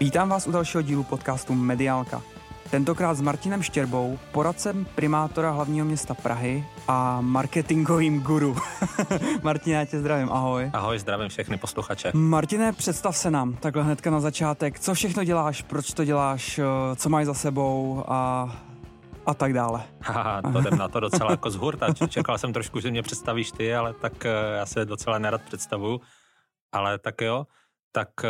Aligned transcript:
Vítám 0.00 0.28
vás 0.28 0.46
u 0.46 0.52
dalšího 0.52 0.82
dílu 0.82 1.04
podcastu 1.04 1.54
Mediálka. 1.54 2.22
Tentokrát 2.70 3.14
s 3.14 3.20
Martinem 3.20 3.62
Štěrbou, 3.62 4.18
poradcem 4.32 4.86
primátora 4.94 5.50
hlavního 5.50 5.86
města 5.86 6.14
Prahy 6.14 6.64
a 6.88 7.20
marketingovým 7.20 8.20
guru. 8.22 8.56
Martine, 9.42 9.76
já 9.76 9.84
tě 9.84 10.00
zdravím, 10.00 10.32
ahoj. 10.32 10.70
Ahoj, 10.72 10.98
zdravím 10.98 11.28
všechny 11.28 11.56
posluchače. 11.56 12.12
Martine, 12.14 12.72
představ 12.72 13.16
se 13.16 13.30
nám 13.30 13.56
takhle 13.56 13.82
hnedka 13.82 14.10
na 14.10 14.20
začátek, 14.20 14.80
co 14.80 14.94
všechno 14.94 15.24
děláš, 15.24 15.62
proč 15.62 15.92
to 15.92 16.04
děláš, 16.04 16.60
co 16.96 17.08
máš 17.08 17.26
za 17.26 17.34
sebou 17.34 18.04
a 18.08 18.48
a 19.26 19.34
tak 19.34 19.52
dále. 19.52 19.82
Haha, 20.00 20.42
to 20.42 20.58
jdem 20.58 20.78
na 20.78 20.88
to 20.88 21.00
docela 21.00 21.30
jako 21.30 21.50
z 21.50 21.56
hurta. 21.56 21.86
Čekal 22.08 22.38
jsem 22.38 22.52
trošku, 22.52 22.80
že 22.80 22.90
mě 22.90 23.02
představíš 23.02 23.52
ty, 23.52 23.74
ale 23.74 23.94
tak 23.94 24.26
eh, 24.26 24.30
já 24.56 24.66
se 24.66 24.84
docela 24.84 25.18
nerad 25.18 25.42
představuju. 25.42 26.00
Ale 26.72 26.98
tak 26.98 27.20
jo, 27.20 27.46
tak 27.92 28.08
eh, 28.24 28.28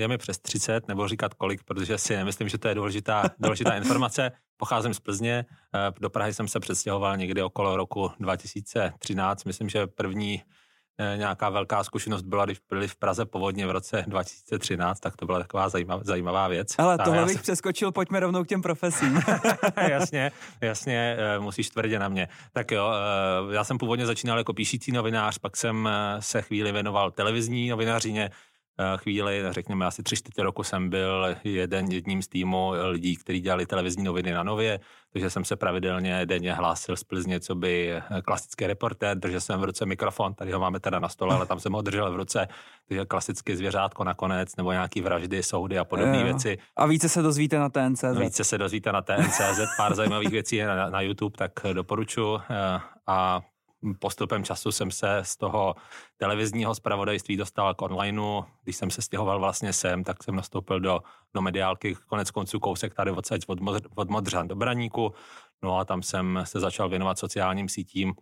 je 0.00 0.08
mi 0.08 0.18
přes 0.18 0.38
30, 0.38 0.88
nebo 0.88 1.08
říkat 1.08 1.34
kolik, 1.34 1.62
protože 1.62 1.98
si 1.98 2.16
nemyslím, 2.16 2.48
že 2.48 2.58
to 2.58 2.68
je 2.68 2.74
důležitá, 2.74 3.24
důležitá 3.38 3.76
informace. 3.76 4.32
Pocházím 4.56 4.94
z 4.94 5.00
Plzně, 5.00 5.44
eh, 5.74 5.92
do 6.00 6.10
Prahy 6.10 6.34
jsem 6.34 6.48
se 6.48 6.60
přestěhoval 6.60 7.16
někdy 7.16 7.42
okolo 7.42 7.76
roku 7.76 8.10
2013. 8.20 9.44
Myslím, 9.44 9.68
že 9.68 9.86
první 9.86 10.42
eh, 10.98 11.16
nějaká 11.16 11.50
velká 11.50 11.84
zkušenost 11.84 12.22
byla, 12.22 12.44
když 12.44 12.58
byli 12.68 12.88
v 12.88 12.96
Praze 12.96 13.24
povodně 13.24 13.66
v 13.66 13.70
roce 13.70 14.04
2013, 14.06 15.00
tak 15.00 15.16
to 15.16 15.26
byla 15.26 15.38
taková 15.38 15.68
zajímavá, 15.68 16.02
zajímavá 16.04 16.48
věc. 16.48 16.74
Ale 16.78 16.98
tohle 16.98 17.24
bych 17.24 17.32
jsem... 17.32 17.42
přeskočil, 17.42 17.92
pojďme 17.92 18.20
rovnou 18.20 18.44
k 18.44 18.48
těm 18.48 18.62
profesím. 18.62 19.20
jasně, 19.88 20.32
jasně, 20.60 21.16
eh, 21.18 21.38
musíš 21.38 21.70
tvrdě 21.70 21.98
na 21.98 22.08
mě. 22.08 22.28
Tak 22.52 22.70
jo, 22.70 22.92
já 23.50 23.64
jsem 23.64 23.78
původně 23.78 24.06
začínal 24.06 24.38
jako 24.38 24.52
píšící 24.52 24.92
novinář, 24.92 25.38
pak 25.38 25.56
jsem 25.56 25.88
se 26.20 26.42
chvíli 26.42 26.72
věnoval 26.72 27.10
televizní 27.10 27.68
novinařině, 27.68 28.30
chvíli, 28.96 29.42
řekněme 29.50 29.86
asi 29.86 30.02
tři 30.02 30.16
čtvrtě 30.16 30.42
roku 30.42 30.62
jsem 30.62 30.90
byl 30.90 31.36
jeden, 31.44 31.92
jedním 31.92 32.22
z 32.22 32.28
týmu 32.28 32.72
lidí, 32.88 33.16
kteří 33.16 33.40
dělali 33.40 33.66
televizní 33.66 34.04
noviny 34.04 34.32
na 34.32 34.42
Nově, 34.42 34.80
takže 35.12 35.30
jsem 35.30 35.44
se 35.44 35.56
pravidelně 35.56 36.26
denně 36.26 36.54
hlásil 36.54 36.96
z 36.96 37.04
Plzně, 37.04 37.40
co 37.40 37.54
by 37.54 37.92
eh, 37.92 38.02
klasický 38.22 38.66
reportér, 38.66 39.18
držel 39.18 39.40
jsem 39.40 39.60
v 39.60 39.64
ruce 39.64 39.86
mikrofon, 39.86 40.34
tady 40.34 40.52
ho 40.52 40.60
máme 40.60 40.80
teda 40.80 40.98
na 40.98 41.08
stole, 41.08 41.34
ale 41.34 41.46
tam 41.46 41.60
jsem 41.60 41.72
ho 41.72 41.82
držel 41.82 42.12
v 42.12 42.16
ruce, 42.16 42.48
takže 42.88 43.04
klasicky 43.04 43.56
zvěřátko 43.56 44.04
nakonec, 44.04 44.56
nebo 44.56 44.72
nějaký 44.72 45.00
vraždy, 45.00 45.42
soudy 45.42 45.78
a 45.78 45.84
podobné 45.84 46.24
věci. 46.24 46.58
A 46.76 46.86
více 46.86 47.08
se 47.08 47.22
dozvíte 47.22 47.58
na 47.58 47.68
TNCZ. 47.68 48.04
Více 48.18 48.44
se 48.44 48.58
dozvíte 48.58 48.92
na 48.92 49.02
TNCZ, 49.02 49.60
pár 49.76 49.94
zajímavých 49.94 50.30
věcí 50.30 50.56
je 50.56 50.66
na, 50.66 50.90
na 50.90 51.00
YouTube, 51.00 51.36
tak 51.36 51.52
doporučuji. 51.72 52.40
Eh, 52.50 52.80
a 53.06 53.40
postupem 53.98 54.44
času 54.44 54.72
jsem 54.72 54.90
se 54.90 55.20
z 55.22 55.36
toho 55.36 55.74
televizního 56.16 56.74
zpravodajství 56.74 57.36
dostal 57.36 57.74
k 57.74 57.82
onlineu. 57.82 58.42
Když 58.62 58.76
jsem 58.76 58.90
se 58.90 59.02
stěhoval 59.02 59.38
vlastně 59.38 59.72
sem, 59.72 60.04
tak 60.04 60.22
jsem 60.22 60.36
nastoupil 60.36 60.80
do, 60.80 61.00
do 61.34 61.42
mediálky, 61.42 61.94
konec 61.94 62.30
konců 62.30 62.60
kousek 62.60 62.94
tady 62.94 63.10
odsaď 63.10 63.40
od, 63.46 63.58
od 63.94 64.10
Modřan 64.10 64.48
do 64.48 64.56
Braníku. 64.56 65.14
No 65.62 65.78
a 65.78 65.84
tam 65.84 66.02
jsem 66.02 66.40
se 66.44 66.60
začal 66.60 66.88
věnovat 66.88 67.18
sociálním 67.18 67.68
sítím. 67.68 68.14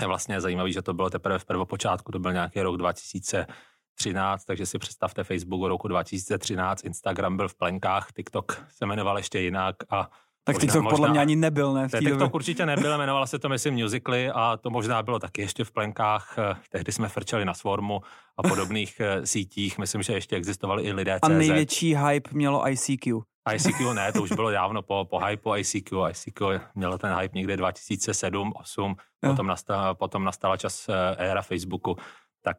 Je 0.00 0.06
vlastně 0.06 0.40
zajímavé, 0.40 0.72
že 0.72 0.82
to 0.82 0.94
bylo 0.94 1.10
teprve 1.10 1.38
v 1.38 1.44
prvopočátku, 1.44 2.12
to 2.12 2.18
byl 2.18 2.32
nějaký 2.32 2.60
rok 2.60 2.76
2013, 2.76 4.44
takže 4.44 4.66
si 4.66 4.78
představte 4.78 5.24
Facebook 5.24 5.68
roku 5.68 5.88
2013, 5.88 6.84
Instagram 6.84 7.36
byl 7.36 7.48
v 7.48 7.54
plenkách, 7.54 8.12
TikTok 8.12 8.66
se 8.68 8.86
jmenoval 8.86 9.16
ještě 9.16 9.40
jinak 9.40 9.76
a 9.90 10.10
tak 10.44 10.56
možná, 10.56 10.60
TikTok 10.60 10.82
možná, 10.82 10.96
podle 10.96 11.10
mě 11.10 11.20
ani 11.20 11.36
nebyl, 11.36 11.72
ne? 11.72 11.88
V 11.88 11.90
TikTok 11.90 12.18
době. 12.18 12.32
určitě 12.32 12.66
nebyl, 12.66 12.94
jmenovala 12.94 13.26
se 13.26 13.38
to, 13.38 13.48
myslím, 13.48 13.74
musically 13.74 14.30
a 14.30 14.56
to 14.56 14.70
možná 14.70 15.02
bylo 15.02 15.18
taky 15.18 15.42
ještě 15.42 15.64
v 15.64 15.72
plenkách. 15.72 16.34
Eh, 16.38 16.56
tehdy 16.70 16.92
jsme 16.92 17.08
frčeli 17.08 17.44
na 17.44 17.54
Swarmu 17.54 18.00
a 18.36 18.42
podobných 18.42 19.00
eh, 19.00 19.26
sítích. 19.26 19.78
Myslím, 19.78 20.02
že 20.02 20.12
ještě 20.12 20.36
existovali 20.36 20.82
i 20.82 20.92
lidé 20.92 21.18
A 21.22 21.28
CZ. 21.28 21.32
největší 21.32 21.96
hype 21.96 22.30
mělo 22.32 22.68
ICQ. 22.68 23.20
ICQ 23.54 23.94
ne, 23.94 24.12
to 24.12 24.22
už 24.22 24.32
bylo 24.32 24.50
dávno 24.50 24.82
po, 24.82 25.06
po 25.10 25.18
hypeu 25.18 25.56
ICQ. 25.56 25.96
ICQ 26.10 26.60
mělo 26.74 26.98
ten 26.98 27.14
hype 27.18 27.38
někde 27.38 27.56
2007, 27.56 28.50
2008, 28.50 28.96
potom 29.20 29.46
nastala, 29.46 29.94
potom 29.94 30.24
nastala 30.24 30.56
čas 30.56 30.88
eh, 30.88 31.16
éra 31.16 31.42
Facebooku, 31.42 31.96
tak, 32.42 32.56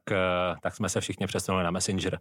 tak 0.61 0.75
jsme 0.75 0.89
se 0.89 1.01
všichni 1.01 1.27
přesunuli 1.27 1.63
na 1.63 1.72
Messenger. 1.72 2.19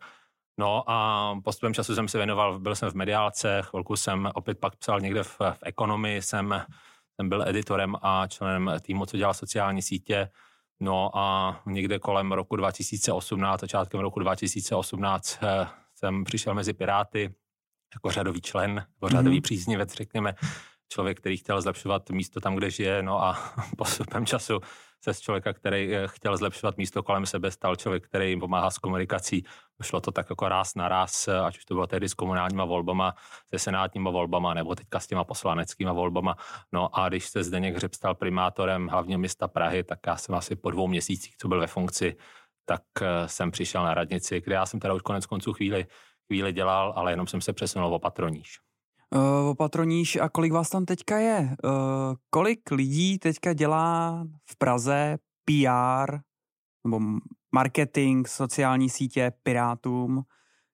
No 0.61 0.91
a 0.91 1.35
postupem 1.45 1.75
času 1.75 1.95
jsem 1.95 2.09
se 2.09 2.19
věnoval, 2.19 2.59
byl 2.59 2.75
jsem 2.75 2.91
v 2.91 2.95
mediálce, 2.95 3.63
chvilku 3.65 3.97
jsem 3.97 4.31
opět 4.35 4.59
pak 4.59 4.77
psal 4.77 5.01
někde 5.01 5.23
v, 5.23 5.39
v 5.41 5.59
ekonomii, 5.63 6.23
jsem, 6.23 6.63
jsem 7.15 7.29
byl 7.29 7.49
editorem 7.49 7.97
a 8.03 8.27
členem 8.27 8.73
týmu, 8.81 9.07
co 9.07 9.17
dělal 9.17 9.35
sociální 9.35 9.83
sítě. 9.83 10.29
No 10.81 11.19
a 11.19 11.61
někde 11.67 11.99
kolem 11.99 12.33
roku 12.33 12.57
2018, 12.57 13.61
začátkem 13.61 14.01
roku 14.01 14.21
2018 14.21 15.39
eh, 15.43 15.67
jsem 15.95 16.25
přišel 16.25 16.55
mezi 16.55 16.73
Piráty 16.73 17.35
jako 17.95 18.11
řadový 18.11 18.41
člen, 18.41 18.71
jako 18.77 19.09
řadový 19.09 19.39
mm-hmm. 19.39 19.43
příznivec, 19.43 19.95
řekněme, 19.95 20.35
člověk, 20.91 21.21
který 21.21 21.37
chtěl 21.37 21.63
zlepšovat 21.63 22.11
místo 22.11 22.41
tam, 22.41 22.55
kde 22.55 22.71
žije, 22.71 23.03
no 23.03 23.23
a 23.23 23.39
postupem 23.79 24.27
času 24.27 24.61
se 25.05 25.15
z 25.15 25.21
člověka, 25.21 25.53
který 25.53 25.95
eh, 25.97 26.09
chtěl 26.09 26.37
zlepšovat 26.37 26.77
místo 26.77 27.03
kolem 27.03 27.27
sebe, 27.27 27.51
stal 27.51 27.77
člověk, 27.77 28.05
který 28.07 28.31
jim 28.31 28.41
pomáhá 28.41 28.71
s 28.71 28.79
komunikací. 28.79 29.45
Šlo 29.83 30.01
to 30.01 30.13
tak 30.13 30.27
jako 30.31 30.49
ráz 30.49 30.75
na 30.75 30.89
ráz, 30.89 31.29
eh, 31.29 31.41
ať 31.41 31.59
už 31.59 31.65
to 31.65 31.75
bylo 31.75 31.87
tehdy 31.87 32.09
s 32.09 32.15
komunálníma 32.15 32.65
volbama, 32.65 33.15
se 33.55 33.59
senátníma 33.59 34.11
volbama, 34.11 34.55
nebo 34.55 34.75
teďka 34.75 35.01
s 35.01 35.07
těma 35.07 35.25
poslaneckýma 35.25 35.93
volbama. 35.93 36.37
No 36.73 36.99
a 36.99 37.09
když 37.09 37.29
se 37.29 37.45
Zdeněk 37.45 37.77
Hřeb 37.77 37.95
stal 37.95 38.15
primátorem 38.15 38.89
hlavního 38.89 39.19
města 39.19 39.49
Prahy, 39.49 39.85
tak 39.85 39.99
já 40.07 40.17
jsem 40.17 40.35
asi 40.35 40.57
po 40.57 40.71
dvou 40.71 40.89
měsících, 40.89 41.37
co 41.37 41.49
byl 41.49 41.61
ve 41.61 41.67
funkci, 41.67 42.17
tak 42.65 42.83
eh, 43.03 43.29
jsem 43.29 43.51
přišel 43.51 43.85
na 43.85 43.95
radnici, 43.95 44.41
kde 44.41 44.55
já 44.55 44.67
jsem 44.67 44.81
teda 44.81 44.95
už 44.95 45.03
konec 45.03 45.27
konců 45.27 45.53
chvíli, 45.53 45.87
chvíli 46.27 46.53
dělal, 46.53 46.93
ale 46.97 47.13
jenom 47.13 47.27
jsem 47.27 47.41
se 47.41 47.53
přesunul 47.53 47.95
o 47.95 47.99
patroníž 47.99 48.70
uh, 49.15 49.49
opatroníš 49.49 50.17
a 50.17 50.29
kolik 50.29 50.53
vás 50.53 50.71
tam 50.71 50.85
teďka 50.85 51.19
je? 51.19 51.57
Uh, 51.65 51.71
kolik 52.31 52.71
lidí 52.71 53.19
teďka 53.19 53.53
dělá 53.53 54.25
v 54.51 54.57
Praze 54.57 55.19
PR 55.45 56.19
nebo 56.85 57.01
marketing, 57.53 58.27
sociální 58.29 58.91
sítě, 58.91 59.33
Pirátům? 59.43 60.23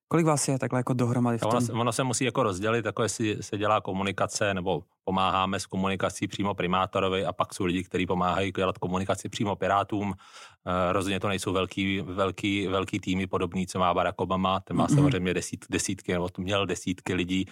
Kolik 0.09 0.27
vás 0.27 0.49
je 0.49 0.59
takhle 0.59 0.81
jako 0.81 0.93
dohromady 0.93 1.39
v 1.39 1.41
tom? 1.41 1.51
Ono, 1.51 1.81
ono 1.81 1.93
se 1.93 2.05
musí 2.05 2.25
jako 2.25 2.43
rozdělit, 2.43 2.85
jako 2.85 3.03
jestli 3.03 3.37
se 3.41 3.59
dělá 3.59 3.81
komunikace 3.81 4.55
nebo 4.55 4.83
pomáháme 5.05 5.61
s 5.61 5.67
komunikací 5.67 6.27
přímo 6.27 6.55
primátorovi 6.55 7.27
a 7.27 7.33
pak 7.33 7.55
jsou 7.55 7.65
lidi, 7.65 7.85
kteří 7.85 8.07
pomáhají 8.07 8.53
dělat 8.53 8.79
komunikaci 8.79 9.29
přímo 9.29 9.57
pirátům. 9.57 10.15
E, 10.67 10.93
rozhodně 10.93 11.21
to 11.21 11.29
nejsou 11.29 11.53
velký, 11.53 12.01
velký, 12.01 12.67
velký 12.67 13.01
týmy 13.01 13.27
podobný, 13.27 13.67
co 13.67 13.79
má 13.79 13.95
Barack 13.95 14.21
Obama, 14.21 14.61
ten 14.61 14.77
má 14.77 14.87
mm-hmm. 14.87 14.95
samozřejmě 14.95 15.35
desít, 15.35 15.65
desítky, 15.71 16.13
nebo 16.13 16.29
to 16.29 16.43
měl 16.43 16.67
desítky 16.67 17.15
lidí. 17.15 17.47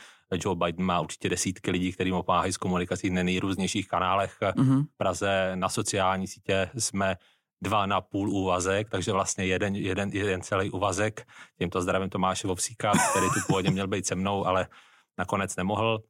Joe 0.44 0.56
Biden 0.56 0.86
má 0.86 1.00
určitě 1.00 1.28
desítky 1.28 1.71
lidí, 1.71 1.92
kteří 1.92 2.12
mu 2.12 2.22
pomáhají 2.22 2.53
s 2.53 2.56
komunikací 2.56 3.10
na 3.10 3.22
nejrůznějších 3.22 3.88
kanálech. 3.88 4.36
Mm-hmm. 4.41 4.84
V 4.84 4.97
Praze 4.97 5.53
na 5.54 5.69
sociální 5.69 6.26
sítě 6.26 6.71
jsme 6.78 7.16
dva 7.62 7.87
na 7.87 8.00
půl 8.00 8.31
úvazek, 8.31 8.91
takže 8.91 9.12
vlastně 9.12 9.47
jeden, 9.47 9.76
jeden, 9.76 10.09
jeden 10.09 10.42
celý 10.42 10.70
úvazek. 10.70 11.26
Tímto 11.59 11.82
zdravím 11.82 12.10
Tomáše 12.10 12.48
Vovsíka, 12.48 12.92
který 13.10 13.26
tu 13.26 13.41
původně 13.47 13.70
měl 13.70 13.87
být 13.87 14.06
se 14.06 14.15
mnou, 14.15 14.47
ale 14.47 14.66
nakonec 15.19 15.56
nemohl. 15.56 16.03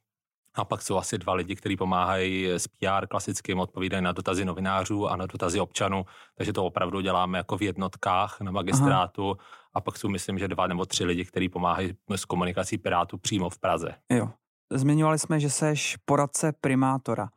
A 0.56 0.64
pak 0.64 0.82
jsou 0.82 0.96
asi 0.96 1.18
dva 1.18 1.34
lidi, 1.34 1.56
kteří 1.56 1.76
pomáhají 1.76 2.48
s 2.48 2.68
PR 2.68 3.06
klasickým, 3.06 3.58
odpovídají 3.58 4.02
na 4.02 4.12
dotazy 4.12 4.44
novinářů 4.44 5.08
a 5.08 5.16
na 5.16 5.26
dotazy 5.26 5.60
občanů, 5.60 6.04
takže 6.34 6.52
to 6.52 6.64
opravdu 6.64 7.00
děláme 7.00 7.38
jako 7.38 7.58
v 7.58 7.62
jednotkách 7.62 8.40
na 8.40 8.50
magistrátu. 8.50 9.30
Aha. 9.30 9.48
A 9.74 9.80
pak 9.80 9.98
jsou, 9.98 10.08
myslím, 10.08 10.38
že 10.38 10.48
dva 10.48 10.66
nebo 10.66 10.86
tři 10.86 11.04
lidi, 11.04 11.24
kteří 11.24 11.48
pomáhají 11.48 11.94
s 12.10 12.24
komunikací 12.24 12.78
Pirátů 12.78 13.18
přímo 13.18 13.50
v 13.50 13.58
Praze. 13.58 13.94
Jo. 14.10 14.28
Zmiňovali 14.72 15.18
jsme, 15.18 15.40
že 15.40 15.50
seš 15.50 15.96
poradce 16.04 16.52
primátora 16.60 17.28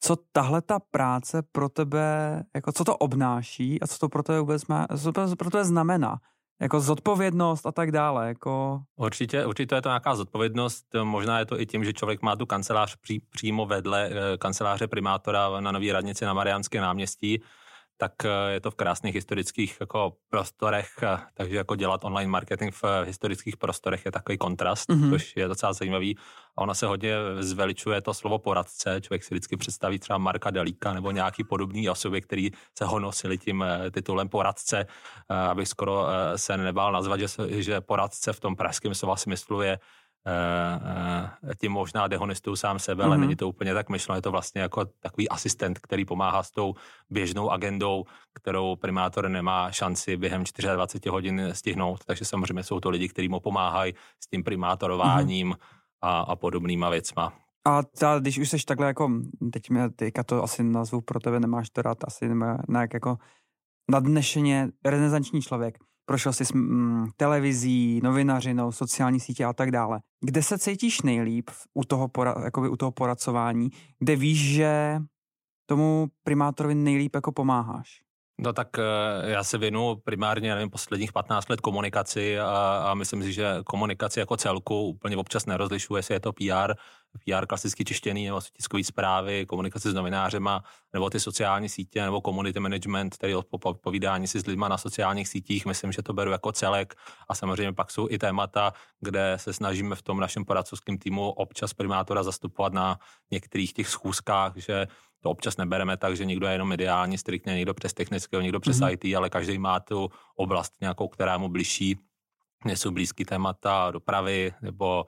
co 0.00 0.16
tahle 0.32 0.62
ta 0.62 0.78
práce 0.78 1.42
pro 1.52 1.68
tebe, 1.68 2.42
jako 2.54 2.72
co 2.72 2.84
to 2.84 2.96
obnáší 2.96 3.80
a 3.80 3.86
co 3.86 3.98
to 3.98 4.08
pro 4.08 4.22
tebe 4.22 4.40
vůbec 4.40 4.66
má, 4.66 4.86
co 5.02 5.12
to 5.12 5.36
pro 5.36 5.50
tebe 5.50 5.64
znamená? 5.64 6.18
Jako 6.60 6.80
zodpovědnost 6.80 7.66
a 7.66 7.72
tak 7.72 7.92
dále. 7.92 8.28
Jako... 8.28 8.82
Určitě, 8.96 9.46
určitě 9.46 9.74
je 9.74 9.82
to 9.82 9.88
nějaká 9.88 10.16
zodpovědnost. 10.16 10.86
Možná 11.02 11.38
je 11.38 11.46
to 11.46 11.60
i 11.60 11.66
tím, 11.66 11.84
že 11.84 11.92
člověk 11.92 12.22
má 12.22 12.36
tu 12.36 12.46
kancelář 12.46 12.96
pří, 12.96 13.22
přímo 13.30 13.66
vedle 13.66 14.10
eh, 14.10 14.38
kanceláře 14.38 14.86
primátora 14.86 15.60
na 15.60 15.72
Nový 15.72 15.92
radnici 15.92 16.24
na 16.24 16.34
Mariánské 16.34 16.80
náměstí 16.80 17.42
tak 18.00 18.24
eh, 18.24 18.52
je 18.52 18.60
to 18.60 18.70
v 18.70 18.74
krásných 18.74 19.14
historických 19.14 19.76
jako 19.80 20.12
prostorech, 20.30 20.88
eh, 21.02 21.18
takže 21.34 21.56
jako 21.56 21.76
dělat 21.76 22.04
online 22.04 22.30
marketing 22.30 22.74
v 22.74 22.84
eh, 22.84 23.04
historických 23.04 23.56
prostorech 23.56 24.04
je 24.04 24.12
takový 24.12 24.38
kontrast, 24.38 24.88
mm-hmm. 24.88 25.10
což 25.10 25.36
je 25.36 25.48
docela 25.48 25.72
zajímavý. 25.72 26.16
A 26.56 26.62
ona 26.62 26.74
se 26.74 26.86
hodně 26.86 27.14
zveličuje 27.38 28.00
to 28.00 28.14
slovo 28.14 28.38
poradce, 28.38 29.00
člověk 29.00 29.24
si 29.24 29.34
vždycky 29.34 29.56
představí 29.56 29.98
třeba 29.98 30.18
Marka 30.18 30.50
Delíka 30.50 30.94
nebo 30.94 31.10
nějaký 31.10 31.44
podobný 31.44 31.88
osoby, 31.88 32.20
který 32.20 32.50
se 32.78 32.84
honosili 32.84 33.38
tím 33.38 33.64
titulem 33.90 34.28
poradce, 34.28 34.86
abych 35.28 35.68
skoro 35.68 36.06
se 36.36 36.56
nebál 36.56 36.92
nazvat, 36.92 37.20
že, 37.20 37.26
že 37.48 37.80
poradce 37.80 38.32
v 38.32 38.40
tom 38.40 38.56
pražském 38.56 38.94
slova 38.94 39.16
smyslu 39.16 39.62
je 39.62 39.78
tím 41.60 41.72
možná 41.72 42.08
dehonestuju 42.08 42.56
sám 42.56 42.78
sebe, 42.78 43.02
mm-hmm. 43.02 43.06
ale 43.06 43.16
mhm. 43.16 43.20
není 43.20 43.36
to 43.36 43.48
úplně 43.48 43.74
tak 43.74 43.88
myšleno, 43.88 44.18
je 44.18 44.22
to 44.22 44.30
vlastně 44.30 44.60
jako 44.60 44.84
takový 44.84 45.28
asistent, 45.28 45.78
který 45.78 46.04
pomáhá 46.04 46.42
s 46.42 46.50
tou 46.50 46.74
běžnou 47.10 47.50
agendou, 47.50 48.04
kterou 48.34 48.76
primátor 48.76 49.28
nemá 49.28 49.72
šanci 49.72 50.16
během 50.16 50.44
24 50.74 51.10
hodin 51.10 51.48
stihnout, 51.52 52.04
takže 52.04 52.24
samozřejmě 52.24 52.62
jsou 52.62 52.80
to 52.80 52.90
lidi, 52.90 53.08
kteří 53.08 53.28
mu 53.28 53.40
pomáhají 53.40 53.94
s 54.20 54.26
tím 54.26 54.44
primátorováním 54.44 55.50
mm-hmm. 55.50 55.56
a, 56.00 56.20
a 56.20 56.36
podobnýma 56.36 56.90
věcma. 56.90 57.32
A 57.66 57.82
ta, 57.82 58.18
když 58.18 58.38
už 58.38 58.48
jsi 58.48 58.56
takhle 58.66 58.86
jako, 58.86 59.10
teď 59.52 59.70
mě 59.70 59.90
teďka 59.90 60.22
to 60.22 60.42
asi 60.42 60.62
nazvu 60.62 61.00
pro 61.00 61.20
tebe, 61.20 61.40
nemáš 61.40 61.70
to 61.70 61.82
rád, 61.82 61.98
asi 62.04 62.28
nemá, 62.28 62.58
nějak 62.68 62.94
jako 62.94 63.18
nadnešeně 63.90 64.68
renesanční 64.84 65.42
člověk, 65.42 65.78
prošel 66.10 66.32
jsi 66.32 66.44
s 66.44 66.52
mm, 66.52 67.06
televizí, 67.16 68.00
novinařinou, 68.02 68.72
sociální 68.72 69.20
sítě 69.20 69.44
a 69.44 69.52
tak 69.52 69.70
dále. 69.70 70.00
Kde 70.20 70.42
se 70.42 70.58
cítíš 70.58 71.02
nejlíp 71.02 71.50
u 71.74 71.84
toho, 71.84 72.08
pora, 72.08 72.34
jakoby 72.44 72.68
u 72.68 72.76
toho 72.76 72.90
poradcování, 72.90 73.70
kde 73.98 74.16
víš, 74.16 74.54
že 74.54 74.98
tomu 75.66 76.08
primátorovi 76.22 76.74
nejlíp 76.74 77.14
jako 77.14 77.32
pomáháš? 77.32 78.02
No 78.42 78.52
tak 78.52 78.78
eh, 78.78 78.82
já 79.30 79.44
se 79.44 79.58
věnu 79.58 79.96
primárně, 80.04 80.54
nevím, 80.54 80.70
posledních 80.70 81.12
15 81.12 81.48
let 81.48 81.60
komunikaci 81.60 82.40
a, 82.40 82.84
a 82.90 82.94
myslím 82.94 83.22
si, 83.22 83.32
že 83.32 83.54
komunikaci 83.64 84.20
jako 84.20 84.36
celku 84.36 84.82
úplně 84.82 85.16
občas 85.16 85.46
nerozlišuje, 85.46 85.98
jestli 85.98 86.14
je 86.14 86.20
to 86.20 86.32
PR, 86.32 86.74
PR 87.24 87.46
klasicky 87.46 87.84
čištěný, 87.84 88.26
nebo 88.26 88.40
tiskové 88.56 88.84
zprávy, 88.84 89.46
komunikace 89.46 89.90
s 89.90 89.94
novinářema, 89.94 90.62
nebo 90.92 91.10
ty 91.10 91.20
sociální 91.20 91.68
sítě, 91.68 92.02
nebo 92.02 92.20
community 92.20 92.60
management, 92.60 93.16
tedy 93.16 93.34
odpovídání 93.34 94.28
si 94.28 94.40
s 94.40 94.46
lidma 94.46 94.68
na 94.68 94.78
sociálních 94.78 95.28
sítích. 95.28 95.66
Myslím, 95.66 95.92
že 95.92 96.02
to 96.02 96.12
beru 96.12 96.30
jako 96.30 96.52
celek. 96.52 96.94
A 97.28 97.34
samozřejmě 97.34 97.72
pak 97.72 97.90
jsou 97.90 98.06
i 98.10 98.18
témata, 98.18 98.72
kde 99.00 99.34
se 99.36 99.52
snažíme 99.52 99.96
v 99.96 100.02
tom 100.02 100.20
našem 100.20 100.44
poradcovském 100.44 100.98
týmu 100.98 101.30
občas 101.30 101.74
primátora 101.74 102.22
zastupovat 102.22 102.72
na 102.72 102.98
některých 103.30 103.72
těch 103.72 103.88
schůzkách, 103.88 104.52
že 104.56 104.86
to 105.20 105.30
občas 105.30 105.56
nebereme 105.56 105.96
tak, 105.96 106.16
že 106.16 106.24
někdo 106.24 106.46
je 106.46 106.52
jenom 106.52 106.72
ideální, 106.72 107.18
striktně 107.18 107.54
někdo 107.54 107.74
přes 107.74 107.92
technického, 107.94 108.42
někdo 108.42 108.60
přes 108.60 108.80
mm-hmm. 108.80 108.92
IT, 108.92 109.16
ale 109.16 109.30
každý 109.30 109.58
má 109.58 109.80
tu 109.80 110.08
oblast 110.36 110.74
nějakou, 110.80 111.08
která 111.08 111.38
mu 111.38 111.48
blíží. 111.48 111.98
Mně 112.64 112.76
jsou 112.76 112.90
blízký 112.90 113.24
témata 113.24 113.90
dopravy 113.90 114.52
nebo 114.62 115.04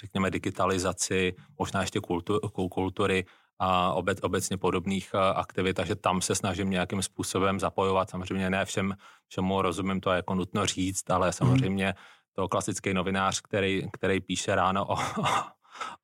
řekněme 0.00 0.30
digitalizaci, 0.30 1.34
možná 1.58 1.80
ještě 1.80 2.00
kultu, 2.00 2.40
kultury 2.70 3.24
a 3.58 3.92
obec, 3.92 4.18
obecně 4.22 4.56
podobných 4.56 5.14
aktivit, 5.14 5.74
takže 5.74 5.94
tam 5.94 6.20
se 6.20 6.34
snažím 6.34 6.70
nějakým 6.70 7.02
způsobem 7.02 7.60
zapojovat. 7.60 8.10
Samozřejmě 8.10 8.50
ne 8.50 8.64
všem, 8.64 8.96
všemu 9.28 9.62
rozumím, 9.62 10.00
to 10.00 10.10
je 10.10 10.16
jako 10.16 10.34
nutno 10.34 10.66
říct, 10.66 11.10
ale 11.10 11.26
mhm. 11.26 11.32
samozřejmě 11.32 11.94
to 12.32 12.48
klasický 12.48 12.94
novinář, 12.94 13.40
který, 13.40 13.88
který 13.92 14.20
píše 14.20 14.54
ráno 14.54 14.86
o, 14.86 14.96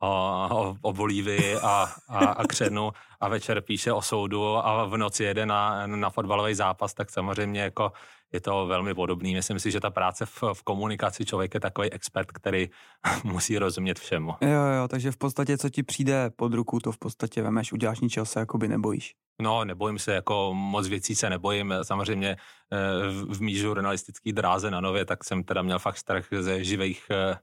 o, 0.03 0.77
o 0.83 0.93
Bolívii 0.93 1.57
a, 1.57 1.89
a, 2.09 2.19
a 2.19 2.47
křenu 2.47 2.91
a 3.21 3.29
večer 3.29 3.61
píše 3.61 3.93
o 3.93 4.03
soudu 4.03 4.57
a 4.57 4.85
v 4.85 4.97
noci 4.97 5.25
jede 5.25 5.47
na, 5.47 5.87
na 5.87 6.11
fotbalový 6.11 6.55
zápas, 6.55 6.95
tak 6.95 7.11
samozřejmě 7.11 7.61
jako 7.61 7.93
je 8.33 8.41
to 8.41 8.67
velmi 8.67 8.95
podobný. 8.95 9.35
Myslím 9.35 9.59
si, 9.59 9.71
že 9.71 9.81
ta 9.81 9.91
práce 9.91 10.27
v, 10.27 10.43
v 10.53 10.63
komunikaci 10.63 11.25
člověk 11.25 11.55
je 11.55 11.61
takový 11.61 11.93
expert, 11.93 12.33
který 12.33 12.71
musí 13.25 13.59
rozumět 13.59 13.99
všemu. 13.99 14.35
Jo, 14.41 14.49
jo, 14.51 14.89
takže 14.89 15.11
v 15.11 15.17
podstatě, 15.17 15.59
co 15.59 15.69
ti 15.69 15.83
přijde 15.83 16.31
pod 16.37 16.55
ruku, 16.55 16.79
to 16.81 16.93
v 16.93 16.99
podstatě 16.99 17.43
vemeš, 17.43 17.73
uděláš 17.73 18.01
ničeho 18.01 18.27
se 18.27 18.41
jakoby 18.41 18.69
nebojíš. 18.69 19.15
No, 19.41 19.65
nebojím 19.65 19.99
se, 19.99 20.15
jako 20.15 20.51
moc 20.55 20.89
věcí 20.89 21.15
se 21.15 21.31
nebojím. 21.31 21.75
Samozřejmě 21.83 22.37
eh, 22.73 23.09
v, 23.09 23.37
v 23.37 23.41
mý 23.41 23.55
žurnalistický 23.55 24.33
dráze 24.33 24.71
na 24.71 24.81
Nově, 24.81 25.05
tak 25.05 25.25
jsem 25.25 25.45
teda 25.45 25.63
měl 25.63 25.79
fakt 25.79 25.97
strach 25.97 26.25
ze 26.41 26.65
živých 26.65 27.07
eh, 27.11 27.37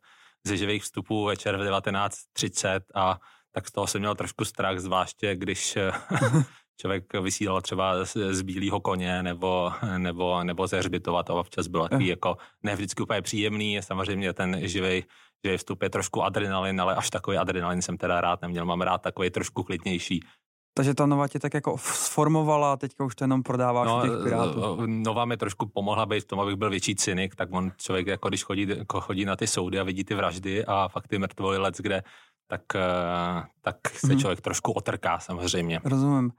ze 0.48 0.58
živých 0.58 0.84
vstupů 0.84 1.26
večer 1.26 1.58
v 1.58 1.62
19.30 1.62 2.80
a 2.96 3.20
tak 3.52 3.68
z 3.68 3.72
toho 3.72 3.88
jsem 3.88 4.02
měl 4.02 4.16
trošku 4.16 4.46
strach, 4.46 4.80
zvláště 4.80 5.36
když 5.36 5.78
eh, 5.78 5.92
člověk 6.82 7.14
vysílal 7.14 7.62
třeba 7.62 8.06
z, 8.06 8.18
z 8.34 8.42
bílého 8.42 8.82
koně 8.82 9.24
nebo, 9.24 9.72
nebo, 9.98 10.44
nebo 10.44 10.68
ze 10.68 10.80
hřbitova, 10.80 11.24
to 11.24 11.36
občas 11.36 11.68
bylo 11.68 11.88
takový 11.90 12.08
jako 12.08 12.38
ne 12.64 12.76
vždycky 12.76 13.04
úplně 13.04 13.22
příjemný, 13.22 13.82
samozřejmě 13.82 14.34
ten 14.34 14.68
živý 14.68 15.04
že 15.46 15.58
vstup 15.58 15.84
je 15.84 15.90
trošku 15.90 16.24
adrenalin, 16.24 16.82
ale 16.82 16.96
až 16.96 17.10
takový 17.10 17.38
adrenalin 17.38 17.82
jsem 17.82 17.98
teda 17.98 18.22
rád 18.22 18.42
neměl, 18.42 18.66
mám 18.66 18.82
rád 18.82 19.02
takový 19.02 19.30
trošku 19.30 19.64
klidnější. 19.64 20.20
Takže 20.78 20.94
ta 20.94 21.06
Nova 21.06 21.28
tě 21.28 21.40
tak 21.40 21.54
jako 21.54 21.78
sformovala 21.78 22.74
a 22.74 22.78
teďka 22.78 23.04
už 23.04 23.16
to 23.16 23.24
jenom 23.24 23.44
prodáváš 23.44 23.88
no, 23.88 24.02
těch 24.02 24.24
pirátů. 24.24 24.86
Nova 24.86 25.26
mi 25.26 25.38
trošku 25.38 25.66
pomohla 25.66 26.06
být 26.06 26.24
v 26.24 26.26
tom, 26.26 26.40
abych 26.40 26.56
byl 26.56 26.70
větší 26.70 26.96
cynik, 26.96 27.36
tak 27.36 27.50
on 27.52 27.72
člověk, 27.78 28.08
jako 28.08 28.30
když 28.30 28.44
chodí, 28.44 28.68
jako 28.70 29.02
chodí 29.02 29.26
na 29.26 29.36
ty 29.36 29.48
soudy 29.48 29.80
a 29.80 29.84
vidí 29.84 30.04
ty 30.04 30.16
vraždy 30.16 30.66
a 30.66 30.88
fakt 30.88 31.08
ty 31.08 31.18
mrtvoly 31.18 31.58
let, 31.58 31.76
kde, 31.78 32.04
tak, 32.48 32.62
eh, 32.76 33.44
tak 33.62 33.76
se 33.94 34.08
hmm. 34.08 34.20
člověk 34.20 34.42
trošku 34.42 34.72
otrká 34.72 35.20
samozřejmě. 35.20 35.80
Rozumím. 35.84 36.32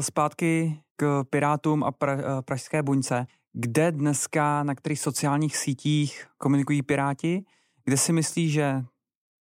Zpátky 0.00 0.80
k 0.96 1.24
Pirátům 1.30 1.84
a 1.84 1.90
pra, 1.92 2.42
Pražské 2.42 2.82
buňce. 2.82 3.26
Kde 3.52 3.92
dneska, 3.92 4.62
na 4.62 4.74
kterých 4.74 5.00
sociálních 5.00 5.56
sítích 5.56 6.26
komunikují 6.38 6.82
Piráti? 6.82 7.44
Kde 7.84 7.96
si 7.96 8.12
myslíš, 8.12 8.52
že 8.52 8.84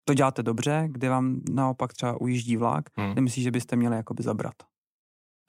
to 0.06 0.14
děláte 0.14 0.44
dobře, 0.44 0.84
kde 0.88 1.10
vám 1.10 1.42
naopak 1.52 1.94
třeba 1.94 2.22
ujíždí 2.22 2.58
vlak, 2.58 2.86
hmm. 2.96 3.16
nemyslíš, 3.16 3.44
že 3.44 3.52
byste 3.52 3.76
měli 3.76 3.96
jakoby 3.96 4.24
zabrat? 4.24 4.54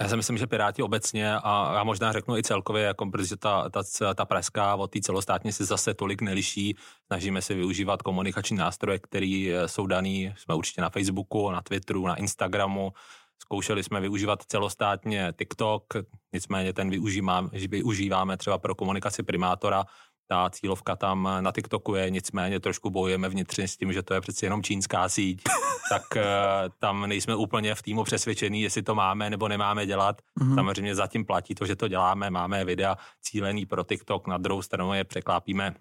Já 0.02 0.08
si 0.08 0.16
myslím, 0.16 0.38
že 0.38 0.46
Piráti 0.46 0.82
obecně 0.82 1.34
a 1.34 1.74
já 1.74 1.84
možná 1.84 2.12
řeknu 2.12 2.36
i 2.36 2.42
celkově, 2.42 2.82
jako 2.82 3.10
protože 3.10 3.36
ta, 3.36 3.70
ta, 3.70 3.82
ta 4.14 4.24
pražská 4.24 4.74
od 4.74 4.90
té 4.90 5.00
celostátní 5.00 5.52
se 5.52 5.64
zase 5.64 5.94
tolik 5.94 6.22
neliší. 6.22 6.76
Snažíme 7.06 7.42
se 7.42 7.54
využívat 7.54 8.02
komunikační 8.02 8.56
nástroje, 8.56 8.98
které 8.98 9.52
eh, 9.54 9.68
jsou 9.68 9.86
daný, 9.86 10.34
jsme 10.36 10.54
určitě 10.54 10.80
na 10.80 10.90
Facebooku, 10.90 11.50
na 11.50 11.62
Twitteru, 11.62 12.06
na 12.06 12.14
Instagramu. 12.14 12.92
Zkoušeli 13.38 13.82
jsme 13.82 14.00
využívat 14.00 14.42
celostátně 14.42 15.32
TikTok, 15.38 15.84
nicméně 16.32 16.72
ten 16.72 16.90
využíváme, 16.90 17.48
využíváme 17.68 18.36
třeba 18.36 18.58
pro 18.58 18.74
komunikaci 18.74 19.22
primátora, 19.22 19.84
ta 20.29 20.50
cílovka 20.50 20.97
tam 20.97 21.29
na 21.41 21.53
TikToku 21.53 21.94
je, 21.94 22.11
nicméně 22.11 22.61
trošku 22.61 22.91
bojujeme 22.91 23.29
vnitřně 23.29 23.69
s 23.69 23.76
tím, 23.76 23.93
že 23.93 24.03
to 24.03 24.15
je 24.15 24.21
přeci 24.21 24.47
jenom 24.47 24.62
čínská 24.62 25.09
síť, 25.09 25.43
tak 25.91 26.03
uh, 26.17 26.23
tam 26.79 27.09
nejsme 27.09 27.37
úplně 27.37 27.75
v 27.75 27.82
týmu 27.82 28.05
přesvědčení, 28.05 28.62
jestli 28.62 28.82
to 28.82 28.94
máme 28.94 29.31
nebo 29.31 29.49
nemáme 29.49 29.87
dělat. 29.87 30.23
Mm-hmm. 30.41 30.55
Samozřejmě 30.55 30.94
zatím 30.94 31.25
platí 31.25 31.55
to, 31.55 31.67
že 31.67 31.76
to 31.76 31.88
děláme, 31.88 32.31
máme 32.31 32.65
videa 32.65 32.97
cílený 33.23 33.67
pro 33.67 33.85
TikTok, 33.85 34.26
na 34.26 34.38
druhou 34.38 34.62
stranu 34.62 34.94
je 34.94 35.05
překlápíme 35.05 35.75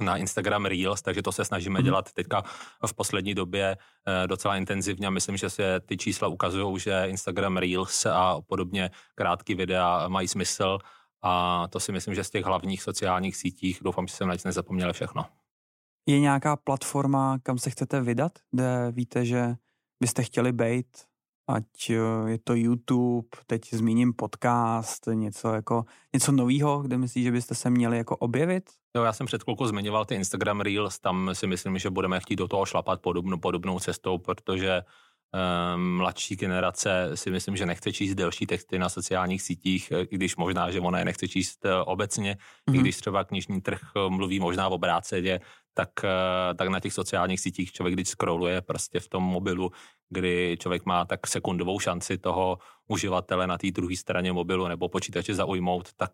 na 0.00 0.16
Instagram 0.16 0.64
Reels, 0.64 1.02
takže 1.02 1.22
to 1.22 1.32
se 1.32 1.44
snažíme 1.44 1.80
mm-hmm. 1.80 1.84
dělat 1.84 2.12
teďka 2.12 2.42
v 2.86 2.94
poslední 2.94 3.34
době 3.34 3.76
uh, 3.76 4.26
docela 4.26 4.56
intenzivně 4.56 5.06
a 5.06 5.10
myslím, 5.10 5.36
že 5.36 5.50
se 5.50 5.80
ty 5.80 5.96
čísla 5.96 6.28
ukazují, 6.28 6.78
že 6.78 7.04
Instagram 7.06 7.56
Reels 7.56 8.06
a 8.06 8.36
podobně 8.46 8.90
krátké 9.14 9.54
videa 9.54 10.08
mají 10.08 10.28
smysl 10.28 10.78
a 11.22 11.66
to 11.70 11.80
si 11.80 11.92
myslím, 11.92 12.14
že 12.14 12.24
z 12.24 12.30
těch 12.30 12.44
hlavních 12.44 12.82
sociálních 12.82 13.36
sítích, 13.36 13.80
doufám, 13.82 14.06
že 14.06 14.14
jsem 14.14 14.28
na 14.28 14.34
nic 14.34 14.44
nezapomněl 14.44 14.92
všechno. 14.92 15.24
Je 16.06 16.20
nějaká 16.20 16.56
platforma, 16.56 17.38
kam 17.42 17.58
se 17.58 17.70
chcete 17.70 18.00
vydat, 18.00 18.32
kde 18.50 18.86
víte, 18.90 19.24
že 19.24 19.56
byste 20.00 20.22
chtěli 20.22 20.52
být, 20.52 20.86
ať 21.48 21.90
eh, 21.90 22.30
je 22.30 22.38
to 22.44 22.54
YouTube, 22.54 23.28
teď 23.46 23.74
zmíním 23.74 24.12
podcast, 24.12 25.06
něco 25.12 25.52
jako 25.54 25.84
něco 26.12 26.32
nového, 26.32 26.82
kde 26.82 26.98
myslíš, 26.98 27.24
že 27.24 27.32
byste 27.32 27.54
se 27.54 27.70
měli 27.70 27.96
jako 27.96 28.16
objevit? 28.16 28.70
Jo, 28.96 29.02
já 29.02 29.12
jsem 29.12 29.26
před 29.26 29.42
chvilkou 29.42 29.66
zmiňoval 29.66 30.04
ty 30.04 30.14
Instagram 30.14 30.60
Reels, 30.60 30.98
tam 30.98 31.30
si 31.32 31.46
myslím, 31.46 31.78
že 31.78 31.90
budeme 31.90 32.20
chtít 32.20 32.36
do 32.36 32.48
toho 32.48 32.66
šlapat 32.66 33.00
podobnou, 33.00 33.38
podobnou 33.38 33.78
cestou, 33.78 34.18
protože 34.18 34.82
mladší 35.76 36.36
generace 36.36 37.10
si 37.14 37.30
myslím, 37.30 37.56
že 37.56 37.66
nechce 37.66 37.92
číst 37.92 38.14
delší 38.14 38.46
texty 38.46 38.78
na 38.78 38.88
sociálních 38.88 39.42
sítích, 39.42 39.92
eh, 39.92 40.00
i 40.02 40.14
když 40.16 40.36
možná, 40.36 40.70
že 40.70 40.80
ona 40.80 40.98
je 40.98 41.04
nechce 41.04 41.28
číst 41.28 41.64
eh, 41.64 41.74
obecně, 41.74 42.34
mm-hmm. 42.34 42.74
i 42.74 42.76
mhm. 42.76 42.82
když 42.82 42.96
třeba 42.96 43.24
knižní 43.24 43.60
trh 43.60 43.80
eh, 43.96 44.10
mluví 44.10 44.40
možná 44.40 44.68
o 44.68 44.74
obráceně, 44.74 45.40
tak, 45.74 45.90
tak 46.58 46.68
na 46.68 46.80
těch 46.80 46.92
sociálních 46.92 47.40
sítích 47.40 47.72
člověk, 47.72 47.94
když 47.94 48.08
scrolluje 48.08 48.60
prostě 48.60 49.00
v 49.00 49.08
tom 49.08 49.22
mobilu, 49.22 49.70
kdy 50.08 50.56
člověk 50.60 50.86
má 50.86 51.04
tak 51.04 51.26
sekundovou 51.26 51.80
šanci 51.80 52.18
toho 52.18 52.58
uživatele 52.88 53.46
na 53.46 53.58
té 53.58 53.70
druhé 53.70 53.96
straně 53.96 54.32
mobilu 54.32 54.68
nebo 54.68 54.88
počítače 54.88 55.34
zaujmout, 55.34 55.88
tak 55.96 56.12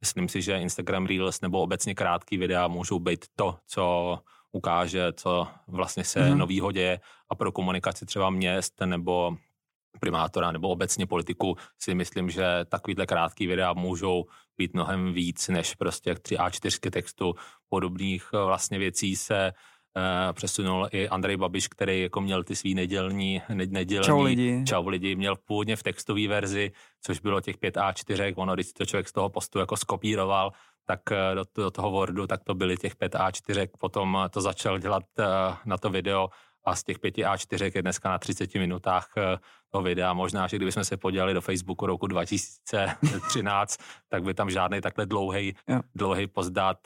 myslím 0.00 0.28
si, 0.28 0.42
že 0.42 0.58
Instagram 0.58 1.06
Reels 1.06 1.40
nebo 1.40 1.60
obecně 1.60 1.94
krátký 1.94 2.36
videa 2.36 2.68
můžou 2.68 2.98
být 2.98 3.24
to, 3.36 3.58
co 3.66 4.18
ukáže, 4.52 5.12
co 5.12 5.48
vlastně 5.66 6.04
se 6.04 6.30
mm. 6.30 6.38
novýho 6.38 6.72
děje 6.72 7.00
a 7.28 7.34
pro 7.34 7.52
komunikaci 7.52 8.06
třeba 8.06 8.30
měst 8.30 8.80
nebo 8.84 9.36
primátora 10.00 10.52
nebo 10.52 10.68
obecně 10.68 11.06
politiku 11.06 11.56
si 11.78 11.94
myslím, 11.94 12.30
že 12.30 12.44
takovýhle 12.68 13.06
krátký 13.06 13.46
videa 13.46 13.72
můžou 13.72 14.24
být 14.58 14.74
mnohem 14.74 15.12
víc 15.12 15.48
než 15.48 15.74
prostě 15.74 16.14
tři 16.14 16.36
A4 16.36 16.90
textu 16.90 17.34
podobných 17.68 18.24
eh, 18.34 18.44
vlastně 18.44 18.78
věcí 18.78 19.16
se 19.16 19.52
Uh, 19.96 20.32
přesunul 20.32 20.88
i 20.92 21.08
Andrej 21.08 21.36
Babiš, 21.36 21.68
který 21.68 22.02
jako 22.02 22.20
měl 22.20 22.44
ty 22.44 22.56
svý 22.56 22.74
nedělní, 22.74 23.42
ne, 23.48 23.66
nedělní 23.66 24.06
čau 24.06 24.22
lidi. 24.22 24.64
čau 24.66 24.88
lidi, 24.88 25.16
měl 25.16 25.36
původně 25.36 25.76
v 25.76 25.82
textové 25.82 26.28
verzi, 26.28 26.72
což 27.02 27.20
bylo 27.20 27.40
těch 27.40 27.56
5 27.58 27.76
A4, 27.76 28.32
ono, 28.36 28.54
když 28.54 28.72
to 28.72 28.86
člověk 28.86 29.08
z 29.08 29.12
toho 29.12 29.28
postu 29.28 29.58
jako 29.58 29.76
skopíroval, 29.76 30.52
tak 30.84 31.00
do, 31.34 31.44
do 31.56 31.70
toho 31.70 31.90
Wordu, 31.90 32.26
tak 32.26 32.44
to 32.44 32.54
byly 32.54 32.76
těch 32.76 32.96
5 32.96 33.14
A4, 33.14 33.68
potom 33.78 34.28
to 34.30 34.40
začal 34.40 34.78
dělat 34.78 35.04
na 35.64 35.78
to 35.78 35.90
video 35.90 36.28
a 36.64 36.76
z 36.76 36.84
těch 36.84 36.98
5 36.98 37.14
A4 37.16 37.72
je 37.74 37.82
dneska 37.82 38.10
na 38.10 38.18
30 38.18 38.54
minutách 38.54 39.08
toho 39.70 39.82
videa. 39.82 40.12
Možná, 40.12 40.46
že 40.46 40.56
kdybychom 40.56 40.84
se 40.84 40.96
podívali 40.96 41.34
do 41.34 41.40
Facebooku 41.40 41.86
roku 41.86 42.06
2013, 42.06 43.76
tak 44.08 44.22
by 44.22 44.34
tam 44.34 44.50
žádný 44.50 44.80
takhle 44.80 45.06
dlouhý, 45.06 45.56
dlouhý 45.94 46.26
post 46.26 46.50
dát 46.50 46.78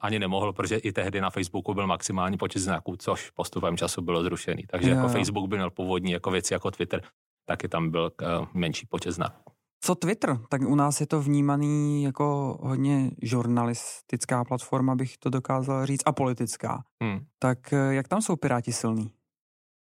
ani 0.00 0.18
nemohl, 0.18 0.52
protože 0.52 0.76
i 0.76 0.92
tehdy 0.92 1.20
na 1.20 1.30
Facebooku 1.30 1.74
byl 1.74 1.86
maximální 1.86 2.36
počet 2.36 2.58
znaků, 2.58 2.96
což 2.96 3.30
postupem 3.30 3.76
času 3.76 4.02
bylo 4.02 4.22
zrušený. 4.22 4.62
Takže 4.70 4.90
jo. 4.90 4.96
jako 4.96 5.08
Facebook 5.08 5.48
by 5.48 5.56
měl 5.56 5.70
původní 5.70 6.12
jako 6.12 6.30
věci 6.30 6.54
jako 6.54 6.70
Twitter, 6.70 7.02
taky 7.44 7.68
tam 7.68 7.90
byl 7.90 8.12
menší 8.54 8.86
počet 8.86 9.12
znaků. 9.12 9.52
Co 9.84 9.94
Twitter? 9.94 10.38
Tak 10.48 10.62
u 10.62 10.74
nás 10.74 11.00
je 11.00 11.06
to 11.06 11.22
vnímaný 11.22 12.02
jako 12.02 12.58
hodně 12.62 13.10
žurnalistická 13.22 14.44
platforma, 14.44 14.94
bych 14.94 15.18
to 15.18 15.30
dokázal 15.30 15.86
říct, 15.86 16.02
a 16.06 16.12
politická. 16.12 16.82
Hmm. 17.02 17.20
Tak 17.38 17.72
eh, 17.72 17.94
jak 17.94 18.08
tam 18.08 18.22
jsou 18.22 18.36
Piráti 18.36 18.72
silní? 18.72 19.10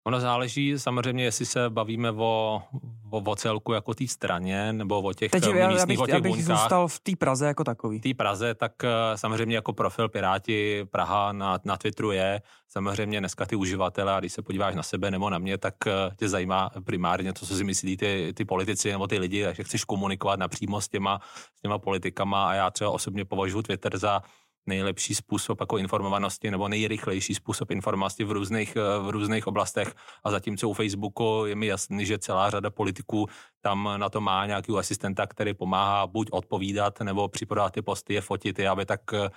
Ono 0.04 0.20
záleží 0.20 0.80
samozřejmě, 0.80 1.24
jestli 1.24 1.46
se 1.46 1.70
bavíme 1.70 2.12
o, 2.12 2.62
o, 3.10 3.18
o 3.32 3.36
celku 3.36 3.74
jako 3.74 3.94
té 3.94 4.08
straně, 4.08 4.74
nebo 4.74 5.02
o 5.02 5.14
těch 5.14 5.32
Teď 5.32 5.42
místních, 5.42 5.60
já, 5.60 5.72
já 5.72 5.86
bych, 5.86 6.00
o 6.00 6.06
těch 6.06 6.14
já 6.14 6.22
bych 6.22 6.46
zůstal 6.46 6.88
v 6.88 7.00
té 7.00 7.16
Praze 7.16 7.48
jako 7.48 7.64
takový. 7.64 8.00
V 8.00 8.02
té 8.02 8.14
Praze, 8.14 8.56
tak 8.56 8.84
eh, 8.84 8.90
samozřejmě 9.16 9.56
jako 9.56 9.74
profil 9.74 10.10
Piráti 10.10 10.86
Praha 10.92 11.32
na, 11.32 11.60
na 11.66 11.78
Twitteru 11.78 12.12
je. 12.12 12.42
Samozřejmě 12.68 13.20
dneska 13.20 13.46
ty 13.46 13.56
uživatele, 13.56 14.16
a 14.16 14.20
když 14.20 14.34
se 14.34 14.42
podíváš 14.42 14.76
na 14.76 14.84
sebe 14.84 15.12
nebo 15.12 15.30
na 15.30 15.38
mě, 15.38 15.58
tak 15.58 15.76
eh, 15.88 15.92
tě 16.16 16.30
zajímá 16.30 16.70
primárně 16.84 17.34
to, 17.34 17.46
co 17.46 17.56
si 17.56 17.64
myslí 17.64 17.98
ty, 17.98 18.34
ty 18.36 18.46
politici 18.46 18.92
nebo 18.92 19.08
ty 19.08 19.20
lidi, 19.20 19.44
takže 19.44 19.64
chceš 19.64 19.84
komunikovat 19.84 20.40
napřímo 20.40 20.82
s 20.82 20.88
těma, 20.88 21.20
s 21.58 21.62
těma 21.62 21.80
politikama 21.80 22.50
a 22.50 22.54
já 22.54 22.72
třeba 22.72 22.90
osobně 22.90 23.26
považuji 23.26 23.62
Twitter 23.62 23.98
za 23.98 24.22
nejlepší 24.66 25.16
způsob 25.16 25.60
jako 25.60 25.78
informovanosti 25.78 26.52
nebo 26.52 26.68
nejrychlejší 26.68 27.36
způsob 27.36 27.72
informovanosti 27.72 28.24
v 28.24 28.32
různých, 28.32 28.76
eh, 28.76 29.00
v 29.00 29.10
různých 29.10 29.48
oblastech. 29.48 29.94
A 30.24 30.32
zatímco 30.32 30.70
u 30.70 30.74
Facebooku 30.74 31.44
je 31.46 31.56
mi 31.56 31.68
jasný, 31.68 32.06
že 32.06 32.20
celá 32.20 32.50
řada 32.50 32.70
politiků 32.70 33.28
tam 33.62 33.90
na 33.98 34.10
to 34.10 34.22
má 34.22 34.46
nějaký 34.46 34.72
asistenta, 34.78 35.28
který 35.28 35.54
pomáhá 35.54 36.08
buď 36.08 36.28
odpovídat 36.32 37.00
nebo 37.02 37.28
připodat 37.28 37.74
ty 37.74 37.82
posty, 37.82 38.14
je 38.14 38.22
fotit, 38.22 38.60
aby 38.60 38.86
tak 38.86 39.02
eh, 39.14 39.30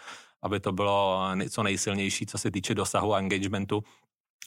aby 0.42 0.60
to 0.60 0.72
bylo 0.72 1.22
co 1.50 1.62
nejsilnější, 1.62 2.26
co 2.26 2.38
se 2.38 2.50
týče 2.50 2.74
dosahu 2.74 3.14
a 3.14 3.18
engagementu, 3.18 3.82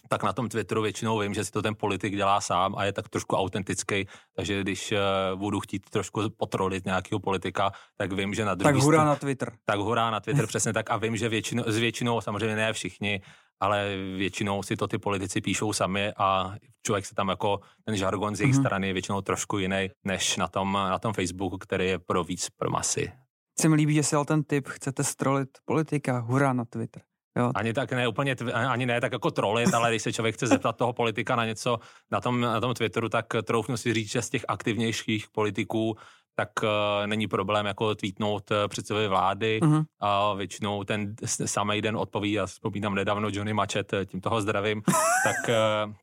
tak 0.10 0.24
na 0.24 0.34
tom 0.34 0.50
Twitteru 0.50 0.82
většinou 0.82 1.20
vím, 1.20 1.34
že 1.34 1.46
si 1.46 1.52
to 1.52 1.62
ten 1.62 1.76
politik 1.76 2.16
dělá 2.16 2.42
sám 2.42 2.76
a 2.78 2.86
je 2.86 2.94
tak 2.94 3.10
trošku 3.10 3.36
autentický, 3.36 4.08
takže 4.36 4.62
když 4.62 4.92
uh, 4.92 5.40
budu 5.40 5.60
chtít 5.60 5.90
trošku 5.90 6.22
potrolit 6.38 6.86
nějakého 6.86 7.20
politika, 7.20 7.72
tak 7.98 8.14
vím, 8.14 8.34
že 8.34 8.46
na 8.46 8.56
druhý 8.56 8.74
Tak 8.74 8.84
hurá 8.84 9.06
na 9.06 9.16
Twitter. 9.16 9.52
Tak 9.66 9.80
hurá 9.80 10.12
na 10.12 10.20
Twitter, 10.20 10.48
přesně 10.48 10.74
tak 10.74 10.92
a 10.92 10.98
vím, 10.98 11.18
že 11.18 11.30
většinou, 11.30 11.64
s 11.68 11.78
většinou, 11.78 12.22
samozřejmě 12.22 12.56
ne 12.56 12.74
všichni, 12.74 13.22
ale 13.60 13.98
většinou 14.18 14.64
si 14.64 14.76
to 14.76 14.88
ty 14.88 14.98
politici 14.98 15.42
píšou 15.42 15.74
sami 15.74 16.14
a 16.18 16.56
člověk 16.86 17.06
se 17.06 17.16
tam 17.16 17.30
jako, 17.30 17.60
ten 17.86 17.98
žargon 17.98 18.36
z 18.36 18.42
jejich 18.42 18.56
mm-hmm. 18.56 18.60
strany 18.60 18.88
je 18.88 18.94
většinou 18.94 19.22
trošku 19.22 19.58
jiný, 19.58 19.90
než 20.04 20.38
na 20.38 20.48
tom, 20.48 20.74
na 20.74 21.00
tom 21.00 21.14
Facebooku, 21.14 21.58
který 21.58 21.88
je 21.88 22.00
pro 22.00 22.24
víc 22.24 22.50
pro 22.50 22.70
masy. 22.70 23.12
Se 23.60 23.70
mi 23.70 23.76
líbí, 23.76 23.94
že 23.94 24.04
si 24.04 24.16
ten 24.26 24.44
tip, 24.44 24.68
chcete 24.68 25.04
strolit 25.04 25.50
politika, 25.66 26.20
hurá 26.20 26.54
na 26.54 26.66
Twitter. 26.66 27.04
Jo. 27.38 27.52
Ani 27.56 27.74
tak 27.74 27.92
ne 27.92 28.08
úplně, 28.08 28.36
ani 28.54 28.86
ne 28.86 29.02
tak 29.02 29.12
jako 29.12 29.32
trolit, 29.32 29.74
ale 29.74 29.90
když 29.90 30.02
se 30.02 30.14
člověk 30.14 30.36
chce 30.36 30.48
zeptat 30.48 30.78
toho 30.78 30.94
politika 30.94 31.36
na 31.36 31.46
něco 31.46 31.80
na 32.12 32.22
tom, 32.22 32.42
na 32.42 32.62
tom 32.62 32.74
Twitteru, 32.74 33.10
tak 33.10 33.26
troufnu 33.44 33.78
si 33.78 33.94
říct, 33.94 34.12
že 34.12 34.22
z 34.22 34.30
těch 34.30 34.46
aktivnějších 34.48 35.26
politiků 35.32 35.96
tak 36.36 36.50
uh, 36.64 37.08
není 37.08 37.28
problém 37.28 37.66
jako 37.66 37.96
tweetnout 37.96 38.52
uh, 38.52 38.58
předsedovi 38.68 39.08
vlády 39.08 39.60
uh-huh. 39.64 39.84
a 40.00 40.34
většinou 40.34 40.84
ten 40.84 41.16
samý 41.26 41.82
den 41.82 41.98
odpoví, 41.98 42.32
já 42.32 42.46
vzpomínám 42.46 42.96
nedávno 42.96 43.30
Johnny 43.32 43.54
Machet, 43.54 43.92
tím 44.06 44.22
toho 44.22 44.42
zdravím, 44.42 44.82
tak 45.24 45.56
uh, 45.88 45.94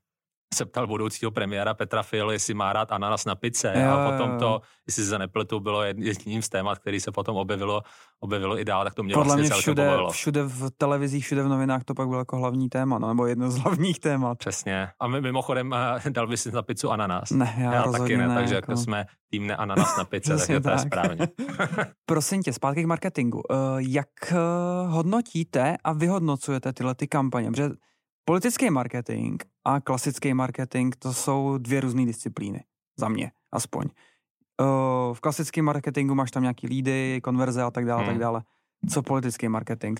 se 0.54 0.64
ptal 0.64 0.86
budoucího 0.86 1.30
premiéra 1.30 1.74
Petra 1.74 2.02
Fialy, 2.02 2.34
jestli 2.34 2.54
má 2.54 2.72
rád 2.72 2.92
ananas 2.92 3.24
na 3.24 3.34
pice 3.34 3.72
jo, 3.76 3.90
a 3.90 4.10
potom 4.10 4.38
to, 4.38 4.60
jestli 4.86 5.04
se 5.04 5.18
nepletu, 5.18 5.60
bylo 5.60 5.82
jedním 5.82 6.42
z 6.42 6.48
témat, 6.48 6.78
který 6.78 7.00
se 7.00 7.12
potom 7.12 7.36
objevilo, 7.36 7.82
objevilo 8.20 8.60
i 8.60 8.64
dál, 8.64 8.84
tak 8.84 8.94
to 8.94 9.02
mě 9.02 9.14
Podle 9.14 9.34
vlastně 9.34 9.54
mě 9.54 9.60
všude, 9.60 9.90
všude 10.10 10.42
v 10.42 10.70
televizích, 10.78 11.24
všude 11.24 11.42
v 11.42 11.48
novinách 11.48 11.84
to 11.84 11.94
pak 11.94 12.08
bylo 12.08 12.20
jako 12.20 12.36
hlavní 12.36 12.68
téma, 12.68 12.98
no, 12.98 13.08
nebo 13.08 13.26
jedno 13.26 13.50
z 13.50 13.58
hlavních 13.58 14.00
témat. 14.00 14.38
Přesně. 14.38 14.88
A 15.00 15.06
my 15.06 15.20
mimochodem 15.20 15.74
eh, 15.74 16.10
dal 16.10 16.26
by 16.26 16.36
si 16.36 16.52
na 16.52 16.62
pizzu 16.62 16.90
ananas. 16.90 17.30
Ne, 17.30 17.54
já, 17.58 17.72
já 17.74 17.82
taky 17.82 18.16
ne, 18.16 18.28
ne 18.28 18.34
takže 18.34 18.54
jako... 18.54 18.76
jsme 18.76 19.06
tým 19.30 19.46
ne 19.46 19.56
ananas 19.56 19.96
na 19.96 20.04
pice, 20.04 20.36
takže 20.36 20.60
to 20.60 20.70
je 20.70 20.78
správně. 20.78 21.28
Prosím 22.06 22.42
tě, 22.42 22.52
zpátky 22.52 22.82
k 22.82 22.86
marketingu. 22.86 23.42
Eh, 23.50 23.54
jak 23.78 24.08
eh, 24.30 24.36
hodnotíte 24.86 25.76
a 25.84 25.92
vyhodnocujete 25.92 26.72
tyhle 26.72 26.94
ty 26.94 27.08
kampaně? 27.08 27.50
Protože 27.50 27.70
politický 28.24 28.70
marketing 28.70 29.42
a 29.64 29.80
klasický 29.80 30.34
marketing, 30.34 30.94
to 30.98 31.12
jsou 31.12 31.58
dvě 31.58 31.80
různé 31.80 32.06
disciplíny. 32.06 32.64
Za 32.98 33.08
mě, 33.08 33.32
aspoň. 33.52 33.88
v 35.12 35.20
klasickém 35.20 35.64
marketingu 35.64 36.14
máš 36.14 36.30
tam 36.30 36.42
nějaký 36.42 36.66
lídy, 36.66 37.20
konverze 37.22 37.62
a 37.62 37.70
tak 37.70 37.86
dále, 37.86 38.02
hmm. 38.02 38.12
tak 38.12 38.20
dále. 38.20 38.42
Co 38.90 39.02
politický 39.02 39.48
marketing? 39.48 39.98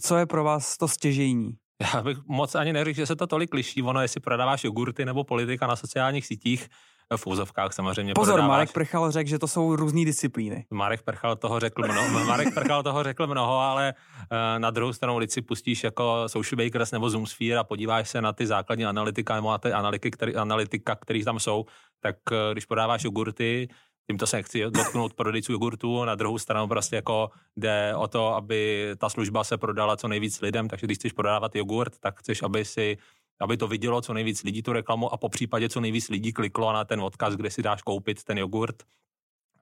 Co 0.00 0.16
je 0.16 0.26
pro 0.26 0.44
vás 0.44 0.76
to 0.76 0.88
stěžejní? 0.88 1.56
Já 1.94 2.02
bych 2.02 2.18
moc 2.26 2.54
ani 2.54 2.72
neřekl, 2.72 2.96
že 2.96 3.06
se 3.06 3.16
to 3.16 3.26
tolik 3.26 3.54
liší. 3.54 3.82
Ono, 3.82 4.00
jestli 4.00 4.20
prodáváš 4.20 4.64
jogurty 4.64 5.04
nebo 5.04 5.24
politika 5.24 5.66
na 5.66 5.76
sociálních 5.76 6.26
sítích, 6.26 6.68
v 7.16 7.26
úzovkách 7.26 7.72
samozřejmě 7.72 8.14
Pozor, 8.14 8.34
prodáváš. 8.34 8.56
Marek 8.56 8.72
Prchal 8.72 9.10
řekl, 9.10 9.30
že 9.30 9.38
to 9.38 9.48
jsou 9.48 9.76
různé 9.76 10.04
disciplíny. 10.04 10.66
Marek 10.70 11.02
Prchal 11.02 11.36
toho 11.36 11.60
řekl 11.60 11.82
mnoho, 11.82 12.24
Marek 12.24 12.54
Prchal 12.54 12.82
toho 12.82 13.02
řekl 13.02 13.26
mnoho, 13.26 13.58
ale 13.58 13.94
uh, 13.94 14.38
na 14.58 14.70
druhou 14.70 14.92
stranu, 14.92 15.18
když 15.18 15.32
si 15.32 15.42
pustíš 15.42 15.84
jako 15.84 16.24
Social 16.26 16.64
Bakers 16.64 16.90
nebo 16.90 17.10
Zoomsphere 17.10 17.56
a 17.56 17.64
podíváš 17.64 18.08
se 18.08 18.20
na 18.20 18.32
ty 18.32 18.46
základní 18.46 18.86
analytika 18.86 19.34
nebo 19.34 19.50
na 19.50 19.58
ty 19.58 19.72
analytiky, 19.72 20.10
který, 20.10 20.36
analytika, 20.36 20.94
které 20.94 21.24
tam 21.24 21.40
jsou, 21.40 21.64
tak 22.00 22.16
uh, 22.30 22.36
když 22.52 22.64
prodáváš 22.64 23.04
jogurty, 23.04 23.68
tímto 24.10 24.26
se 24.26 24.36
nechci 24.36 24.64
dotknout 24.70 25.14
prodejců 25.14 25.52
jogurtu, 25.52 26.04
na 26.04 26.14
druhou 26.14 26.38
stranu 26.38 26.68
prostě 26.68 26.96
jako 26.96 27.30
jde 27.56 27.94
o 27.96 28.08
to, 28.08 28.34
aby 28.34 28.90
ta 28.98 29.08
služba 29.08 29.44
se 29.44 29.58
prodala 29.58 29.96
co 29.96 30.08
nejvíc 30.08 30.40
lidem, 30.40 30.68
takže 30.68 30.86
když 30.86 30.98
chceš 30.98 31.12
prodávat 31.12 31.56
jogurt, 31.56 31.98
tak 32.00 32.20
chceš, 32.20 32.42
aby 32.42 32.64
si 32.64 32.96
aby 33.40 33.56
to 33.56 33.68
vidělo 33.68 34.00
co 34.00 34.14
nejvíc 34.14 34.42
lidí 34.42 34.62
tu 34.62 34.72
reklamu 34.72 35.12
a 35.12 35.16
po 35.16 35.28
případě 35.28 35.68
co 35.68 35.80
nejvíc 35.80 36.08
lidí 36.08 36.32
kliklo 36.32 36.72
na 36.72 36.84
ten 36.84 37.00
odkaz, 37.00 37.34
kde 37.34 37.50
si 37.50 37.62
dáš 37.62 37.82
koupit 37.82 38.24
ten 38.24 38.38
jogurt. 38.38 38.82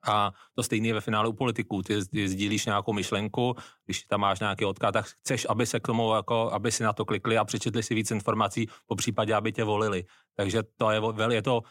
A 0.07 0.31
to 0.55 0.63
stejné 0.63 0.87
je 0.87 0.93
ve 0.93 1.01
finále 1.01 1.27
u 1.27 1.33
politiků. 1.33 1.81
Ty, 1.81 2.05
ty 2.05 2.29
sdílíš 2.29 2.65
nějakou 2.65 2.93
myšlenku, 2.93 3.55
když 3.85 4.03
tam 4.03 4.19
máš 4.19 4.39
nějaký 4.39 4.65
odkaz, 4.65 4.93
tak 4.93 5.05
chceš, 5.05 5.47
aby 5.49 5.65
se 5.65 5.79
k 5.79 5.87
tomu, 5.87 6.15
jako, 6.15 6.49
aby 6.51 6.71
si 6.71 6.83
na 6.83 6.93
to 6.93 7.05
klikli 7.05 7.37
a 7.37 7.45
přečetli 7.45 7.83
si 7.83 7.95
víc 7.95 8.11
informací, 8.11 8.67
po 8.85 8.95
případě, 8.95 9.33
aby 9.33 9.51
tě 9.51 9.63
volili. 9.63 10.05
Takže 10.35 10.63
to 10.77 10.91
je, 10.91 11.01
je 11.31 11.41
to 11.41 11.61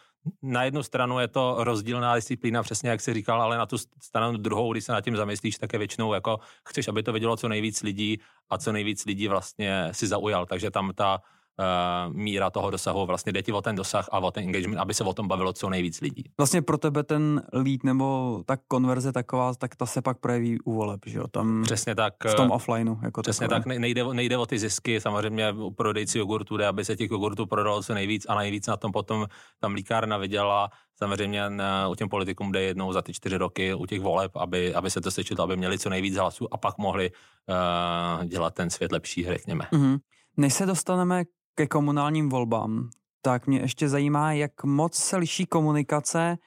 na 0.42 0.64
jednu 0.64 0.82
stranu 0.82 1.18
je 1.18 1.28
to 1.28 1.56
rozdílná 1.58 2.14
disciplína, 2.14 2.62
přesně 2.62 2.90
jak 2.90 3.00
jsi 3.00 3.14
říkal, 3.14 3.42
ale 3.42 3.58
na 3.58 3.66
tu 3.66 3.78
stranu 4.02 4.36
druhou, 4.38 4.72
když 4.72 4.84
se 4.84 4.92
nad 4.92 5.00
tím 5.00 5.16
zamyslíš, 5.16 5.58
tak 5.58 5.72
je 5.72 5.78
většinou 5.78 6.14
jako 6.14 6.38
chceš, 6.68 6.88
aby 6.88 7.02
to 7.02 7.12
vidělo 7.12 7.36
co 7.36 7.48
nejvíc 7.48 7.82
lidí 7.82 8.20
a 8.50 8.58
co 8.58 8.72
nejvíc 8.72 9.04
lidí 9.04 9.28
vlastně 9.28 9.88
si 9.92 10.06
zaujal. 10.06 10.46
Takže 10.46 10.70
tam 10.70 10.92
ta 10.94 11.22
uh, 11.58 12.14
míra 12.14 12.50
toho 12.50 12.70
dosahu, 12.70 13.06
vlastně 13.06 13.32
jde 13.32 13.42
ti 13.42 13.52
o 13.52 13.62
ten 13.62 13.76
dosah 13.76 14.08
a 14.12 14.18
o 14.18 14.30
ten 14.30 14.44
engagement, 14.44 14.80
aby 14.80 14.94
se 14.94 15.04
o 15.04 15.12
tom 15.12 15.28
bavilo 15.28 15.52
co 15.52 15.70
nejvíc 15.70 16.00
lidí. 16.00 16.24
Vlastně 16.38 16.62
pro 16.62 16.78
tebe 16.78 17.02
ten 17.02 17.42
lead 17.52 17.84
nebo 17.84 18.42
ta 18.46 18.56
konverze 18.68 19.12
taková, 19.12 19.54
tak 19.54 19.76
ta 19.76 19.86
se 19.86 20.02
pak 20.02 20.18
projeví 20.18 20.60
u 20.60 20.74
voleb, 20.74 21.00
že 21.06 21.18
jo? 21.18 21.28
Tam 21.28 21.62
přesně 21.62 21.94
tak. 21.94 22.14
V 22.24 22.34
tom 22.34 22.50
offlineu. 22.50 22.96
Jako 23.02 23.22
přesně 23.22 23.48
takové. 23.48 23.74
tak, 23.74 23.80
nejde, 23.80 24.04
nejde 24.04 24.38
o 24.38 24.46
ty 24.46 24.58
zisky, 24.58 25.00
samozřejmě 25.00 25.52
u 25.52 25.70
prodejci 25.70 26.18
jogurtu 26.18 26.56
jde, 26.56 26.66
aby 26.66 26.84
se 26.84 26.96
těch 26.96 27.10
jogurtů 27.10 27.46
prodalo 27.46 27.82
co 27.82 27.94
nejvíc 27.94 28.26
a 28.28 28.34
nejvíc 28.34 28.66
na 28.66 28.76
tom 28.76 28.92
potom 28.92 29.26
tam 29.60 29.74
líkárna 29.74 30.16
vydělala. 30.16 30.70
Samozřejmě 30.98 31.50
na, 31.50 31.88
u 31.88 31.94
těm 31.94 32.08
politikům 32.08 32.52
jde 32.52 32.62
jednou 32.62 32.92
za 32.92 33.02
ty 33.02 33.12
čtyři 33.12 33.36
roky 33.36 33.74
u 33.74 33.86
těch 33.86 34.00
voleb, 34.00 34.36
aby, 34.36 34.74
aby 34.74 34.90
se 34.90 35.00
to 35.00 35.10
sečilo, 35.10 35.42
aby 35.42 35.56
měli 35.56 35.78
co 35.78 35.90
nejvíc 35.90 36.16
hlasů 36.16 36.54
a 36.54 36.56
pak 36.56 36.78
mohli 36.78 37.10
uh, 37.10 38.24
dělat 38.24 38.54
ten 38.54 38.70
svět 38.70 38.92
lepší, 38.92 39.24
řekněme. 39.24 39.68
Mm-hmm. 39.72 39.98
Než 40.36 40.54
se 40.54 40.66
dostaneme 40.66 41.24
ke 41.56 41.66
komunálním 41.66 42.28
volbám, 42.28 42.90
tak 43.22 43.46
mě 43.46 43.58
ještě 43.58 43.88
zajímá, 43.88 44.32
jak 44.32 44.64
moc 44.64 44.94
se 44.94 45.16
liší 45.16 45.46
komunikace 45.46 46.38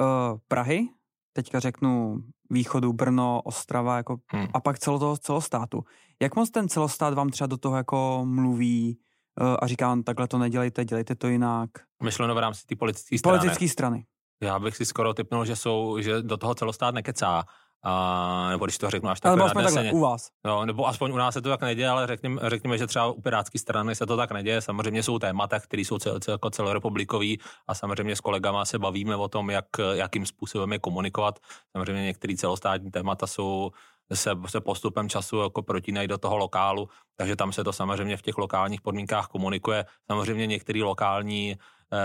uh, 0.00 0.38
Prahy, 0.48 0.88
teďka 1.32 1.60
řeknu 1.60 2.22
východu, 2.50 2.92
Brno, 2.92 3.42
Ostrava 3.44 3.96
jako, 3.96 4.16
hmm. 4.26 4.46
a 4.54 4.60
pak 4.60 4.78
celo 4.78 4.98
toho 4.98 5.16
celostátu. 5.16 5.84
Jak 6.22 6.36
moc 6.36 6.50
ten 6.50 6.68
celostát 6.68 7.14
vám 7.14 7.30
třeba 7.30 7.46
do 7.46 7.56
toho 7.56 7.76
jako 7.76 8.22
mluví 8.24 8.98
uh, 9.40 9.56
a 9.60 9.66
říká, 9.66 9.96
takhle 10.04 10.28
to 10.28 10.38
nedělejte, 10.38 10.84
dělejte 10.84 11.14
to 11.14 11.28
jinak? 11.28 11.70
Myšleno 12.02 12.34
v 12.34 12.38
rámci 12.38 12.66
té 12.66 12.76
politické 12.76 13.18
strany. 13.18 13.38
Politické 13.38 13.68
strany. 13.68 14.04
Já 14.42 14.58
bych 14.58 14.76
si 14.76 14.84
skoro 14.84 15.14
typnul, 15.14 15.44
že 15.44 15.56
jsou, 15.56 16.00
že 16.00 16.22
do 16.22 16.36
toho 16.36 16.54
celostát 16.54 16.94
nekecá. 16.94 17.44
A, 17.84 18.48
nebo 18.50 18.64
když 18.66 18.78
to 18.78 18.90
řeknu 18.90 19.10
až 19.10 19.20
takhle 19.20 19.50
Ale 19.50 19.64
takhle, 19.64 19.92
u 19.92 20.00
vás. 20.00 20.30
No, 20.44 20.66
nebo 20.66 20.86
aspoň 20.88 21.12
u 21.12 21.16
nás 21.16 21.34
se 21.34 21.42
to 21.42 21.48
tak 21.48 21.60
neděje, 21.60 21.88
ale 21.88 22.06
řekněme, 22.06 22.40
řekněme, 22.44 22.78
že 22.78 22.86
třeba 22.86 23.06
u 23.06 23.20
Pirátské 23.20 23.58
strany 23.58 23.94
se 23.94 24.06
to 24.06 24.16
tak 24.16 24.32
neděje. 24.32 24.60
Samozřejmě 24.60 25.02
jsou 25.02 25.18
témata, 25.18 25.60
které 25.60 25.82
jsou 25.82 25.98
cel, 25.98 26.20
cel, 26.20 26.34
jako 26.34 26.50
celorepublikový 26.50 27.40
a 27.66 27.74
samozřejmě 27.74 28.16
s 28.16 28.20
kolegama 28.20 28.64
se 28.64 28.78
bavíme 28.78 29.16
o 29.16 29.28
tom, 29.28 29.50
jak, 29.50 29.66
jakým 29.92 30.26
způsobem 30.26 30.72
je 30.72 30.78
komunikovat. 30.78 31.38
Samozřejmě 31.72 32.02
některé 32.02 32.36
celostátní 32.36 32.90
témata 32.90 33.26
jsou 33.26 33.70
se, 34.14 34.30
se 34.46 34.60
postupem 34.60 35.08
času 35.08 35.36
jako 35.36 35.62
protínají 35.62 36.08
do 36.08 36.18
toho 36.18 36.36
lokálu, 36.36 36.88
takže 37.16 37.36
tam 37.36 37.52
se 37.52 37.64
to 37.64 37.72
samozřejmě 37.72 38.16
v 38.16 38.22
těch 38.22 38.38
lokálních 38.38 38.80
podmínkách 38.80 39.26
komunikuje. 39.26 39.84
Samozřejmě 40.10 40.46
některé 40.46 40.82
lokální 40.82 41.56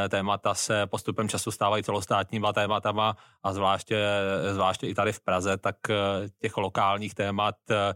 témata 0.10 0.54
se 0.54 0.88
postupem 0.88 1.30
času 1.30 1.52
stávají 1.52 1.84
celostátníma 1.84 2.54
tématama 2.54 3.18
a 3.44 3.54
zvláště, 3.54 4.06
zvláště 4.52 4.88
i 4.88 4.94
tady 4.94 5.14
v 5.14 5.20
Praze, 5.20 5.58
tak 5.58 5.90
eh, 5.90 5.96
těch 6.42 6.58
lokálních 6.58 7.16
témat 7.16 7.56
eh, 7.72 7.94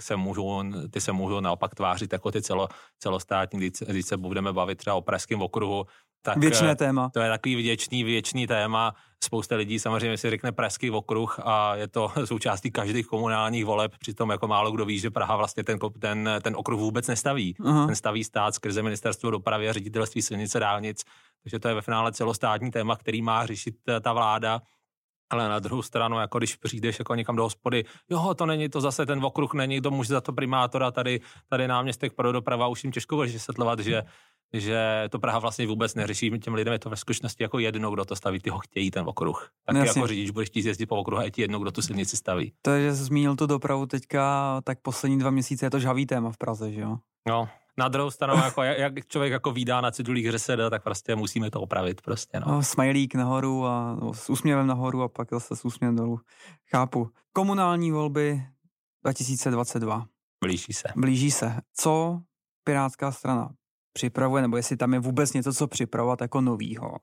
se 0.00 0.16
můžou, 0.16 0.62
ty 0.90 1.00
se 1.00 1.12
můžou 1.12 1.40
naopak 1.40 1.74
tvářit 1.74 2.12
jako 2.12 2.30
ty 2.30 2.42
celo, 2.42 2.68
celostátní, 2.98 3.70
když 3.86 4.06
se 4.06 4.16
budeme 4.16 4.52
bavit 4.52 4.78
třeba 4.78 4.96
o 4.96 5.02
pražském 5.02 5.42
okruhu, 5.42 5.86
tak 6.22 6.36
Věčné 6.36 6.76
téma. 6.76 7.10
To 7.14 7.20
je 7.20 7.28
takový 7.28 7.54
věčný, 7.54 8.04
věčný 8.04 8.46
téma. 8.46 8.94
Spousta 9.24 9.56
lidí 9.56 9.78
samozřejmě 9.78 10.16
si 10.16 10.30
řekne 10.30 10.52
Pražský 10.52 10.90
okruh 10.90 11.40
a 11.44 11.74
je 11.74 11.88
to 11.88 12.12
součástí 12.24 12.70
každých 12.70 13.06
komunálních 13.06 13.64
voleb, 13.64 13.92
přitom 13.98 14.30
jako 14.30 14.48
málo 14.48 14.72
kdo 14.72 14.84
ví, 14.84 14.98
že 14.98 15.10
Praha 15.10 15.36
vlastně 15.36 15.64
ten, 15.64 15.78
ten, 16.00 16.30
ten 16.42 16.56
okruh 16.56 16.80
vůbec 16.80 17.06
nestaví. 17.06 17.54
Uh-huh. 17.54 17.86
Ten 17.86 17.94
staví 17.94 18.24
stát 18.24 18.54
skrze 18.54 18.82
ministerstvo 18.82 19.30
dopravy 19.30 19.68
a 19.68 19.72
ředitelství 19.72 20.22
silnice 20.22 20.60
dálnic, 20.60 21.04
takže 21.42 21.58
to 21.58 21.68
je 21.68 21.74
ve 21.74 21.82
finále 21.82 22.12
celostátní 22.12 22.70
téma, 22.70 22.96
který 22.96 23.22
má 23.22 23.46
řešit 23.46 23.74
eh, 23.88 24.00
ta 24.00 24.12
vláda. 24.12 24.60
Ale 25.32 25.48
na 25.48 25.58
druhou 25.58 25.82
stranu, 25.82 26.18
jako 26.18 26.38
když 26.38 26.56
přijdeš 26.56 26.98
jako 26.98 27.14
někam 27.14 27.36
do 27.36 27.42
hospody, 27.42 27.84
jo, 28.10 28.34
to 28.34 28.46
není 28.46 28.68
to 28.68 28.80
zase 28.80 29.06
ten 29.06 29.24
okruh, 29.24 29.54
není 29.54 29.80
to 29.80 29.90
může 29.90 30.08
za 30.08 30.20
to 30.20 30.32
primátora, 30.32 30.90
tady, 30.90 31.20
tady 31.48 31.68
náměstek 31.68 32.12
pro 32.12 32.32
doprava, 32.32 32.68
už 32.68 32.84
jim 32.84 32.92
těžko 32.92 33.16
bude 33.16 33.28
vysvětlovat, 33.28 33.78
že 33.78 34.02
že 34.52 35.08
to 35.10 35.18
Praha 35.18 35.38
vlastně 35.38 35.66
vůbec 35.66 35.94
neřeší, 35.94 36.30
těm 36.30 36.54
lidem 36.54 36.72
je 36.72 36.78
to 36.78 36.90
ve 36.90 36.96
skutečnosti 36.96 37.42
jako 37.42 37.58
jedno, 37.58 37.90
kdo 37.90 38.04
to 38.04 38.16
staví, 38.16 38.38
ty 38.38 38.50
ho 38.50 38.58
chtějí 38.58 38.90
ten 38.90 39.04
okruh. 39.08 39.50
Tak 39.66 39.76
no, 39.76 39.84
jako 39.84 40.06
řidič 40.06 40.30
budeš 40.30 40.48
chtít 40.48 40.64
jezdit 40.64 40.86
po 40.86 40.96
okruhu 40.96 41.20
a 41.20 41.24
je 41.24 41.30
ti 41.30 41.42
jedno, 41.42 41.58
kdo 41.58 41.70
tu 41.70 41.82
silnici 41.82 42.16
staví. 42.16 42.52
To 42.62 42.70
je, 42.70 42.90
že 42.90 42.96
jsi 42.96 43.04
zmínil 43.04 43.36
tu 43.36 43.46
dopravu 43.46 43.86
teďka, 43.86 44.60
tak 44.64 44.78
poslední 44.82 45.18
dva 45.18 45.30
měsíce 45.30 45.66
je 45.66 45.70
to 45.70 45.78
žhavý 45.78 46.06
téma 46.06 46.30
v 46.30 46.36
Praze, 46.36 46.72
že 46.72 46.80
jo? 46.80 46.96
No, 47.28 47.48
na 47.78 47.88
druhou 47.88 48.10
stranu, 48.10 48.40
jako, 48.44 48.62
jak 48.62 49.06
člověk 49.06 49.32
jako 49.32 49.52
výdá 49.52 49.80
na 49.80 49.90
cedulích 49.90 50.30
ŘSD, 50.30 50.50
tak 50.70 50.82
prostě 50.82 51.16
musíme 51.16 51.50
to 51.50 51.60
opravit 51.60 52.00
prostě, 52.00 52.40
no. 52.40 52.52
no 52.52 52.62
smajlík 52.62 53.14
nahoru 53.14 53.66
a 53.66 53.96
no, 54.02 54.14
s 54.14 54.30
úsměvem 54.30 54.66
nahoru 54.66 55.02
a 55.02 55.08
pak 55.08 55.30
zase 55.30 55.56
s 55.56 55.64
úsměvem 55.64 55.96
dolů. 55.96 56.20
Chápu. 56.70 57.10
Komunální 57.32 57.90
volby 57.90 58.42
2022. 59.04 60.06
Blíží 60.44 60.72
se. 60.72 60.88
Blíží 60.96 61.30
se. 61.30 61.56
Co 61.74 62.20
Pirátská 62.64 63.12
strana 63.12 63.50
připravuje, 63.92 64.42
nebo 64.42 64.56
jestli 64.56 64.76
tam 64.76 64.94
je 64.94 65.00
vůbec 65.00 65.32
něco, 65.32 65.52
co 65.52 65.66
připravovat 65.66 66.20
jako 66.20 66.40
novýho. 66.40 66.96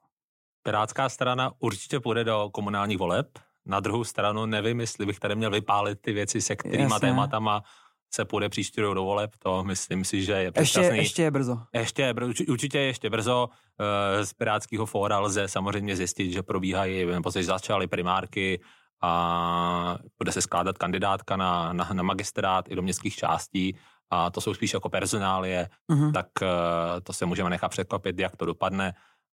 Pirátská 0.63 1.09
strana 1.09 1.51
určitě 1.59 1.99
půjde 1.99 2.23
do 2.23 2.49
komunálních 2.53 2.97
voleb. 2.97 3.39
Na 3.65 3.79
druhou 3.79 4.03
stranu 4.03 4.45
nevím, 4.45 4.79
jestli 4.79 5.05
bych 5.05 5.19
tady 5.19 5.35
měl 5.35 5.51
vypálit 5.51 6.01
ty 6.01 6.13
věci, 6.13 6.41
se 6.41 6.55
kterými 6.55 6.89
tématama 6.99 7.63
se 8.13 8.25
půjde 8.25 8.49
příští 8.49 8.81
rok 8.81 8.95
do 8.95 9.03
voleb, 9.03 9.31
to 9.39 9.63
myslím 9.63 10.05
si, 10.05 10.23
že 10.23 10.31
je 10.31 10.51
předčasný. 10.51 10.83
Ještě, 10.83 10.95
ještě 10.95 11.21
je 11.21 11.31
brzo. 11.31 11.57
Ještě 11.73 12.01
je 12.01 12.13
brzo, 12.13 12.33
určitě 12.49 12.79
ještě 12.79 13.09
brzo. 13.09 13.49
Eh, 13.79 14.25
z 14.25 14.33
Pirátského 14.33 14.85
fóra 14.85 15.19
lze 15.19 15.47
samozřejmě 15.47 15.95
zjistit, 15.95 16.31
že 16.31 16.43
probíhají, 16.43 17.05
nebo 17.05 17.31
se 17.31 17.43
začaly 17.43 17.87
primárky 17.87 18.61
a 19.01 19.97
bude 20.17 20.31
se 20.31 20.41
skládat 20.41 20.77
kandidátka 20.77 21.35
na, 21.35 21.73
na, 21.73 21.89
na 21.93 22.03
magistrát 22.03 22.71
i 22.71 22.75
do 22.75 22.81
městských 22.81 23.15
částí 23.15 23.77
a 24.09 24.29
to 24.29 24.41
jsou 24.41 24.53
spíš 24.53 24.73
jako 24.73 24.89
personálie, 24.89 25.69
uh-huh. 25.91 26.13
tak 26.13 26.27
uh, 26.41 26.47
to 27.03 27.13
se 27.13 27.25
můžeme 27.25 27.49
nechat 27.49 27.69
překvapit, 27.69 28.19
jak 28.19 28.35
to 28.35 28.45
dopadne. 28.45 28.93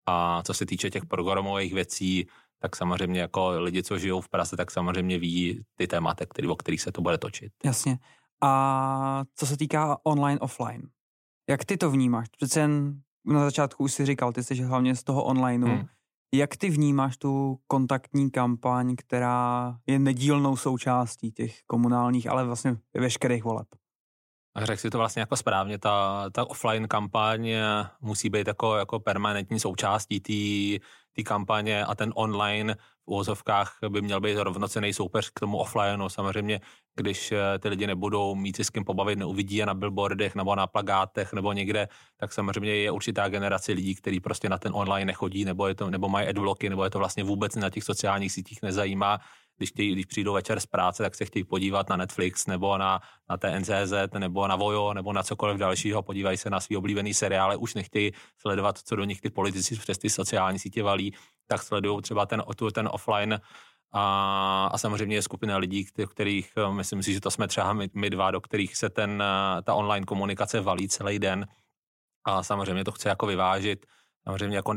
A 0.07 0.43
co 0.43 0.55
se 0.55 0.67
týče 0.67 0.91
těch 0.91 1.07
programových 1.07 1.75
věcí, 1.75 2.27
tak 2.59 2.77
samozřejmě 2.77 3.21
jako 3.21 3.51
lidi, 3.51 3.83
co 3.83 3.99
žijou 3.99 4.21
v 4.21 4.29
Praze, 4.29 4.57
tak 4.57 4.71
samozřejmě 4.71 5.19
ví 5.19 5.65
ty 5.75 5.87
témata, 5.87 6.27
který, 6.27 6.49
o 6.49 6.57
kterých 6.57 6.81
se 6.81 6.93
to 6.93 7.03
bude 7.03 7.19
točit. 7.19 7.53
Jasně. 7.65 7.99
A 8.43 9.25
co 9.35 9.47
se 9.47 9.57
týká 9.57 9.99
online, 10.03 10.41
offline, 10.41 10.83
jak 11.49 11.65
ty 11.65 11.77
to 11.77 11.91
vnímáš? 11.91 12.29
Přece 12.29 12.61
jen 12.61 13.01
na 13.25 13.45
začátku 13.45 13.85
už 13.85 13.93
si 13.93 14.07
říkal, 14.07 14.33
ty 14.33 14.45
jsi 14.45 14.63
hlavně 14.63 14.97
z 14.97 15.05
toho 15.05 15.25
onlineu. 15.25 15.67
Hmm. 15.67 15.87
Jak 16.35 16.57
ty 16.57 16.71
vnímáš 16.71 17.17
tu 17.17 17.59
kontaktní 17.67 18.31
kampaň, 18.31 18.97
která 18.97 19.77
je 19.87 19.99
nedílnou 19.99 20.57
součástí 20.57 21.33
těch 21.33 21.63
komunálních, 21.67 22.31
ale 22.31 22.45
vlastně 22.45 22.77
veškerých 22.95 23.45
voleb? 23.45 23.67
A 24.59 24.67
řekl 24.67 24.81
si 24.81 24.91
to 24.91 24.99
vlastně 24.99 25.21
jako 25.21 25.37
správně, 25.37 25.79
ta, 25.79 26.25
ta 26.31 26.51
offline 26.51 26.89
kampaň 26.89 27.51
musí 28.01 28.31
být 28.31 28.47
jako, 28.47 28.77
jako 28.77 29.01
permanentní 29.01 29.61
součástí 29.61 30.21
té 31.17 31.23
kampaně 31.23 31.85
a 31.85 31.95
ten 31.95 32.13
online 32.15 32.75
v 32.75 33.07
úvozovkách 33.07 33.79
by 33.89 34.03
měl 34.03 34.21
být 34.21 34.37
rovnocený 34.37 34.93
soupeř 34.93 35.31
k 35.31 35.41
tomu 35.41 35.59
offlineu. 35.59 36.09
Samozřejmě, 36.09 36.61
když 36.97 37.33
eh, 37.33 37.59
ty 37.59 37.69
lidi 37.69 37.87
nebudou 37.87 38.35
mít 38.35 38.57
si 38.57 38.65
s 38.65 38.71
kým 38.71 38.85
pobavit, 38.85 39.19
neuvidí 39.19 39.57
je 39.57 39.67
na 39.67 39.75
billboardech 39.75 40.35
nebo 40.35 40.55
na 40.55 40.67
plagátech 40.67 41.33
nebo 41.33 41.53
někde, 41.53 41.89
tak 42.17 42.33
samozřejmě 42.33 42.75
je 42.75 42.91
určitá 42.91 43.29
generace 43.29 43.73
lidí, 43.73 43.95
kteří 43.95 44.21
prostě 44.21 44.49
na 44.49 44.59
ten 44.59 44.73
online 44.75 45.05
nechodí 45.05 45.45
nebo, 45.45 45.67
je 45.67 45.75
to, 45.75 45.91
nebo 45.91 46.09
mají 46.09 46.29
adblocky, 46.29 46.71
nebo 46.71 46.85
je 46.85 46.91
to 46.91 46.99
vlastně 46.99 47.25
vůbec 47.25 47.55
na 47.55 47.71
těch 47.71 47.85
sociálních 47.85 48.33
sítích 48.33 48.63
nezajímá 48.63 49.19
když, 49.59 49.71
chtějí, 49.71 49.93
když 49.93 50.07
přijdou 50.07 50.33
večer 50.33 50.61
z 50.61 50.67
práce, 50.67 51.03
tak 51.03 51.15
se 51.15 51.25
chtějí 51.25 51.45
podívat 51.45 51.89
na 51.89 51.97
Netflix 51.97 52.47
nebo 52.47 52.79
na, 52.79 53.01
na 53.31 53.37
TNCZ 53.37 53.93
nebo 54.19 54.49
na 54.49 54.57
Vojo 54.57 54.95
nebo 54.95 55.13
na 55.13 55.23
cokoliv 55.23 55.59
dalšího, 55.59 56.03
podívají 56.03 56.37
se 56.37 56.51
na 56.51 56.61
svý 56.61 56.77
oblíbený 56.77 57.15
seriály, 57.15 57.57
už 57.57 57.75
nechtějí 57.75 58.13
sledovat, 58.39 58.79
co 58.79 58.97
do 58.97 59.05
nich 59.05 59.21
ty 59.21 59.31
politici 59.31 59.77
přes 59.77 59.99
ty 59.99 60.11
sociální 60.11 60.59
sítě 60.59 60.83
valí, 60.83 61.15
tak 61.47 61.63
sledují 61.63 62.03
třeba 62.03 62.27
ten, 62.27 62.43
ten 62.75 62.89
offline. 62.93 63.41
A, 63.93 64.71
a 64.73 64.79
samozřejmě 64.79 65.17
je 65.17 65.23
skupina 65.23 65.57
lidí, 65.57 65.87
kterých, 66.07 66.53
myslím 66.71 67.03
si, 67.03 67.13
že 67.13 67.21
to 67.21 67.31
jsme 67.31 67.49
třeba 67.49 67.73
my, 67.73 67.89
my 67.95 68.11
dva, 68.11 68.31
do 68.31 68.41
kterých 68.41 68.77
se 68.77 68.91
ten, 68.91 69.23
ta 69.65 69.75
online 69.75 70.07
komunikace 70.07 70.61
valí 70.61 70.89
celý 70.89 71.19
den. 71.19 71.47
A 72.25 72.43
samozřejmě 72.43 72.85
to 72.85 72.93
chce 72.93 73.09
jako 73.09 73.27
vyvážit 73.27 73.87
Samozřejmě 74.29 74.57
jako 74.57 74.75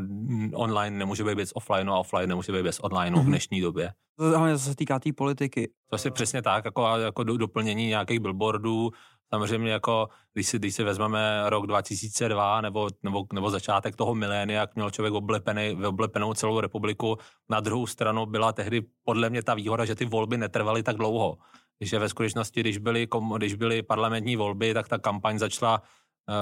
online 0.54 0.98
nemůže 0.98 1.24
být 1.24 1.34
bez 1.34 1.52
offline 1.54 1.90
a 1.90 1.98
offline 1.98 2.28
nemůže 2.28 2.52
být 2.52 2.62
bez 2.62 2.80
online 2.82 3.16
mm-hmm. 3.16 3.20
v 3.20 3.22
mhm. 3.22 3.30
dnešní 3.30 3.60
době. 3.60 3.92
Hlavně 4.18 4.58
co 4.58 4.64
se 4.64 4.76
týká 4.76 4.98
té 4.98 5.02
tý 5.02 5.12
politiky. 5.12 5.70
To 5.90 5.96
je 6.04 6.10
přesně 6.10 6.42
tak, 6.42 6.64
jako, 6.64 6.86
jako 6.86 7.24
doplnění 7.24 7.86
nějakých 7.86 8.20
billboardů, 8.20 8.90
samozřejmě 9.34 9.72
jako, 9.72 10.08
když 10.32 10.48
si, 10.48 10.58
když 10.58 10.74
si 10.74 10.84
vezmeme 10.84 11.42
rok 11.46 11.66
2002 11.66 12.60
nebo, 12.60 12.88
nebo, 13.02 13.24
nebo 13.32 13.50
začátek 13.50 13.96
toho 13.96 14.14
milénia, 14.14 14.60
jak 14.60 14.74
měl 14.74 14.90
člověk 14.90 15.14
oblepený, 15.14 15.76
oblepenou 15.86 16.34
celou 16.34 16.60
republiku, 16.60 17.16
na 17.50 17.60
druhou 17.60 17.86
stranu 17.86 18.26
byla 18.26 18.52
tehdy 18.52 18.82
podle 19.04 19.30
mě 19.30 19.42
ta 19.42 19.54
výhoda, 19.54 19.84
že 19.84 19.94
ty 19.94 20.04
volby 20.04 20.36
netrvaly 20.36 20.82
tak 20.82 20.96
dlouho. 20.96 21.36
Že 21.80 21.98
ve 21.98 22.08
skutečnosti, 22.08 22.60
když 22.60 22.78
byly, 22.78 23.08
když 23.36 23.54
byly 23.54 23.82
parlamentní 23.82 24.36
volby, 24.36 24.74
tak 24.74 24.88
ta 24.88 24.98
kampaň 24.98 25.38
začala 25.38 25.82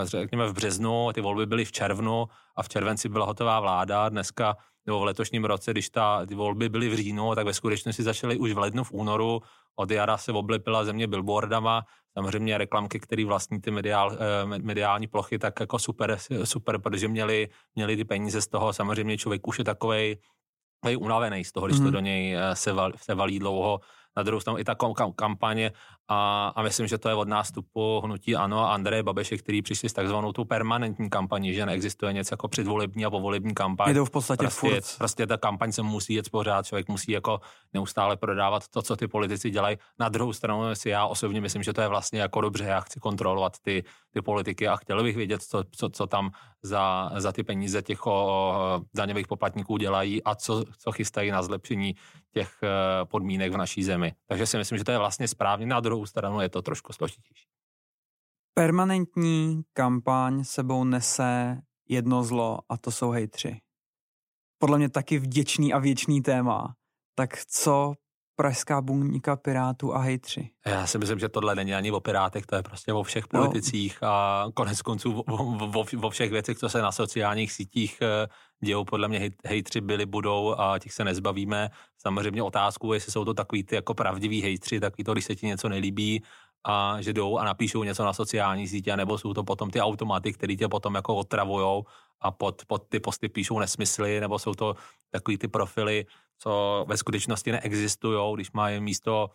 řekněme 0.05 0.49
v 0.49 0.53
březnu, 0.53 1.13
ty 1.13 1.21
volby 1.21 1.47
byly 1.47 1.65
v 1.65 1.73
červnu 1.73 2.27
a 2.57 2.63
v 2.63 2.69
červenci 2.69 3.09
byla 3.09 3.27
hotová 3.27 3.61
vláda. 3.61 4.09
Dneska 4.09 4.57
nebo 4.87 5.01
v 5.01 5.05
letošním 5.05 5.45
roce, 5.45 5.71
když 5.71 5.91
ta, 5.91 6.27
ty 6.27 6.35
volby 6.35 6.69
byly 6.69 6.89
v 6.89 6.97
říjnu, 6.97 7.35
tak 7.35 7.47
ve 7.47 7.55
skutečnosti 7.55 8.03
začaly 8.03 8.39
už 8.39 8.53
v 8.53 8.59
lednu, 8.59 8.85
v 8.85 8.93
únoru. 8.93 9.41
Od 9.77 9.91
jara 9.91 10.17
se 10.17 10.33
oblepila 10.33 10.85
země 10.85 11.07
billboardama, 11.07 11.85
samozřejmě 12.13 12.59
reklamky, 12.59 13.01
které 13.01 13.25
vlastní 13.25 13.61
ty 13.61 13.71
mediál, 13.71 14.13
eh, 14.13 14.47
mediální 14.47 15.07
plochy, 15.07 15.39
tak 15.39 15.61
jako 15.61 15.79
super, 15.79 16.19
super 16.45 16.79
protože 16.79 17.09
měli, 17.09 17.49
měli 17.75 17.97
ty 17.97 18.05
peníze 18.05 18.43
z 18.43 18.47
toho. 18.47 18.73
Samozřejmě 18.73 19.19
člověk 19.19 19.47
už 19.47 19.59
je 19.59 19.65
takovej, 19.65 20.17
unavený 20.99 21.45
z 21.45 21.53
toho, 21.53 21.67
když 21.67 21.79
to 21.79 21.85
mhm. 21.85 21.93
do 21.93 22.01
něj 22.01 22.37
eh, 22.37 22.57
se, 22.57 22.73
val, 22.73 22.93
se 22.97 23.15
valí 23.15 23.39
dlouho 23.39 23.81
na 24.17 24.23
druhou 24.23 24.41
stranu 24.41 24.59
i 24.59 24.65
ta 24.65 24.77
kampaně 25.17 25.73
a, 26.09 26.49
a 26.57 26.63
myslím, 26.63 26.87
že 26.87 26.99
to 26.99 27.09
je 27.09 27.15
od 27.15 27.29
nástupu 27.29 28.01
hnutí 28.01 28.37
ANO 28.37 28.61
a 28.61 28.75
Andreje 28.75 29.03
Babeše, 29.03 29.39
který 29.39 29.63
přišli 29.63 29.89
s 29.89 29.93
takzvanou 29.93 30.33
tu 30.33 30.45
permanentní 30.45 31.11
kampaní, 31.11 31.55
že 31.55 31.67
neexistuje 31.67 32.13
něco 32.13 32.33
jako 32.33 32.49
předvolební 32.49 33.05
a 33.05 33.11
povolební 33.11 33.55
kampaň. 33.55 33.95
To 33.95 34.05
v 34.05 34.11
podstatě 34.11 34.39
prostě, 34.39 34.61
furt. 34.61 34.99
prostě 34.99 35.27
ta 35.27 35.37
kampaň 35.37 35.73
se 35.73 35.83
musí 35.83 36.15
jet 36.15 36.31
pořád, 36.31 36.67
člověk 36.67 36.89
musí 36.89 37.13
jako 37.13 37.41
neustále 37.73 38.17
prodávat 38.17 38.69
to, 38.69 38.83
co 38.83 38.97
ty 38.97 39.09
politici 39.09 39.51
dělají. 39.51 39.77
Na 39.99 40.09
druhou 40.09 40.33
stranu 40.33 40.75
si 40.75 40.89
já 40.89 41.07
osobně 41.07 41.41
myslím, 41.41 41.63
že 41.63 41.73
to 41.73 41.81
je 41.81 41.89
vlastně 41.89 42.21
jako 42.21 42.41
dobře, 42.41 42.65
já 42.65 42.81
chci 42.81 43.01
kontrolovat 43.01 43.59
ty, 43.63 43.85
ty 44.11 44.23
politiky 44.23 44.69
a 44.69 44.77
chtěl 44.77 45.03
bych 45.03 45.17
vědět, 45.17 45.43
co, 45.43 45.65
co, 45.71 45.89
co 45.89 46.07
tam 46.07 46.31
za, 46.63 47.11
za 47.17 47.33
ty 47.33 47.43
peníze 47.43 47.83
těch 47.83 48.07
o, 48.07 48.83
daňových 48.95 49.27
poplatníků 49.27 49.77
dělají 49.77 50.25
a 50.25 50.35
co, 50.35 50.65
co 50.79 50.93
chystají 50.93 51.31
na 51.31 51.43
zlepšení 51.43 51.95
těch 52.33 52.63
eh, 52.63 52.69
podmínek 53.05 53.53
v 53.53 53.57
naší 53.57 53.85
zemi. 53.85 54.15
Takže 54.27 54.47
si 54.47 54.59
myslím, 54.59 54.79
že 54.79 54.85
to 54.85 54.93
je 54.93 54.99
vlastně 54.99 55.29
správně. 55.29 55.67
Na 55.67 55.81
druhou 55.81 56.07
stranu 56.07 56.41
je 56.41 56.49
to 56.49 56.63
trošku 56.63 56.93
složitější. 56.93 57.47
Permanentní 58.55 59.63
kampaň 59.73 60.45
sebou 60.45 60.85
nese 60.85 61.63
jedno 61.89 62.25
zlo 62.25 62.59
a 62.69 62.77
to 62.77 62.91
jsou 62.91 63.11
hejtři. 63.11 63.61
Podle 64.59 64.79
mě 64.79 64.89
taky 64.89 65.19
vděčný 65.19 65.73
a 65.73 65.79
věčný 65.79 66.23
téma. 66.23 66.75
Tak 67.15 67.45
co 67.45 67.95
pražská 68.37 68.81
buňka 68.81 69.37
Pirátů 69.37 69.95
a 69.95 69.99
hejtři? 69.99 70.51
Já 70.67 70.87
si 70.87 70.99
myslím, 70.99 71.19
že 71.19 71.29
tohle 71.29 71.55
není 71.55 71.75
ani 71.75 71.91
o 71.91 72.01
Pirátech, 72.01 72.47
to 72.47 72.57
je 72.57 72.63
prostě 72.63 72.93
o 72.93 73.03
všech 73.03 73.29
politicích 73.29 73.99
no. 74.03 74.09
a 74.09 74.47
konec 74.55 74.83
konců 74.83 75.21
o, 76.03 76.11
všech 76.11 76.31
věcech, 76.31 76.59
co 76.59 76.69
se 76.69 76.83
na 76.83 76.93
sociálních 76.93 77.53
sítích 77.53 77.99
eh, 78.03 78.27
dějou, 78.65 78.85
podle 78.85 79.09
mě 79.09 79.31
hejtři 79.45 79.81
byli, 79.81 80.07
budou 80.07 80.55
a 80.59 80.79
těch 80.79 80.93
se 80.93 81.05
nezbavíme. 81.05 81.71
Samozřejmě 81.99 82.43
otázku, 82.43 82.93
jestli 82.93 83.13
jsou 83.13 83.25
to 83.25 83.35
takový 83.35 83.65
ty 83.65 83.75
jako 83.75 83.95
pravdiví 83.95 84.43
hejtři, 84.43 84.81
takový 84.81 85.05
to, 85.05 85.13
když 85.13 85.25
se 85.25 85.35
ti 85.35 85.47
něco 85.47 85.69
nelíbí, 85.69 86.23
a 86.65 86.97
že 87.01 87.13
jdou 87.13 87.39
a 87.39 87.45
napíšou 87.45 87.85
něco 87.85 88.05
na 88.05 88.13
sociální 88.13 88.69
sítě, 88.69 88.97
nebo 88.97 89.19
jsou 89.19 89.35
to 89.35 89.45
potom 89.45 89.71
ty 89.71 89.81
automaty, 89.81 90.33
které 90.33 90.57
tě 90.57 90.69
potom 90.69 90.95
jako 90.95 91.17
otravujou 91.17 91.85
a 92.21 92.31
pod, 92.31 92.63
pod 92.67 92.89
ty 92.89 93.01
posty 93.01 93.29
píšou 93.29 93.59
nesmysly, 93.59 94.21
nebo 94.21 94.39
jsou 94.39 94.55
to 94.55 94.75
takový 95.11 95.39
ty 95.39 95.49
profily, 95.49 96.07
co 96.39 96.85
ve 96.89 96.97
skutečnosti 96.97 97.53
neexistují, 97.53 98.35
když 98.35 98.53
mají 98.53 98.81
místo 98.81 99.31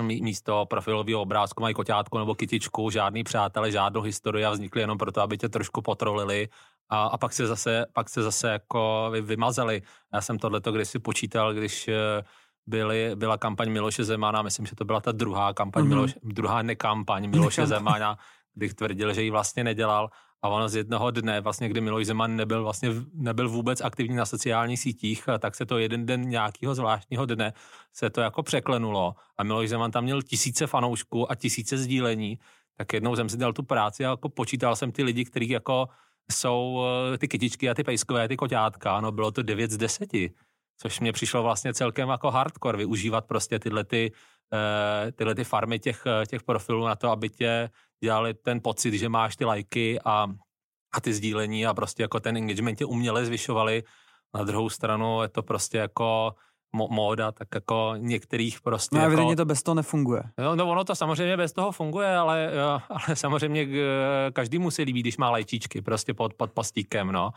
místo 0.00 0.66
profilového 0.66 1.20
obrázku 1.20 1.62
mají 1.62 1.74
koťátku 1.74 2.18
nebo 2.18 2.34
kytičku, 2.34 2.90
žádný 2.90 3.24
přátelé, 3.24 3.70
žádnou 3.70 4.00
historii 4.00 4.44
a 4.44 4.50
vznikly 4.50 4.80
jenom 4.80 4.98
proto, 4.98 5.20
aby 5.20 5.38
tě 5.38 5.48
trošku 5.48 5.82
potrolili 5.82 6.48
a, 6.88 7.06
a 7.06 7.18
pak 7.18 7.32
se 7.32 7.46
zase, 7.46 7.86
pak 7.92 8.08
se 8.08 8.22
zase 8.22 8.48
jako 8.48 9.12
vymazali. 9.20 9.82
Já 10.14 10.20
jsem 10.20 10.38
tohleto 10.38 10.72
kdysi 10.72 10.98
počítal, 10.98 11.54
když 11.54 11.88
eh, 11.88 12.22
byly, 12.66 13.10
byla 13.14 13.38
kampaň 13.38 13.70
Miloše 13.70 14.04
Zemana, 14.04 14.42
myslím, 14.42 14.66
že 14.66 14.76
to 14.76 14.84
byla 14.84 15.00
ta 15.00 15.12
druhá 15.12 15.54
kampaň, 15.54 15.84
mm-hmm. 15.84 15.88
Miloš, 15.88 16.14
druhá 16.22 16.62
nekampaň 16.62 17.30
Miloše 17.30 17.66
Zemana, 17.66 18.18
kdy 18.54 18.74
tvrdil, 18.74 19.14
že 19.14 19.22
ji 19.22 19.30
vlastně 19.30 19.64
nedělal. 19.64 20.10
A 20.42 20.48
ono 20.48 20.68
z 20.68 20.76
jednoho 20.76 21.10
dne, 21.10 21.40
vlastně, 21.40 21.68
kdy 21.68 21.80
Miloš 21.80 22.06
Zeman 22.06 22.36
nebyl, 22.36 22.62
vlastně 22.62 22.90
nebyl 23.14 23.48
vůbec 23.48 23.80
aktivní 23.80 24.16
na 24.16 24.26
sociálních 24.26 24.80
sítích, 24.80 25.24
tak 25.38 25.54
se 25.54 25.66
to 25.66 25.78
jeden 25.78 26.06
den 26.06 26.28
nějakého 26.28 26.74
zvláštního 26.74 27.26
dne 27.26 27.52
se 27.92 28.10
to 28.10 28.20
jako 28.20 28.42
překlenulo. 28.42 29.14
A 29.38 29.42
Miloš 29.42 29.68
Zeman 29.68 29.90
tam 29.90 30.04
měl 30.04 30.22
tisíce 30.22 30.66
fanoušků 30.66 31.32
a 31.32 31.34
tisíce 31.34 31.78
sdílení, 31.78 32.38
tak 32.76 32.92
jednou 32.92 33.16
jsem 33.16 33.28
si 33.28 33.36
dal 33.36 33.52
tu 33.52 33.62
práci 33.62 34.04
a 34.06 34.10
jako 34.10 34.28
počítal 34.28 34.76
jsem 34.76 34.92
ty 34.92 35.02
lidi, 35.02 35.24
kteří 35.24 35.48
jako 35.48 35.88
jsou 36.32 36.82
eh, 37.14 37.18
ty 37.18 37.28
kytičky 37.28 37.70
a 37.70 37.74
ty 37.74 37.84
pejskové, 37.84 38.28
ty 38.28 38.36
koťátka, 38.36 39.00
no 39.00 39.12
bylo 39.12 39.30
to 39.30 39.42
9 39.42 39.70
z 39.70 39.76
10 39.76 40.08
což 40.82 41.00
mě 41.00 41.12
přišlo 41.12 41.42
vlastně 41.42 41.74
celkem 41.74 42.08
jako 42.08 42.30
hardcore, 42.30 42.78
využívat 42.78 43.24
prostě 43.24 43.58
tyhle 43.58 43.84
ty, 43.84 44.12
uh, 44.52 45.10
tyhle 45.10 45.34
ty 45.34 45.44
farmy 45.44 45.78
těch, 45.78 46.02
eh, 46.06 46.26
těch 46.26 46.42
profilů 46.42 46.86
na 46.86 46.94
to, 46.94 47.10
aby 47.10 47.28
tě 47.28 47.70
dělali 48.04 48.34
ten 48.34 48.60
pocit, 48.62 48.94
že 48.94 49.08
máš 49.08 49.36
ty 49.36 49.44
lajky 49.44 50.00
a, 50.04 50.26
a 50.94 51.00
ty 51.00 51.14
sdílení 51.14 51.66
a 51.66 51.74
prostě 51.74 52.02
jako 52.02 52.20
ten 52.20 52.36
engagement 52.36 52.78
tě 52.78 52.84
uměle 52.84 53.24
zvyšovali. 53.24 53.82
Na 54.34 54.44
druhou 54.44 54.70
stranu 54.70 55.22
je 55.22 55.28
to 55.28 55.42
prostě 55.42 55.78
jako 55.78 56.34
móda, 56.74 57.32
tak 57.32 57.48
jako 57.54 57.94
některých 57.96 58.60
prostě... 58.60 58.96
No 58.96 59.04
evidentně 59.04 59.32
jako, 59.32 59.40
to 59.40 59.44
bez 59.44 59.62
toho 59.62 59.74
nefunguje. 59.74 60.22
No, 60.38 60.56
no 60.56 60.70
ono 60.70 60.84
to 60.84 60.94
samozřejmě 60.94 61.36
bez 61.36 61.52
toho 61.52 61.72
funguje, 61.72 62.16
ale, 62.16 62.50
ale 62.88 63.16
samozřejmě 63.16 63.66
každý 64.32 64.58
musí 64.58 64.82
líbit, 64.82 65.00
když 65.00 65.16
má 65.16 65.30
lajčičky 65.30 65.82
prostě 65.82 66.14
pod, 66.14 66.34
pod 66.34 66.52
postíkem, 66.52 67.12
no. 67.12 67.30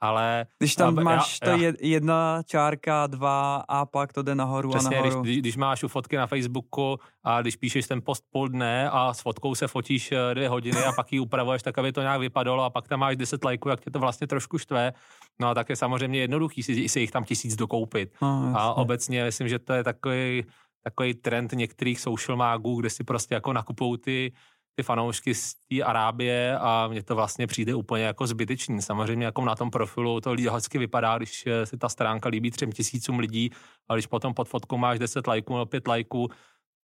Ale... 0.00 0.46
Když 0.58 0.74
tam 0.74 0.98
já, 0.98 1.02
máš 1.02 1.38
já, 1.42 1.50
to 1.50 1.62
já, 1.62 1.72
jedna 1.80 2.42
čárka, 2.46 3.06
dva 3.06 3.56
a 3.68 3.86
pak 3.86 4.12
to 4.12 4.22
jde 4.22 4.34
nahoru 4.34 4.70
přesně, 4.70 4.98
a 4.98 5.02
nahoru. 5.02 5.22
Když, 5.22 5.38
když 5.38 5.56
máš 5.56 5.84
u 5.84 5.88
fotky 5.88 6.16
na 6.16 6.26
Facebooku 6.26 6.98
a 7.24 7.42
když 7.42 7.56
píšeš 7.56 7.86
ten 7.86 8.02
post 8.02 8.24
půl 8.30 8.48
dne 8.48 8.90
a 8.90 9.14
s 9.14 9.20
fotkou 9.20 9.54
se 9.54 9.68
fotíš 9.68 10.12
eh, 10.12 10.34
dvě 10.34 10.48
hodiny 10.48 10.84
a 10.84 10.92
pak 10.92 11.12
ji 11.12 11.20
upravuješ 11.20 11.62
tak, 11.62 11.78
aby 11.78 11.92
to 11.92 12.00
nějak 12.00 12.20
vypadalo 12.20 12.64
a 12.64 12.70
pak 12.70 12.88
tam 12.88 13.00
máš 13.00 13.16
10 13.16 13.44
lajků, 13.44 13.68
jak 13.68 13.80
tě 13.80 13.90
to 13.90 13.98
vlastně 13.98 14.26
trošku 14.26 14.58
štve, 14.58 14.92
no 15.40 15.48
a 15.48 15.54
tak 15.54 15.68
je 15.68 15.76
samozřejmě 15.76 16.20
jednoduchý 16.20 16.62
si, 16.62 16.88
si 16.88 17.00
jich 17.00 17.10
tam 17.10 17.24
tisíc 17.24 17.56
dokoupit. 17.56 18.14
No, 18.22 18.52
a 18.54 18.74
obecně 18.74 19.24
myslím, 19.24 19.48
že 19.48 19.58
to 19.58 19.72
je 19.72 19.84
takový 19.84 20.44
takový 20.82 21.14
trend 21.14 21.52
některých 21.52 22.00
social 22.00 22.36
mágů, 22.36 22.80
kde 22.80 22.90
si 22.90 23.04
prostě 23.04 23.34
jako 23.34 23.52
nakupují 23.52 23.98
ty 23.98 24.32
ty 24.74 24.82
fanoušky 24.82 25.34
z 25.34 25.54
té 25.54 25.82
Arábie 25.82 26.58
a 26.58 26.88
mně 26.88 27.02
to 27.02 27.14
vlastně 27.14 27.46
přijde 27.46 27.74
úplně 27.74 28.04
jako 28.04 28.26
zbytečný. 28.26 28.82
Samozřejmě 28.82 29.26
jako 29.26 29.44
na 29.44 29.54
tom 29.54 29.70
profilu 29.70 30.20
to 30.20 30.36
hezky 30.50 30.78
vypadá, 30.78 31.18
když 31.18 31.46
eh, 31.46 31.66
se 31.66 31.76
ta 31.76 31.88
stránka 31.88 32.28
líbí 32.28 32.50
třem 32.50 32.72
tisícům 32.72 33.18
lidí, 33.18 33.50
ale 33.88 33.98
když 33.98 34.06
potom 34.06 34.34
pod 34.34 34.48
fotkou 34.48 34.76
máš 34.76 34.98
10 34.98 35.26
lajků 35.26 35.52
nebo 35.52 35.66
5 35.66 35.88
lajků, 35.88 36.28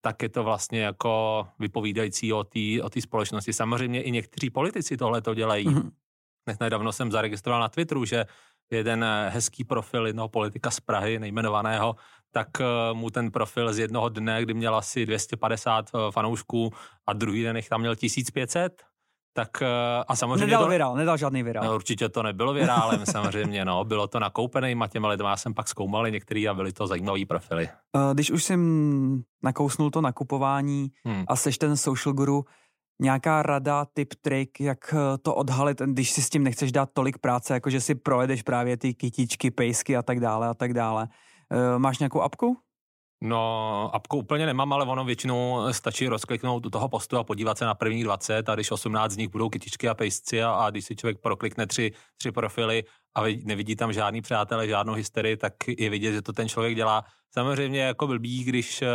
tak 0.02 0.22
je 0.22 0.30
to 0.30 0.44
vlastně 0.44 0.82
jako 0.82 1.48
vypovídající 1.60 2.34
o 2.34 2.44
té 2.44 2.60
o 2.84 3.02
společnosti. 3.02 3.54
Samozřejmě 3.54 4.02
i 4.02 4.12
někteří 4.12 4.50
politici 4.50 4.98
tohle 4.98 5.22
to 5.22 5.34
dělají. 5.34 5.68
Mm-hmm. 5.68 5.92
Nedávno 6.60 6.92
jsem 6.92 7.12
zaregistroval 7.12 7.62
na 7.62 7.70
Twitteru, 7.70 8.06
že 8.06 8.26
jeden 8.74 9.04
eh, 9.04 9.30
hezký 9.30 9.64
profil 9.64 10.08
jednoho 10.08 10.28
politika 10.30 10.72
z 10.72 10.80
Prahy, 10.80 11.20
nejmenovaného, 11.20 11.96
tak 12.32 12.48
eh, 12.62 12.66
mu 12.94 13.10
ten 13.10 13.32
profil 13.32 13.74
z 13.74 13.80
jednoho 13.80 14.10
dne, 14.10 14.42
kdy 14.42 14.54
měl 14.54 14.76
asi 14.76 15.06
250 15.06 15.86
eh, 15.96 16.12
fanoušků 16.12 16.72
a 17.08 17.14
druhý 17.14 17.44
den 17.44 17.56
jich 17.56 17.70
tam 17.70 17.80
měl 17.80 17.96
1500, 17.96 18.82
tak 19.36 19.64
a 20.08 20.16
samozřejmě... 20.16 20.46
Nedal 20.46 20.64
to, 20.64 20.70
virál, 20.70 20.96
nedal 20.96 21.18
žádný 21.18 21.44
virál. 21.44 21.66
No, 21.66 21.76
určitě 21.76 22.10
to 22.10 22.24
nebylo 22.24 22.54
virálem, 22.54 23.06
samozřejmě, 23.12 23.66
no. 23.66 23.84
Bylo 23.84 24.08
to 24.08 24.20
nakoupený 24.20 24.76
těma 24.90 25.10
lidma, 25.10 25.30
já 25.30 25.38
jsem 25.38 25.54
pak 25.54 25.68
zkoumal 25.68 26.10
některý 26.10 26.48
a 26.48 26.54
byly 26.54 26.74
to 26.74 26.88
zajímavý 26.88 27.26
profily. 27.26 27.70
Když 28.14 28.32
už 28.32 28.44
jsem 28.44 29.24
nakousnul 29.44 29.92
to 29.92 30.02
nakupování 30.02 30.92
hmm. 31.06 31.24
a 31.28 31.36
seš 31.36 31.58
ten 31.58 31.78
social 31.78 32.14
guru, 32.14 32.46
nějaká 33.02 33.44
rada, 33.44 33.86
tip, 33.94 34.14
trik, 34.22 34.60
jak 34.60 34.94
eh, 34.94 35.18
to 35.18 35.36
odhalit, 35.36 35.82
když 35.82 36.12
si 36.12 36.22
s 36.22 36.30
tím 36.30 36.44
nechceš 36.44 36.72
dát 36.72 36.90
tolik 36.94 37.18
práce, 37.18 37.54
jako 37.54 37.70
že 37.70 37.82
si 37.82 37.96
projedeš 37.96 38.42
právě 38.42 38.78
ty 38.78 38.94
kytičky, 38.94 39.52
pejsky 39.52 39.98
a 39.98 40.02
tak 40.02 40.20
dále 40.20 40.48
a 40.48 40.54
tak 40.54 40.74
dále. 40.74 41.08
Eh, 41.52 41.80
máš 41.80 42.00
nějakou 42.00 42.22
apku? 42.22 42.58
No, 43.26 43.90
apku 43.94 44.18
úplně 44.18 44.46
nemám, 44.46 44.74
ale 44.74 44.86
ono 44.86 45.06
většinou 45.06 45.74
stačí 45.74 46.08
rozkliknout 46.08 46.64
do 46.64 46.70
toho 46.70 46.90
postu 46.90 47.18
a 47.18 47.24
podívat 47.24 47.58
se 47.58 47.66
na 47.66 47.74
první 47.74 48.04
20 48.04 48.50
a 48.50 48.56
když 48.56 48.72
18 48.72 49.12
z 49.12 49.18
nich 49.18 49.30
budou 49.30 49.50
kytičky 49.50 49.90
a 49.90 49.94
pejsci 49.94 50.44
a, 50.44 50.52
a 50.52 50.70
když 50.70 50.86
si 50.86 50.96
člověk 50.96 51.22
proklikne 51.22 51.68
tři, 51.68 51.92
tři 52.18 52.32
profily 52.32 52.84
a 53.16 53.22
nevidí 53.44 53.76
tam 53.76 53.94
žádný 53.94 54.22
přátelé, 54.22 54.68
žádnou 54.68 54.94
hysterii, 54.94 55.38
tak 55.38 55.54
je 55.68 55.90
vidět, 55.90 56.12
že 56.12 56.22
to 56.22 56.34
ten 56.34 56.50
člověk 56.50 56.76
dělá. 56.76 57.04
Samozřejmě 57.32 57.82
jako 57.82 58.08
blbý, 58.08 58.44
když 58.44 58.82
uh, 58.82 58.88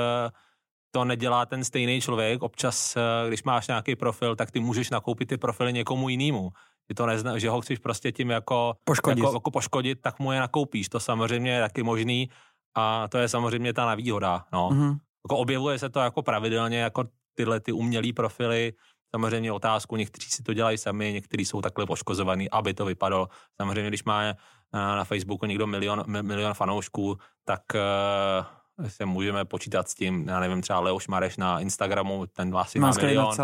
to 0.91 1.05
nedělá 1.05 1.47
ten 1.47 1.65
stejný 1.65 2.01
člověk. 2.01 2.43
Občas, 2.43 2.97
eh, 2.97 3.29
když 3.29 3.43
máš 3.43 3.69
nějaký 3.69 3.97
profil, 3.97 4.37
tak 4.37 4.51
ty 4.51 4.61
můžeš 4.61 4.91
nakoupit 4.91 5.29
ty 5.29 5.37
profily 5.37 5.73
někomu 5.73 6.09
jinému. 6.09 6.51
Ty 6.87 6.95
to 6.95 7.07
nezna, 7.07 7.39
že 7.39 7.51
ho 7.51 7.61
chceš 7.61 7.79
prostě 7.79 8.13
tím 8.13 8.31
jako 8.31 8.75
poškodit. 8.85 9.25
Jako, 9.25 9.37
jako 9.37 9.51
poškodit, 9.51 10.01
tak 10.01 10.19
mu 10.19 10.33
je 10.33 10.41
nakoupíš. 10.41 10.89
To 10.89 11.01
samozřejmě 11.01 11.51
je 11.51 11.61
taky 11.61 11.83
možný 11.83 12.31
a 12.77 13.09
to 13.09 13.19
je 13.19 13.29
samozřejmě 13.29 13.73
ta 13.73 13.87
nevýhoda. 13.87 14.45
No. 14.53 14.69
Mm-hmm. 14.69 14.97
Jako 15.25 15.37
objevuje 15.37 15.79
se 15.79 15.89
to 15.89 16.01
jako 16.01 16.23
pravidelně, 16.23 16.79
jako 16.79 17.05
tyhle 17.35 17.61
ty 17.61 17.73
umělé 17.73 18.13
profily, 18.13 18.73
Samozřejmě 19.11 19.53
otázku, 19.53 19.97
někteří 19.97 20.31
si 20.31 20.43
to 20.43 20.55
dělají 20.55 20.79
sami, 20.79 21.13
někteří 21.13 21.45
jsou 21.45 21.61
takhle 21.61 21.87
poškozovaní, 21.87 22.51
aby 22.51 22.75
to 22.75 22.85
vypadalo. 22.85 23.29
Samozřejmě, 23.57 23.89
když 23.89 24.05
má 24.05 24.23
eh, 24.23 24.35
na 24.73 25.05
Facebooku 25.05 25.47
někdo 25.47 25.67
milion, 25.67 26.05
milion 26.07 26.55
fanoušků, 26.55 27.17
tak 27.45 27.61
uh, 27.75 28.47
se 28.87 29.07
můžeme 29.07 29.45
počítat 29.45 29.89
s 29.89 29.95
tím, 29.95 30.29
já 30.29 30.41
nevím, 30.41 30.63
třeba 30.63 30.81
Leoš 30.81 31.09
Mareš 31.09 31.37
na 31.37 31.61
Instagramu, 31.61 32.27
ten 32.27 32.57
asi 32.57 32.79
má 32.79 32.93
milion. 33.01 33.35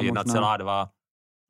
1,2 0.00 0.88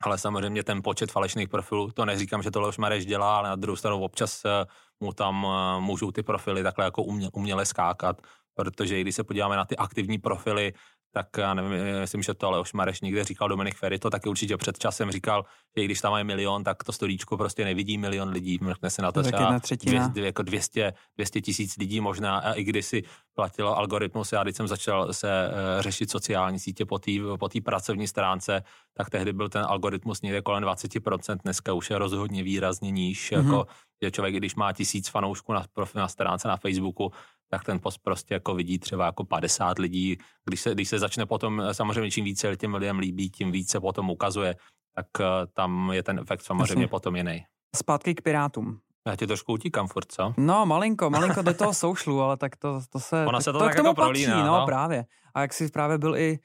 ale 0.03 0.19
samozřejmě 0.19 0.63
ten 0.63 0.83
počet 0.83 1.13
falešných 1.13 1.49
profilů, 1.49 1.91
to 1.91 2.05
neříkám, 2.05 2.43
že 2.43 2.51
to 2.51 2.61
Leoš 2.61 2.79
Mareš 2.79 3.07
dělá, 3.07 3.39
ale 3.39 3.49
na 3.49 3.57
druhou 3.57 3.77
stranu 3.77 4.01
občas 4.01 4.45
eh, 4.45 4.67
mu 5.01 5.13
tam 5.13 5.47
eh, 5.47 5.81
můžou 5.81 6.11
ty 6.11 6.23
profily 6.23 6.63
takhle 6.63 6.85
jako 6.85 7.03
uměle 7.33 7.67
skákat, 7.67 8.23
protože 8.55 9.01
když 9.01 9.15
se 9.15 9.25
podíváme 9.25 9.57
na 9.57 9.65
ty 9.65 9.77
aktivní 9.77 10.19
profily, 10.19 10.73
tak 11.15 11.27
já 11.39 11.55
nevím, 11.55 12.01
myslím, 12.01 12.23
že 12.23 12.35
to 12.35 12.47
ale 12.47 12.61
už 12.61 12.73
Mareš 12.73 13.01
někde 13.01 13.25
říkal 13.25 13.49
Dominik 13.49 13.75
Ferry, 13.75 13.99
to 13.99 14.11
taky 14.11 14.29
určitě 14.29 14.57
před 14.57 14.79
časem 14.79 15.11
říkal, 15.11 15.45
že 15.77 15.83
i 15.83 15.85
když 15.85 16.01
tam 16.01 16.13
mají 16.13 16.25
milion, 16.25 16.65
tak 16.65 16.85
to 16.85 16.93
storíčko 16.93 17.37
prostě 17.37 17.65
nevidí 17.65 17.99
milion 17.99 18.29
lidí, 18.29 18.59
mrkne 18.61 18.91
se 18.91 19.03
na 19.03 19.13
to 19.13 19.23
třeba 19.23 19.59
200, 19.85 20.21
jako 20.21 20.43
200, 20.43 20.93
200 21.17 21.41
tisíc 21.41 21.77
lidí 21.77 22.01
možná. 22.01 22.39
A 22.39 22.53
i 22.53 22.65
když 22.65 22.87
si 22.87 23.03
platilo 23.35 23.79
algoritmus, 23.79 24.33
já 24.33 24.43
když 24.43 24.57
jsem 24.57 24.69
začal 24.69 25.13
se 25.13 25.49
uh, 25.49 25.83
řešit 25.83 26.11
sociální 26.11 26.59
sítě 26.59 26.85
po 26.85 26.99
té 26.99 27.13
po 27.39 27.49
pracovní 27.65 28.09
stránce, 28.09 28.63
tak 28.95 29.11
tehdy 29.11 29.33
byl 29.33 29.49
ten 29.49 29.65
algoritmus 29.69 30.23
někde 30.23 30.43
kolem 30.43 30.65
20%, 30.65 31.39
dneska 31.45 31.73
už 31.73 31.91
je 31.91 31.99
rozhodně 31.99 32.43
výrazně 32.43 32.91
níž, 32.91 33.33
mm-hmm. 33.33 33.45
jako 33.45 33.67
že 34.03 34.11
člověk, 34.11 34.37
když 34.37 34.55
má 34.55 34.73
tisíc 34.73 35.09
fanoušků 35.09 35.53
na, 35.53 35.65
na 35.95 36.09
stránce 36.09 36.49
na 36.49 36.57
Facebooku, 36.57 37.13
tak 37.53 37.65
ten 37.65 37.81
post 37.81 37.99
prostě 37.99 38.35
jako 38.35 38.55
vidí 38.55 38.79
třeba 38.79 39.07
jako 39.07 39.25
50 39.25 39.79
lidí. 39.79 40.19
Když 40.45 40.61
se, 40.61 40.75
když 40.75 40.89
se 40.89 40.99
začne 40.99 41.27
potom, 41.27 41.63
samozřejmě 41.73 42.11
čím 42.11 42.25
více 42.25 42.57
těm 42.57 42.75
lidem 42.75 42.99
líbí, 42.99 43.31
tím 43.31 43.53
více 43.53 43.81
potom 43.81 44.11
ukazuje, 44.11 44.55
tak 44.95 45.07
uh, 45.21 45.27
tam 45.53 45.91
je 45.93 46.03
ten 46.03 46.19
efekt 46.19 46.43
samozřejmě 46.43 46.73
Jasně. 46.73 46.89
potom 46.89 47.17
jiný. 47.17 47.45
Zpátky 47.77 48.15
k 48.15 48.23
Pirátům. 48.23 48.79
Já 49.07 49.17
ti 49.17 49.27
trošku 49.27 49.53
utíkám 49.53 49.89
furt, 49.89 50.13
co? 50.13 50.35
No, 50.37 50.67
malinko, 50.67 51.11
malinko 51.11 51.43
do 51.43 51.55
toho 51.55 51.75
soušlu, 51.75 52.21
ale 52.21 52.37
tak 52.37 52.57
to, 52.57 52.81
to 52.91 53.01
se... 53.01 53.27
Ona 53.27 53.41
se 53.41 53.53
to, 53.53 53.59
to 53.59 53.65
tak 53.65 53.73
k 53.73 53.77
tomu 53.77 53.89
jako 53.89 53.95
patří, 53.95 54.25
prolíná, 54.25 54.47
no, 54.47 54.59
no, 54.59 54.67
právě. 54.67 55.05
A 55.35 55.41
jak 55.41 55.53
jsi 55.53 55.71
právě 55.71 55.99
byl 55.99 56.17
i, 56.17 56.39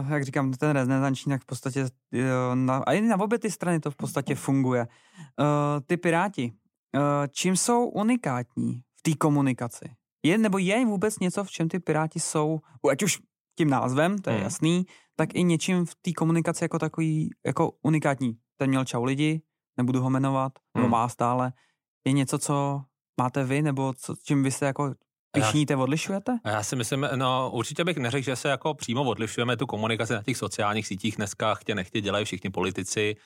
uh, 0.00 0.12
jak 0.12 0.24
říkám, 0.24 0.52
ten 0.52 0.70
renesanční, 0.70 1.30
tak 1.30 1.42
v 1.42 1.46
podstatě, 1.46 1.82
uh, 1.82 2.54
na, 2.54 2.76
a 2.86 2.92
i 2.92 3.00
na 3.00 3.20
obě 3.20 3.38
ty 3.38 3.50
strany 3.50 3.80
to 3.80 3.90
v 3.90 3.96
podstatě 3.96 4.34
funguje. 4.34 4.88
Uh, 5.40 5.46
ty 5.86 5.96
Piráti, 5.96 6.52
uh, 6.94 7.02
čím 7.30 7.56
jsou 7.56 7.88
unikátní 7.88 8.82
v 8.96 9.02
té 9.02 9.14
komunikaci? 9.14 9.97
Je 10.22 10.38
nebo 10.38 10.58
je 10.58 10.86
vůbec 10.86 11.18
něco, 11.18 11.44
v 11.44 11.50
čem 11.50 11.68
ty 11.68 11.78
Piráti 11.78 12.20
jsou, 12.20 12.58
ať 12.90 13.02
už 13.02 13.18
tím 13.58 13.70
názvem, 13.70 14.18
to 14.18 14.30
je 14.30 14.36
hmm. 14.36 14.44
jasný, 14.44 14.86
tak 15.16 15.34
i 15.34 15.44
něčím 15.44 15.86
v 15.86 15.94
té 15.94 16.12
komunikaci 16.12 16.64
jako 16.64 16.78
takový, 16.78 17.30
jako 17.46 17.72
unikátní. 17.82 18.38
Ten 18.56 18.70
měl 18.70 18.84
čau 18.84 19.04
lidi, 19.04 19.42
nebudu 19.76 20.00
ho 20.00 20.10
jmenovat, 20.10 20.52
hmm. 20.74 20.84
nebo 20.84 20.88
má 20.88 21.08
stále. 21.08 21.52
Je 22.06 22.12
něco, 22.12 22.38
co 22.38 22.82
máte 23.20 23.44
vy, 23.44 23.62
nebo 23.62 23.94
co, 23.94 24.14
čím 24.24 24.42
vy 24.42 24.50
se 24.50 24.66
jako 24.66 24.94
Pišníte, 25.32 25.76
odlišujete? 25.76 26.38
Já 26.44 26.62
si 26.62 26.76
myslím, 26.76 27.08
no 27.14 27.50
určitě 27.54 27.84
bych 27.84 27.96
neřekl, 27.96 28.24
že 28.24 28.36
se 28.36 28.48
jako 28.48 28.74
přímo 28.74 29.04
odlišujeme 29.04 29.56
tu 29.56 29.66
komunikaci 29.66 30.12
na 30.12 30.22
těch 30.22 30.36
sociálních 30.36 30.86
sítích 30.86 31.16
dneska, 31.16 31.54
chtě 31.54 31.74
nechtě 31.74 32.00
dělají 32.00 32.24
všichni 32.24 32.50
politici, 32.50 33.16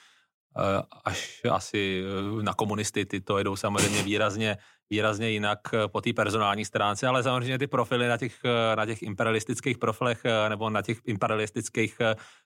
eh, 0.58 0.82
až 1.04 1.40
asi 1.50 2.04
eh, 2.04 2.42
na 2.42 2.54
komunisty, 2.54 3.06
ty 3.06 3.20
to 3.20 3.38
jedou 3.38 3.56
samozřejmě 3.56 4.02
výrazně, 4.02 4.56
výrazně 4.92 5.30
jinak 5.30 5.60
eh, 5.72 5.88
po 5.88 6.00
té 6.00 6.12
personální 6.12 6.64
stránce, 6.64 7.06
ale 7.06 7.22
samozřejmě 7.22 7.58
ty 7.58 7.66
profily 7.66 8.08
na 8.08 8.16
těch, 8.16 8.36
na 8.76 8.86
těch 8.86 9.02
imperialistických 9.02 9.78
profilech 9.78 10.22
nebo 10.48 10.70
na 10.70 10.82
těch 10.82 10.98
imperialistických 11.04 11.96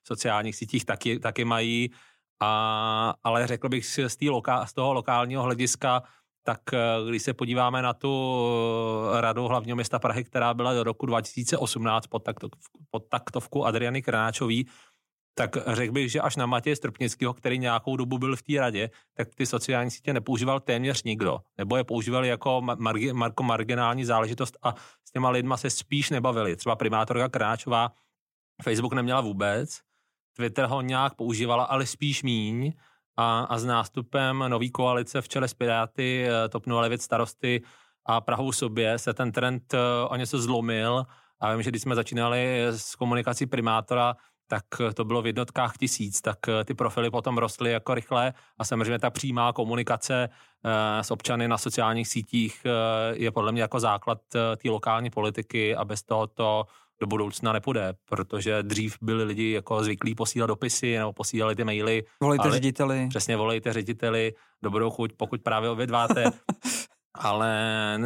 sociálních 0.03 0.55
sítích 0.55 0.85
taky, 0.85 1.19
taky 1.19 1.45
mají, 1.45 1.91
a, 2.39 3.13
ale 3.23 3.47
řekl 3.47 3.69
bych 3.69 3.85
z, 3.85 4.17
loka, 4.29 4.65
z 4.65 4.73
toho 4.73 4.93
lokálního 4.93 5.43
hlediska, 5.43 6.03
tak 6.47 6.73
eh, 6.73 6.79
když 7.09 7.23
se 7.23 7.33
podíváme 7.33 7.81
na 7.81 7.93
tu 7.93 8.11
eh, 9.17 9.21
radu 9.21 9.47
hlavního 9.47 9.75
města 9.75 9.99
Prahy, 9.99 10.23
která 10.23 10.53
byla 10.53 10.73
do 10.73 10.83
roku 10.83 11.05
2018 11.05 12.07
pod, 12.07 12.23
pod 12.89 13.03
taktovku 13.09 13.65
Adriany 13.65 14.01
Kranáčový, 14.01 14.67
tak 15.37 15.57
řekl 15.67 15.93
bych, 15.93 16.11
že 16.11 16.21
až 16.21 16.35
na 16.35 16.45
Matěje 16.45 16.75
Strpnického, 16.75 17.33
který 17.33 17.59
nějakou 17.59 17.95
dobu 17.95 18.17
byl 18.17 18.35
v 18.35 18.41
té 18.41 18.53
radě, 18.59 18.89
tak 19.13 19.35
ty 19.35 19.45
sociální 19.45 19.91
sítě 19.91 20.13
nepoužíval 20.13 20.59
téměř 20.59 21.03
nikdo. 21.03 21.39
Nebo 21.57 21.77
je 21.77 21.83
používali 21.83 22.27
jako 22.27 22.61
margi, 22.61 23.13
marko 23.13 23.43
marginální 23.43 24.05
záležitost 24.05 24.57
a 24.63 24.75
s 25.05 25.11
těma 25.11 25.29
lidma 25.29 25.57
se 25.57 25.69
spíš 25.69 26.09
nebavili. 26.09 26.55
Třeba 26.55 26.75
primátorka 26.75 27.29
Kranáčová 27.29 27.91
Facebook 28.63 28.93
neměla 28.93 29.21
vůbec, 29.21 29.79
Twitter 30.35 30.65
ho 30.65 30.81
nějak 30.81 31.13
používala, 31.15 31.63
ale 31.63 31.85
spíš 31.85 32.23
míň 32.23 32.73
a, 33.17 33.39
a 33.39 33.57
s 33.57 33.65
nástupem 33.65 34.43
nový 34.47 34.71
koalice 34.71 35.21
v 35.21 35.27
čele 35.27 35.47
s 35.47 35.53
Piráty, 35.53 36.27
eh, 36.27 36.49
TOP 36.49 36.65
09 36.65 37.01
starosty 37.01 37.61
a 38.05 38.21
Prahou 38.21 38.51
sobě 38.51 38.99
se 38.99 39.13
ten 39.13 39.31
trend 39.31 39.73
eh, 39.73 39.77
o 40.07 40.15
něco 40.15 40.41
zlomil 40.41 41.05
a 41.39 41.53
vím, 41.53 41.61
že 41.61 41.69
když 41.69 41.81
jsme 41.81 41.95
začínali 41.95 42.65
s 42.69 42.95
komunikací 42.95 43.45
primátora, 43.45 44.15
tak 44.47 44.63
to 44.93 45.05
bylo 45.05 45.21
v 45.21 45.27
jednotkách 45.27 45.77
tisíc, 45.77 46.21
tak 46.21 46.37
eh, 46.47 46.63
ty 46.63 46.73
profily 46.73 47.09
potom 47.09 47.37
rostly 47.37 47.71
jako 47.71 47.93
rychle 47.93 48.33
a 48.57 48.65
samozřejmě 48.65 48.99
ta 48.99 49.09
přímá 49.09 49.53
komunikace 49.53 50.29
s 51.01 51.11
občany 51.11 51.47
na 51.47 51.57
sociálních 51.57 52.07
sítích 52.07 52.61
je 53.13 53.31
podle 53.31 53.51
mě 53.51 53.61
jako 53.61 53.79
základ 53.79 54.17
té 54.31 54.69
lokální 54.69 55.09
politiky 55.09 55.75
a 55.75 55.85
bez 55.85 56.03
toho 56.03 56.27
to 56.27 56.65
do 56.99 57.07
budoucna 57.07 57.53
nepůjde, 57.53 57.93
protože 58.09 58.63
dřív 58.63 58.97
byli 59.01 59.23
lidi 59.23 59.51
jako 59.51 59.83
zvyklí 59.83 60.15
posílat 60.15 60.47
dopisy 60.47 60.97
nebo 60.97 61.13
posílali 61.13 61.55
ty 61.55 61.63
maily. 61.63 62.03
Volejte 62.21 62.43
ale, 62.43 62.51
řediteli. 62.51 63.07
Přesně, 63.09 63.37
volejte 63.37 63.73
řediteli, 63.73 64.33
dobrou 64.61 64.89
chuť, 64.89 65.11
pokud 65.17 65.41
právě 65.41 65.69
obědváte. 65.69 66.23
ale 67.19 67.99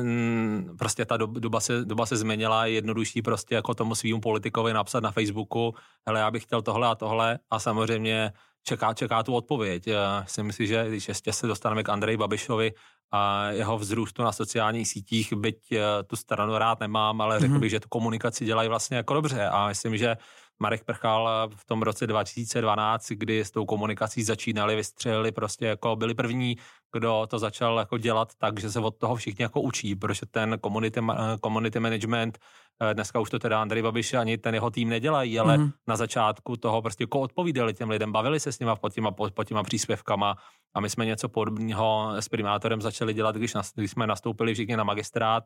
prostě 0.78 1.06
ta 1.06 1.18
doba 1.18 1.60
se, 1.60 1.86
doba 1.86 2.06
se 2.06 2.18
změnila, 2.18 2.66
je 2.66 2.74
jednodušší 2.74 3.22
prostě 3.22 3.56
jako 3.56 3.74
tomu 3.74 3.96
svým 3.96 4.20
politikovi 4.20 4.74
napsat 4.74 5.04
na 5.04 5.12
Facebooku, 5.12 5.76
hele, 6.08 6.20
já 6.20 6.32
bych 6.32 6.44
chtěl 6.44 6.62
tohle 6.62 6.88
a 6.88 6.96
tohle 6.96 7.40
a 7.50 7.60
samozřejmě 7.60 8.32
čeká, 8.64 8.94
čeká 8.94 9.24
tu 9.24 9.34
odpověď. 9.36 9.88
Já 9.88 10.26
si 10.28 10.44
myslím, 10.44 10.68
že 10.68 10.86
když 10.88 11.08
ještě 11.08 11.34
se 11.34 11.48
dostaneme 11.48 11.84
k 11.84 11.90
Andreji 11.90 12.18
Babišovi 12.18 12.72
a 13.12 13.50
jeho 13.50 13.78
vzrůstu 13.78 14.24
na 14.24 14.32
sociálních 14.32 14.88
sítích, 14.88 15.34
byť 15.34 15.72
eh, 15.72 15.84
tu 16.08 16.16
stranu 16.16 16.58
rád 16.58 16.80
nemám, 16.80 17.22
ale 17.22 17.40
řekl 17.40 17.54
mm-hmm. 17.54 17.60
bych, 17.60 17.70
že 17.70 17.80
tu 17.80 17.90
komunikaci 17.90 18.46
dělají 18.46 18.70
vlastně 18.70 18.98
jako 18.98 19.14
dobře 19.14 19.48
a 19.48 19.68
myslím, 19.68 19.98
že 19.98 20.18
Marek 20.62 20.84
Prchal 20.84 21.50
v 21.56 21.66
tom 21.66 21.82
roce 21.82 22.08
2012, 22.08 23.08
kdy 23.12 23.40
s 23.46 23.52
tou 23.52 23.66
komunikací 23.66 24.24
začínali, 24.24 24.76
vystřelili 24.76 25.32
prostě 25.32 25.66
jako 25.66 25.96
byli 25.96 26.14
první, 26.14 26.58
kdo 26.94 27.28
to 27.30 27.40
začal 27.40 27.78
jako 27.78 27.98
dělat 27.98 28.36
tak, 28.38 28.60
že 28.60 28.72
se 28.72 28.80
od 28.80 28.98
toho 28.98 29.16
všichni 29.16 29.44
jako 29.44 29.62
učí, 29.62 29.96
protože 29.96 30.26
ten 30.26 30.60
community, 30.64 31.02
community 31.44 31.80
management, 31.80 32.38
eh, 32.82 32.94
dneska 32.94 33.20
už 33.20 33.30
to 33.30 33.40
teda 33.40 33.62
Andrej 33.62 33.84
Babiš 33.84 34.14
ani 34.14 34.38
ten 34.38 34.54
jeho 34.54 34.70
tým 34.70 34.90
nedělají, 34.90 35.40
ale 35.40 35.58
mm. 35.58 35.72
na 35.88 35.96
začátku 35.96 36.58
toho 36.58 36.82
prostě 36.82 37.04
jako 37.04 37.20
odpovídali 37.20 37.74
těm 37.74 37.90
lidem, 37.90 38.12
bavili 38.12 38.40
se 38.40 38.52
s 38.52 38.60
nima 38.60 38.76
pod 38.76 38.94
těma, 38.94 39.12
pod, 39.12 39.34
pod 39.34 39.44
těma 39.44 39.64
příspěvkama 39.64 40.36
a 40.74 40.80
my 40.80 40.90
jsme 40.90 41.06
něco 41.06 41.30
podobného 41.30 42.14
s 42.16 42.30
primátorem 42.30 42.82
začali 42.82 43.14
dělat, 43.14 43.36
když, 43.36 43.54
nas, 43.54 43.72
když 43.76 43.92
jsme 43.92 44.08
nastoupili 44.08 44.54
všichni 44.54 44.78
na 44.78 44.84
magistrát, 44.84 45.44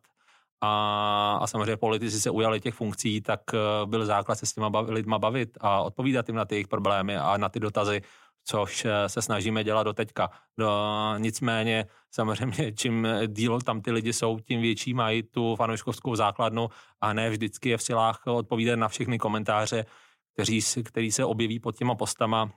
a, 0.62 1.40
a 1.42 1.48
samozřejmě 1.48 1.78
politici 1.78 2.20
se 2.20 2.30
ujali 2.30 2.60
těch 2.60 2.74
funkcí, 2.74 3.22
tak 3.22 3.42
eh, 3.54 3.58
byl 3.86 4.06
základ 4.06 4.36
se 4.36 4.46
s 4.46 4.54
těma 4.54 4.70
bav, 4.70 4.90
lidma 4.90 5.20
bavit 5.20 5.58
a 5.62 5.82
odpovídat 5.82 6.30
jim 6.30 6.36
na 6.36 6.46
ty 6.46 6.56
jejich 6.56 6.68
problémy 6.68 7.18
a 7.18 7.38
na 7.38 7.50
ty 7.50 7.60
dotazy, 7.60 8.02
což 8.44 8.86
eh, 8.86 9.10
se 9.10 9.22
snažíme 9.22 9.64
dělat 9.64 9.84
do 9.84 9.94
teďka. 9.94 10.30
No, 10.58 11.14
nicméně 11.18 11.86
samozřejmě 12.12 12.72
čím 12.78 13.08
díl 13.28 13.62
tam 13.62 13.82
ty 13.82 13.92
lidi 13.92 14.14
jsou, 14.14 14.40
tím 14.40 14.62
větší 14.62 14.94
mají 14.94 15.24
tu 15.24 15.56
fanouškovskou 15.56 16.16
základnu 16.16 16.70
a 17.02 17.14
ne 17.14 17.30
vždycky 17.30 17.70
je 17.70 17.78
v 17.78 17.84
silách 17.84 18.22
odpovídat 18.28 18.76
na 18.76 18.88
všechny 18.88 19.20
komentáře, 19.20 19.86
kteří, 20.34 20.62
který 20.84 21.12
se 21.12 21.26
objeví 21.26 21.60
pod 21.60 21.76
těma 21.76 21.96
postama. 21.96 22.52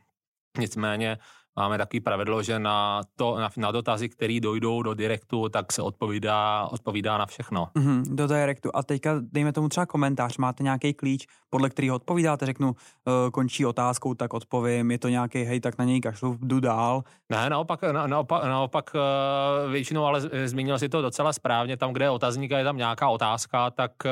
Nicméně 0.58 1.18
máme 1.59 1.79
takový 1.79 2.01
pravidlo, 2.01 2.42
že 2.42 2.59
na, 2.59 3.01
to, 3.16 3.37
na, 3.38 3.51
na 3.57 3.71
dotazy, 3.71 4.09
které 4.09 4.40
dojdou 4.40 4.83
do 4.83 4.94
direktu, 4.94 5.49
tak 5.49 5.73
se 5.73 5.83
odpovídá, 5.83 6.68
odpovídá 6.71 7.18
na 7.18 7.27
všechno. 7.27 7.68
Mm-hmm, 7.75 8.03
do 8.14 8.27
direktu. 8.27 8.71
A 8.75 8.83
teďka 8.83 9.14
dejme 9.21 9.53
tomu 9.53 9.68
třeba 9.68 9.87
komentář. 9.87 10.37
Máte 10.38 10.62
nějaký 10.62 10.94
klíč, 10.94 11.27
podle 11.51 11.71
kterého 11.71 11.97
odpovídáte? 11.97 12.47
Řeknu, 12.47 12.68
uh, 12.68 13.31
končí 13.31 13.66
otázkou, 13.66 14.14
tak 14.14 14.35
odpovím. 14.35 14.90
Je 14.90 14.99
to 14.99 15.09
nějaký 15.09 15.42
hej, 15.42 15.61
tak 15.61 15.79
na 15.79 15.85
něj 15.85 16.01
kašlu, 16.01 16.38
jdu 16.40 16.61
dál. 16.61 17.03
Ne, 17.29 17.51
naopak, 17.51 17.83
na, 17.83 18.07
naopak, 18.07 18.44
naopak 18.44 18.90
uh, 18.94 19.73
většinou, 19.73 20.05
ale 20.05 20.21
zmínil 20.44 20.79
si 20.79 20.88
to 20.88 21.03
docela 21.03 21.33
správně. 21.33 21.77
Tam, 21.77 21.92
kde 21.92 22.05
je 22.05 22.11
otazník 22.11 22.53
a 22.53 22.59
je 22.59 22.64
tam 22.64 22.77
nějaká 22.77 23.09
otázka, 23.09 23.71
tak, 23.71 23.92
uh, 24.05 24.11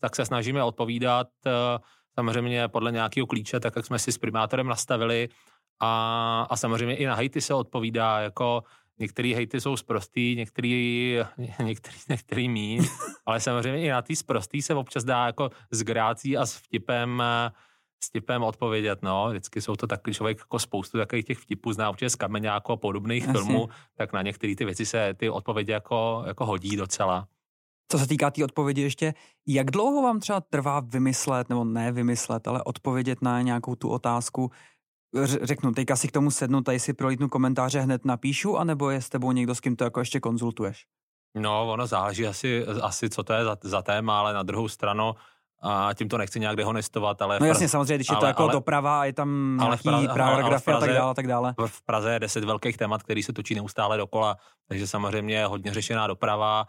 tak 0.00 0.16
se 0.16 0.24
snažíme 0.24 0.62
odpovídat. 0.62 1.26
Uh, 1.46 1.52
samozřejmě 2.14 2.68
podle 2.68 2.92
nějakého 2.92 3.26
klíče, 3.26 3.60
tak 3.60 3.76
jak 3.76 3.86
jsme 3.86 3.98
si 3.98 4.12
s 4.12 4.18
primátorem 4.18 4.66
nastavili, 4.66 5.28
a, 5.80 6.46
a 6.50 6.56
samozřejmě 6.56 6.96
i 6.96 7.06
na 7.06 7.14
hejty 7.14 7.40
se 7.40 7.54
odpovídá, 7.54 8.20
jako 8.20 8.62
některý 8.98 9.34
hejty 9.34 9.60
jsou 9.60 9.76
sprostý, 9.76 10.34
některý, 10.36 11.18
některý, 11.62 11.96
některý 12.08 12.48
míň, 12.48 12.84
ale 13.26 13.40
samozřejmě 13.40 13.82
i 13.82 13.88
na 13.88 14.02
ty 14.02 14.16
sprostý 14.16 14.62
se 14.62 14.74
občas 14.74 15.04
dá 15.04 15.26
jako 15.26 15.50
s 15.70 15.82
grácí 15.82 16.36
a 16.36 16.46
s 16.46 16.56
vtipem 16.56 17.22
s 18.04 18.10
tipem 18.10 18.42
odpovědět, 18.42 19.02
no, 19.02 19.28
vždycky 19.30 19.60
jsou 19.62 19.76
to 19.76 19.86
takový 19.86 20.14
člověk 20.14 20.38
jako 20.38 20.58
spoustu 20.58 20.98
takových 20.98 21.24
těch 21.24 21.38
vtipů, 21.38 21.72
zná 21.72 21.90
určitě 21.90 22.10
z 22.10 22.14
kameňáku 22.14 22.72
a 22.72 22.76
podobných 22.76 23.28
Asi. 23.28 23.32
filmů, 23.32 23.68
tak 23.96 24.12
na 24.12 24.22
některé 24.22 24.56
ty 24.56 24.64
věci 24.64 24.86
se 24.86 25.14
ty 25.14 25.30
odpovědi 25.30 25.72
jako, 25.72 26.22
jako 26.26 26.46
hodí 26.46 26.76
docela. 26.76 27.28
Co 27.90 27.98
se 27.98 28.08
týká 28.08 28.30
té 28.30 28.34
tý 28.34 28.44
odpovědi 28.44 28.82
ještě, 28.82 29.14
jak 29.46 29.70
dlouho 29.70 30.02
vám 30.02 30.20
třeba 30.20 30.40
trvá 30.40 30.80
vymyslet, 30.80 31.48
nebo 31.48 31.64
ne 31.64 31.92
vymyslet, 31.92 32.48
ale 32.48 32.62
odpovědět 32.62 33.22
na 33.22 33.42
nějakou 33.42 33.74
tu 33.74 33.88
otázku, 33.88 34.50
řeknu, 35.42 35.72
teďka 35.72 35.96
si 35.96 36.08
k 36.08 36.12
tomu 36.12 36.30
sednu, 36.30 36.60
tady 36.60 36.80
si 36.80 36.92
prolítnu 36.92 37.28
komentáře, 37.28 37.80
hned 37.80 38.04
napíšu, 38.04 38.56
anebo 38.56 38.90
je 38.90 39.02
s 39.02 39.08
tebou 39.08 39.32
někdo, 39.32 39.54
s 39.54 39.60
kým 39.60 39.76
to 39.76 39.84
jako 39.84 40.00
ještě 40.00 40.20
konzultuješ? 40.20 40.86
No, 41.34 41.72
ono 41.72 41.86
záleží 41.86 42.26
asi, 42.26 42.66
asi 42.82 43.10
co 43.10 43.22
to 43.22 43.32
je 43.32 43.44
za, 43.44 43.56
za 43.62 43.82
téma, 43.82 44.20
ale 44.20 44.34
na 44.34 44.42
druhou 44.42 44.68
stranu 44.68 45.14
a 45.62 45.90
tím 45.94 46.08
to 46.08 46.18
nechci 46.18 46.40
nějak 46.40 46.56
dehonestovat, 46.56 47.22
ale... 47.22 47.38
No 47.40 47.46
jasně, 47.46 47.68
samozřejmě, 47.68 47.94
když 47.94 48.10
ale, 48.10 48.16
je 48.16 48.20
to 48.20 48.26
jako 48.26 48.42
ale, 48.42 48.52
doprava 48.52 49.00
a 49.00 49.04
je 49.04 49.12
tam 49.12 49.60
nějaký 49.60 50.08
paragrafy 50.08 50.72
a 50.72 50.80
tak 50.80 50.90
dále, 50.90 51.14
tak 51.14 51.26
dále. 51.26 51.54
V 51.66 51.82
Praze 51.82 52.12
je 52.12 52.20
deset 52.20 52.44
velkých 52.44 52.76
témat, 52.76 53.02
který 53.02 53.22
se 53.22 53.32
točí 53.32 53.54
neustále 53.54 53.96
dokola, 53.96 54.36
takže 54.68 54.86
samozřejmě 54.86 55.36
je 55.36 55.46
hodně 55.46 55.74
řešená 55.74 56.06
doprava, 56.06 56.64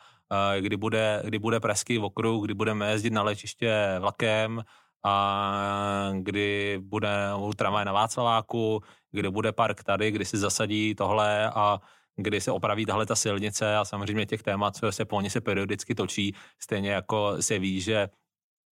kdy 0.59 0.77
bude, 0.77 1.21
kdy 1.25 1.39
bude 1.39 1.59
pražský 1.59 1.99
okruh, 1.99 2.45
kdy 2.45 2.53
budeme 2.53 2.91
jezdit 2.91 3.13
na 3.13 3.21
lečiště 3.21 3.95
vlakem, 3.99 4.63
a 5.03 6.09
kdy 6.21 6.79
bude 6.83 7.29
tramvaj 7.55 7.85
na 7.85 7.91
Václaváku, 7.91 8.83
kdy 9.11 9.29
bude 9.29 9.51
park 9.51 9.83
tady, 9.83 10.11
kdy 10.11 10.25
si 10.25 10.37
zasadí 10.37 10.95
tohle 10.95 11.49
a 11.49 11.79
kdy 12.15 12.41
se 12.41 12.51
opraví 12.51 12.85
tahle 12.85 13.05
ta 13.05 13.15
silnice 13.15 13.77
a 13.77 13.85
samozřejmě 13.85 14.25
těch 14.25 14.43
témat, 14.43 14.75
co 14.75 14.91
se 14.91 15.05
po 15.05 15.21
ní 15.21 15.29
se 15.29 15.41
periodicky 15.41 15.95
točí, 15.95 16.35
stejně 16.59 16.91
jako 16.91 17.41
se 17.41 17.59
ví, 17.59 17.81
že 17.81 18.09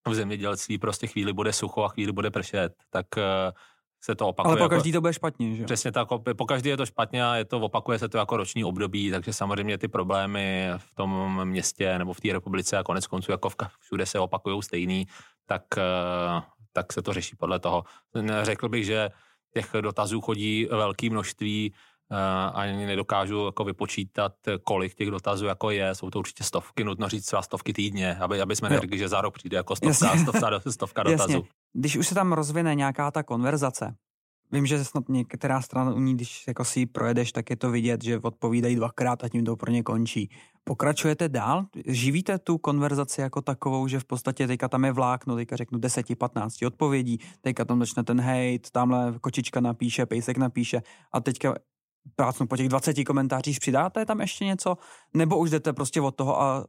v 0.08 0.14
zemědělství 0.14 0.78
prostě 0.78 1.06
chvíli 1.06 1.32
bude 1.32 1.52
sucho 1.52 1.84
a 1.84 1.88
chvíli 1.88 2.12
bude 2.12 2.30
pršet, 2.30 2.72
tak 2.90 3.06
eh, 3.18 3.52
se 4.00 4.14
to 4.14 4.28
opakuje. 4.28 4.50
Ale 4.50 4.56
po 4.56 4.64
jako- 4.64 4.74
každý 4.74 4.92
to 4.92 5.00
bude 5.00 5.12
špatně, 5.12 5.56
že? 5.56 5.64
Přesně 5.64 5.92
tak, 5.92 6.08
po 6.36 6.46
každý 6.46 6.68
je 6.68 6.76
to 6.76 6.86
špatně 6.86 7.26
a 7.26 7.36
je 7.36 7.44
to, 7.44 7.60
opakuje 7.60 7.98
se 7.98 8.08
to 8.08 8.18
jako 8.18 8.36
roční 8.36 8.64
období, 8.64 9.10
takže 9.10 9.32
samozřejmě 9.32 9.78
ty 9.78 9.88
problémy 9.88 10.70
v 10.76 10.94
tom 10.94 11.40
městě 11.48 11.98
nebo 11.98 12.12
v 12.12 12.20
té 12.20 12.32
republice 12.32 12.78
a 12.78 12.82
konec 12.82 13.06
konců 13.06 13.32
jako 13.32 13.50
všude 13.80 14.06
se 14.06 14.18
opakují 14.18 14.62
stejný, 14.62 15.06
tak, 15.48 15.62
eh, 15.78 16.42
tak 16.72 16.92
se 16.92 17.02
to 17.02 17.12
řeší 17.12 17.36
podle 17.36 17.58
toho. 17.58 17.84
Řekl 18.42 18.68
bych, 18.68 18.84
že 18.84 19.10
těch 19.54 19.70
dotazů 19.80 20.20
chodí 20.20 20.68
velké 20.70 21.10
množství, 21.10 21.74
ani 22.54 22.86
nedokážu 22.86 23.46
jako 23.46 23.64
vypočítat, 23.64 24.32
kolik 24.64 24.94
těch 24.94 25.10
dotazů 25.10 25.46
jako 25.46 25.70
je. 25.70 25.94
Jsou 25.94 26.10
to 26.10 26.18
určitě 26.18 26.44
stovky, 26.44 26.84
nutno 26.84 27.08
říct 27.08 27.26
třeba 27.26 27.42
stovky 27.42 27.72
týdně, 27.72 28.16
aby, 28.16 28.40
aby 28.40 28.56
jsme 28.56 28.68
neřekli, 28.68 28.98
že 28.98 29.08
za 29.08 29.20
rok 29.20 29.34
přijde 29.34 29.56
jako 29.56 29.76
stovka, 29.76 30.18
stovka, 30.18 30.70
stovka 30.70 31.02
dotazů. 31.02 31.32
Jasně. 31.32 31.48
Když 31.72 31.96
už 31.96 32.08
se 32.08 32.14
tam 32.14 32.32
rozvine 32.32 32.74
nějaká 32.74 33.10
ta 33.10 33.22
konverzace, 33.22 33.94
Vím, 34.52 34.66
že 34.66 34.84
snad 34.84 35.08
některá 35.08 35.62
strana 35.62 35.92
u 35.92 35.98
ní, 35.98 36.14
když 36.14 36.46
jako 36.48 36.64
si 36.64 36.80
ji 36.80 36.86
projedeš, 36.86 37.32
tak 37.32 37.50
je 37.50 37.56
to 37.56 37.70
vidět, 37.70 38.04
že 38.04 38.18
odpovídají 38.18 38.76
dvakrát 38.76 39.24
a 39.24 39.28
tím 39.28 39.44
to 39.44 39.56
pro 39.56 39.70
ně 39.70 39.82
končí. 39.82 40.30
Pokračujete 40.68 41.28
dál? 41.28 41.64
Živíte 41.86 42.38
tu 42.38 42.58
konverzaci 42.58 43.20
jako 43.20 43.42
takovou, 43.42 43.88
že 43.88 44.00
v 44.00 44.04
podstatě 44.04 44.46
teďka 44.46 44.68
tam 44.68 44.84
je 44.84 44.92
vlákno, 44.92 45.36
teďka 45.36 45.56
řeknu 45.56 45.78
10-15 45.78 46.66
odpovědí, 46.66 47.18
teďka 47.40 47.64
tam 47.64 47.78
začne 47.78 48.04
ten 48.04 48.20
hate, 48.20 48.70
tamhle 48.72 49.14
kočička 49.20 49.60
napíše, 49.60 50.06
pejsek 50.06 50.36
napíše 50.36 50.82
a 51.12 51.20
teďka 51.20 51.54
prácnu 52.16 52.46
po 52.46 52.56
těch 52.56 52.68
20 52.68 53.04
komentářích 53.04 53.60
přidáte 53.60 54.06
tam 54.06 54.20
ještě 54.20 54.44
něco? 54.44 54.76
Nebo 55.14 55.38
už 55.38 55.50
jdete 55.50 55.72
prostě 55.72 56.00
od 56.00 56.16
toho 56.16 56.42
a 56.42 56.64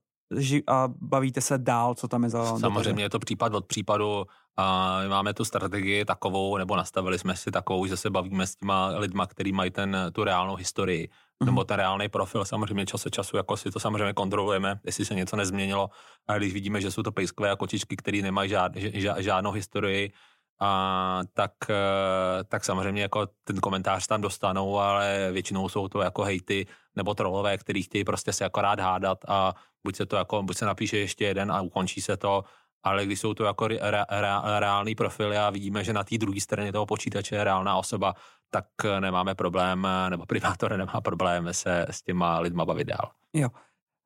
a 0.68 0.88
bavíte 1.02 1.42
se 1.42 1.58
dál, 1.58 1.96
co 1.96 2.08
tam 2.08 2.24
je 2.24 2.30
za... 2.30 2.60
Samozřejmě 2.60 3.04
je 3.04 3.10
to 3.10 3.20
případ 3.20 3.54
od 3.54 3.66
případu 3.66 4.26
a 4.58 5.00
my 5.02 5.08
máme 5.08 5.34
tu 5.34 5.46
strategii 5.46 6.06
takovou, 6.06 6.58
nebo 6.58 6.76
nastavili 6.76 7.20
jsme 7.20 7.36
si 7.36 7.52
takovou, 7.52 7.86
že 7.86 7.98
se 7.98 8.10
bavíme 8.10 8.48
s 8.48 8.56
těma 8.56 8.88
lidma, 8.88 9.28
kteří 9.28 9.52
mají 9.52 9.72
ten, 9.72 9.98
tu 10.14 10.24
reálnou 10.24 10.56
historii, 10.56 11.08
mm-hmm. 11.08 11.46
nebo 11.46 11.64
ten 11.64 11.78
reálný 11.78 12.10
profil. 12.10 12.46
Samozřejmě 12.46 12.86
čas 12.86 13.06
od 13.06 13.14
času 13.14 13.38
jako 13.38 13.58
si 13.58 13.72
to 13.72 13.80
samozřejmě 13.80 14.14
kontrolujeme, 14.14 14.80
jestli 14.86 15.06
se 15.06 15.16
něco 15.16 15.36
nezměnilo. 15.36 15.90
A 16.28 16.38
když 16.38 16.54
vidíme, 16.54 16.82
že 16.82 16.92
jsou 16.92 17.04
to 17.04 17.12
pejskové 17.12 17.52
a 17.52 17.56
kočičky, 17.56 17.96
které 17.96 18.22
nemají 18.22 18.50
žád, 18.50 18.76
žád, 18.76 19.20
žádnou 19.20 19.52
historii, 19.52 20.12
a 20.60 21.22
tak, 21.34 21.52
eh, 21.70 22.44
tak 22.44 22.66
samozřejmě 22.66 23.02
jako 23.02 23.28
ten 23.44 23.60
komentář 23.60 24.08
tam 24.08 24.22
dostanou, 24.22 24.80
ale 24.80 25.30
většinou 25.32 25.70
jsou 25.70 25.88
to 25.88 26.02
jako 26.02 26.24
hejty 26.24 26.68
nebo 26.96 27.14
trolové, 27.14 27.58
který 27.58 27.84
chtějí 27.84 28.04
prostě 28.04 28.34
se 28.34 28.44
jako 28.44 28.62
rád 28.62 28.80
hádat 28.80 29.18
a 29.28 29.54
buď 29.84 29.96
se 29.96 30.06
to 30.06 30.16
jako, 30.16 30.44
buď 30.44 30.58
se 30.58 30.66
napíše 30.66 30.98
ještě 30.98 31.26
jeden 31.26 31.52
a 31.52 31.62
ukončí 31.62 32.02
se 32.02 32.18
to, 32.18 32.44
ale 32.84 33.06
když 33.06 33.20
jsou 33.20 33.34
to 33.34 33.44
jako 33.44 33.68
re, 33.68 33.78
re, 33.82 34.06
re, 34.10 34.30
reální 34.60 34.96
profily 34.96 35.38
a 35.38 35.50
vidíme, 35.50 35.84
že 35.84 35.94
na 35.94 36.04
té 36.04 36.18
druhé 36.18 36.42
straně 36.42 36.72
toho 36.72 36.86
počítače 36.86 37.36
je 37.36 37.44
reálná 37.44 37.76
osoba, 37.76 38.14
tak 38.50 38.66
nemáme 39.00 39.36
problém, 39.36 39.88
nebo 40.10 40.26
primátor 40.26 40.78
nemá 40.78 41.02
problém 41.02 41.54
se 41.54 41.86
s 41.90 42.02
těma 42.02 42.40
lidma 42.40 42.66
bavit 42.66 42.88
dál. 42.88 43.12
Jo. 43.34 43.50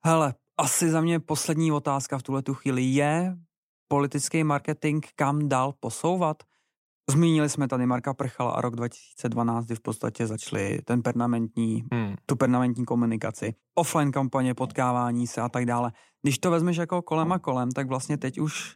Hele, 0.05 0.33
asi 0.57 0.89
za 0.89 1.01
mě 1.01 1.19
poslední 1.19 1.71
otázka 1.71 2.17
v 2.17 2.23
tuhle 2.23 2.41
tu 2.41 2.53
chvíli 2.53 2.83
je 2.83 3.35
politický 3.93 4.43
marketing 4.43 5.05
kam 5.15 5.49
dál 5.49 5.73
posouvat? 5.79 6.43
Zmínili 7.09 7.49
jsme 7.49 7.67
tady 7.67 7.85
Marka 7.85 8.13
Prchala 8.13 8.51
a 8.51 8.61
rok 8.61 8.75
2012, 8.75 9.65
kdy 9.65 9.75
v 9.75 9.79
podstatě 9.79 10.27
začali 10.27 10.79
ten 10.85 11.01
permanentní, 11.01 11.83
hmm. 11.93 12.15
tu 12.25 12.35
permanentní 12.35 12.85
komunikaci, 12.85 13.53
offline 13.75 14.11
kampaně, 14.11 14.53
potkávání 14.53 15.27
se 15.27 15.41
a 15.41 15.49
tak 15.49 15.65
dále. 15.65 15.91
Když 16.21 16.39
to 16.39 16.51
vezmeš 16.51 16.77
jako 16.77 17.01
kolem 17.01 17.31
a 17.31 17.39
kolem, 17.39 17.71
tak 17.71 17.87
vlastně 17.87 18.17
teď 18.17 18.39
už 18.39 18.75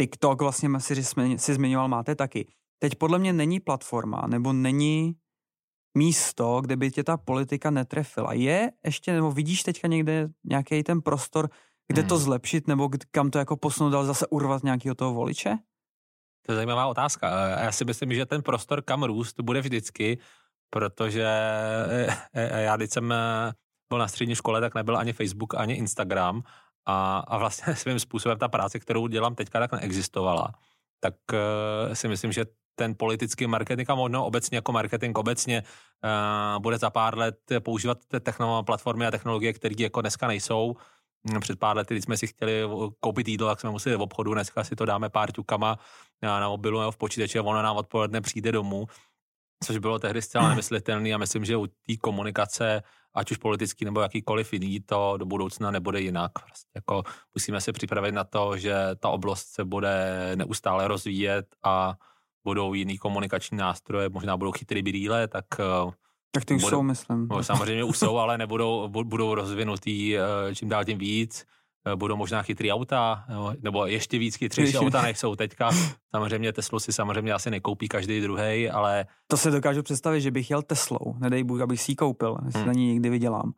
TikTok 0.00 0.42
vlastně 0.42 0.80
si, 0.80 1.04
si 1.36 1.54
zmiňoval, 1.54 1.88
máte 1.88 2.14
taky. 2.14 2.46
Teď 2.78 2.94
podle 2.94 3.18
mě 3.18 3.32
není 3.32 3.60
platforma, 3.60 4.26
nebo 4.26 4.52
není 4.52 5.14
místo, 5.98 6.60
kde 6.60 6.76
by 6.76 6.90
tě 6.90 7.04
ta 7.04 7.16
politika 7.16 7.70
netrefila. 7.70 8.32
Je 8.32 8.72
ještě, 8.84 9.12
nebo 9.12 9.30
vidíš 9.30 9.62
teďka 9.62 9.88
někde 9.88 10.28
nějaký 10.44 10.82
ten 10.82 11.02
prostor, 11.02 11.50
kde 11.90 12.02
hmm. 12.02 12.08
to 12.08 12.18
zlepšit, 12.18 12.68
nebo 12.68 12.90
kam 13.10 13.30
to 13.30 13.38
jako 13.38 13.56
posunout, 13.56 13.94
ale 13.94 14.06
zase 14.06 14.26
urvat 14.26 14.62
nějakého 14.62 14.94
toho 14.94 15.14
voliče? 15.14 15.58
To 16.46 16.52
je 16.52 16.56
zajímavá 16.56 16.86
otázka. 16.86 17.48
Já 17.48 17.72
si 17.72 17.84
myslím, 17.84 18.14
že 18.14 18.26
ten 18.26 18.42
prostor, 18.42 18.82
kam 18.82 19.02
růst, 19.02 19.40
bude 19.40 19.60
vždycky, 19.60 20.18
protože 20.70 21.26
eh, 21.90 22.16
eh, 22.32 22.62
já, 22.62 22.76
když 22.76 22.90
jsem 22.90 23.12
eh, 23.12 23.52
byl 23.88 23.98
na 23.98 24.08
střední 24.08 24.34
škole, 24.34 24.60
tak 24.60 24.74
nebyl 24.74 24.96
ani 24.96 25.12
Facebook, 25.12 25.54
ani 25.54 25.74
Instagram 25.74 26.42
a, 26.86 27.18
a 27.18 27.38
vlastně 27.38 27.74
svým 27.82 27.98
způsobem 27.98 28.38
ta 28.38 28.48
práce, 28.48 28.78
kterou 28.78 29.06
dělám 29.06 29.34
teďka, 29.34 29.60
tak 29.60 29.72
neexistovala. 29.72 30.54
Tak 31.00 31.14
si 31.92 32.08
myslím, 32.08 32.32
že 32.32 32.44
ten 32.74 32.94
politický 32.96 33.46
marketing 33.46 33.90
a 33.90 33.94
možná 33.94 34.22
obecně 34.22 34.56
jako 34.56 34.72
marketing 34.72 35.18
obecně 35.18 35.62
uh, 35.62 36.62
bude 36.62 36.78
za 36.78 36.90
pár 36.90 37.18
let 37.18 37.38
používat 37.60 37.98
ty 38.08 38.20
techno, 38.20 38.62
platformy 38.62 39.06
a 39.06 39.10
technologie, 39.10 39.52
které 39.52 39.74
jako 39.78 40.00
dneska 40.00 40.26
nejsou, 40.26 40.76
před 41.40 41.58
pár 41.58 41.76
lety, 41.76 41.94
když 41.94 42.04
jsme 42.04 42.16
si 42.16 42.26
chtěli 42.26 42.62
koupit 43.00 43.28
jídlo, 43.28 43.48
tak 43.48 43.60
jsme 43.60 43.70
museli 43.70 43.96
v 43.96 44.00
obchodu, 44.00 44.34
dneska 44.34 44.64
si 44.64 44.76
to 44.76 44.84
dáme 44.84 45.08
pár 45.08 45.32
ťukama 45.32 45.78
na 46.22 46.48
mobilu 46.48 46.80
nebo 46.80 46.92
v 46.92 46.96
počítači 46.96 47.38
a 47.38 47.42
ona 47.42 47.62
nám 47.62 47.76
odpoledne 47.76 48.20
přijde 48.20 48.52
domů, 48.52 48.86
což 49.64 49.78
bylo 49.78 49.98
tehdy 49.98 50.22
zcela 50.22 50.48
nemyslitelné 50.48 51.10
a 51.10 51.18
myslím, 51.18 51.44
že 51.44 51.56
u 51.56 51.66
té 51.66 51.96
komunikace, 52.00 52.82
ať 53.14 53.30
už 53.30 53.36
politický 53.36 53.84
nebo 53.84 54.00
jakýkoliv 54.00 54.52
jiný, 54.52 54.80
to 54.80 55.14
do 55.16 55.26
budoucna 55.26 55.70
nebude 55.70 56.00
jinak. 56.00 56.32
Prostě 56.32 56.70
jako 56.74 57.02
musíme 57.34 57.60
se 57.60 57.72
připravit 57.72 58.12
na 58.12 58.24
to, 58.24 58.56
že 58.56 58.74
ta 58.98 59.08
oblast 59.08 59.46
se 59.46 59.64
bude 59.64 60.32
neustále 60.34 60.88
rozvíjet 60.88 61.46
a 61.62 61.94
budou 62.44 62.74
jiný 62.74 62.98
komunikační 62.98 63.58
nástroje, 63.58 64.08
možná 64.08 64.36
budou 64.36 64.52
chytrý 64.52 64.82
brýle, 64.82 65.28
tak 65.28 65.44
eh, 65.60 65.92
tak 66.30 66.44
ty 66.44 66.54
už 66.54 66.62
budou, 66.62 66.76
jsou, 66.76 66.82
myslím. 66.82 67.28
No, 67.30 67.42
samozřejmě 67.42 67.84
už 67.84 67.98
jsou, 67.98 68.16
ale 68.16 68.38
nebudou, 68.38 68.88
budou 68.88 69.34
rozvinutý 69.34 70.16
eh, 70.16 70.54
čím 70.54 70.68
dál 70.68 70.84
tím 70.84 70.98
víc. 70.98 71.46
Eh, 71.86 71.96
budou 71.96 72.16
možná 72.16 72.42
chytrý 72.42 72.72
auta, 72.72 73.24
nebo 73.60 73.86
ještě 73.86 74.18
víc 74.18 74.36
chytřejší 74.36 74.78
auta, 74.78 75.02
než 75.02 75.18
jsou 75.18 75.36
teďka. 75.36 75.70
Samozřejmě 76.10 76.52
Teslu 76.52 76.80
si 76.80 76.92
samozřejmě 76.92 77.32
asi 77.32 77.50
nekoupí 77.50 77.88
každý 77.88 78.20
druhý, 78.20 78.70
ale... 78.70 79.06
To 79.26 79.36
se 79.36 79.50
dokážu 79.50 79.82
představit, 79.82 80.20
že 80.20 80.30
bych 80.30 80.50
jel 80.50 80.62
Teslou, 80.62 81.14
nedej 81.18 81.44
Bůh, 81.44 81.60
abych 81.60 81.80
si 81.80 81.92
ji 81.92 81.96
koupil, 81.96 82.36
jestli 82.44 82.60
hmm. 82.60 82.66
na 82.66 82.72
ní 82.72 82.86
někdy 82.86 83.10
vydělám. 83.10 83.52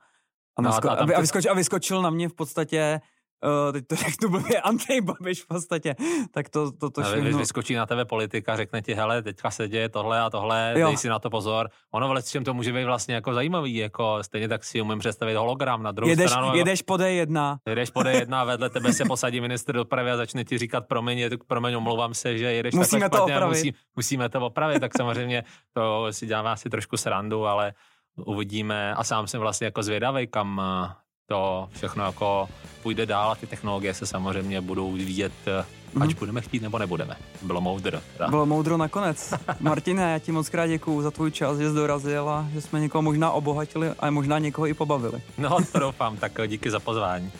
A, 0.59 0.63
no, 0.63 0.75
a, 0.75 0.95
a, 1.17 1.21
vyskočil, 1.21 1.51
a 1.51 1.55
vyskočil 1.55 2.03
na 2.03 2.11
mě 2.11 2.29
v 2.29 2.35
podstatě 2.35 3.01
uh, 3.43 3.73
teď 3.73 3.87
to 3.87 3.97
řeknu 4.07 4.29
blbě, 4.29 4.61
Andrej 4.61 5.01
Babiš 5.01 5.43
v 5.43 5.47
podstatě, 5.47 5.95
tak 6.31 6.49
to, 6.49 6.73
to, 6.73 6.91
to 6.91 7.03
všechno... 7.03 7.39
vyskočí 7.39 7.75
na 7.75 7.87
tebe 7.87 8.05
politika, 8.05 8.57
řekne 8.57 8.83
ti, 8.83 8.95
hele, 8.95 9.23
teďka 9.23 9.51
se 9.51 9.69
děje 9.69 9.89
tohle 9.89 10.21
a 10.21 10.31
tohle, 10.31 10.75
jo. 10.77 10.87
dej 10.87 10.97
si 10.97 11.09
na 11.09 11.19
to 11.19 11.31
pozor. 11.31 11.69
Ono 11.91 12.15
v 12.15 12.25
čem 12.25 12.45
to 12.45 12.55
může 12.55 12.73
být 12.73 12.85
vlastně 12.85 13.15
jako 13.15 13.35
zajímavý, 13.35 13.77
jako 13.77 14.19
stejně 14.23 14.49
tak 14.49 14.65
si 14.65 14.81
umím 14.81 14.99
představit 14.99 15.35
hologram 15.35 15.83
na 15.83 15.93
druhou 15.93 16.11
jedeš, 16.11 16.31
stranu. 16.31 16.57
Jedeš 16.57 16.83
po 16.83 16.95
D1. 16.95 17.57
Jedeš 17.69 17.91
po 17.91 18.01
D1 18.01 18.35
a 18.35 18.45
vedle 18.45 18.71
tebe 18.71 18.93
se 18.93 19.05
posadí 19.05 19.41
minister 19.41 19.75
dopravy 19.75 20.11
a 20.11 20.17
začne 20.17 20.45
ti 20.45 20.59
říkat, 20.59 20.87
promiň, 20.87 21.25
promiň, 21.47 21.75
omlouvám 21.75 22.15
se, 22.15 22.39
že 22.39 22.53
jedeš 22.53 22.75
musíme 22.75 23.11
to 23.11 23.25
opravit. 23.25 23.49
Musí, 23.49 23.75
musíme 23.97 24.29
to 24.29 24.41
opravit, 24.41 24.81
tak 24.81 24.93
samozřejmě 24.97 25.45
to 25.73 26.07
si 26.11 26.27
děláme 26.27 26.51
asi 26.51 26.71
trošku 26.71 26.97
srandu, 26.97 27.47
ale 27.47 27.73
uvidíme 28.17 28.95
a 28.95 29.05
sám 29.05 29.27
jsem 29.27 29.41
vlastně 29.41 29.65
jako 29.65 29.83
zvědavý, 29.83 30.27
kam 30.27 30.61
to 31.27 31.69
všechno 31.73 32.05
jako 32.05 32.49
půjde 32.83 33.07
dál 33.07 33.31
a 33.31 33.35
ty 33.35 33.47
technologie 33.47 33.95
se 33.95 34.07
samozřejmě 34.07 34.61
budou 34.61 34.93
vyvíjet, 34.93 35.33
mm-hmm. 35.47 36.03
ať 36.03 36.09
mhm. 36.09 36.19
budeme 36.19 36.41
chtít 36.41 36.63
nebo 36.63 36.79
nebudeme. 36.79 37.17
Bylo 37.43 37.61
moudro. 37.61 37.99
Teda. 38.17 38.29
Bylo 38.29 38.47
moudro 38.47 38.77
nakonec. 38.77 39.35
Martine, 39.61 40.13
já 40.13 40.19
ti 40.19 40.33
moc 40.33 40.49
krát 40.49 40.67
děkuju 40.67 41.03
za 41.03 41.11
tvůj 41.11 41.31
čas, 41.31 41.59
že 41.59 41.69
jsi 41.69 41.75
dorazil 41.75 42.29
a 42.29 42.49
že 42.53 42.61
jsme 42.61 42.81
někoho 42.81 43.03
možná 43.03 43.31
obohatili 43.31 43.91
a 43.99 44.11
možná 44.11 44.39
někoho 44.39 44.67
i 44.67 44.75
pobavili. 44.75 45.23
No, 45.39 45.57
to 45.73 45.79
doufám, 45.79 46.17
tak 46.17 46.33
díky 46.47 46.71
za 46.71 46.81
pozvání. 46.81 47.33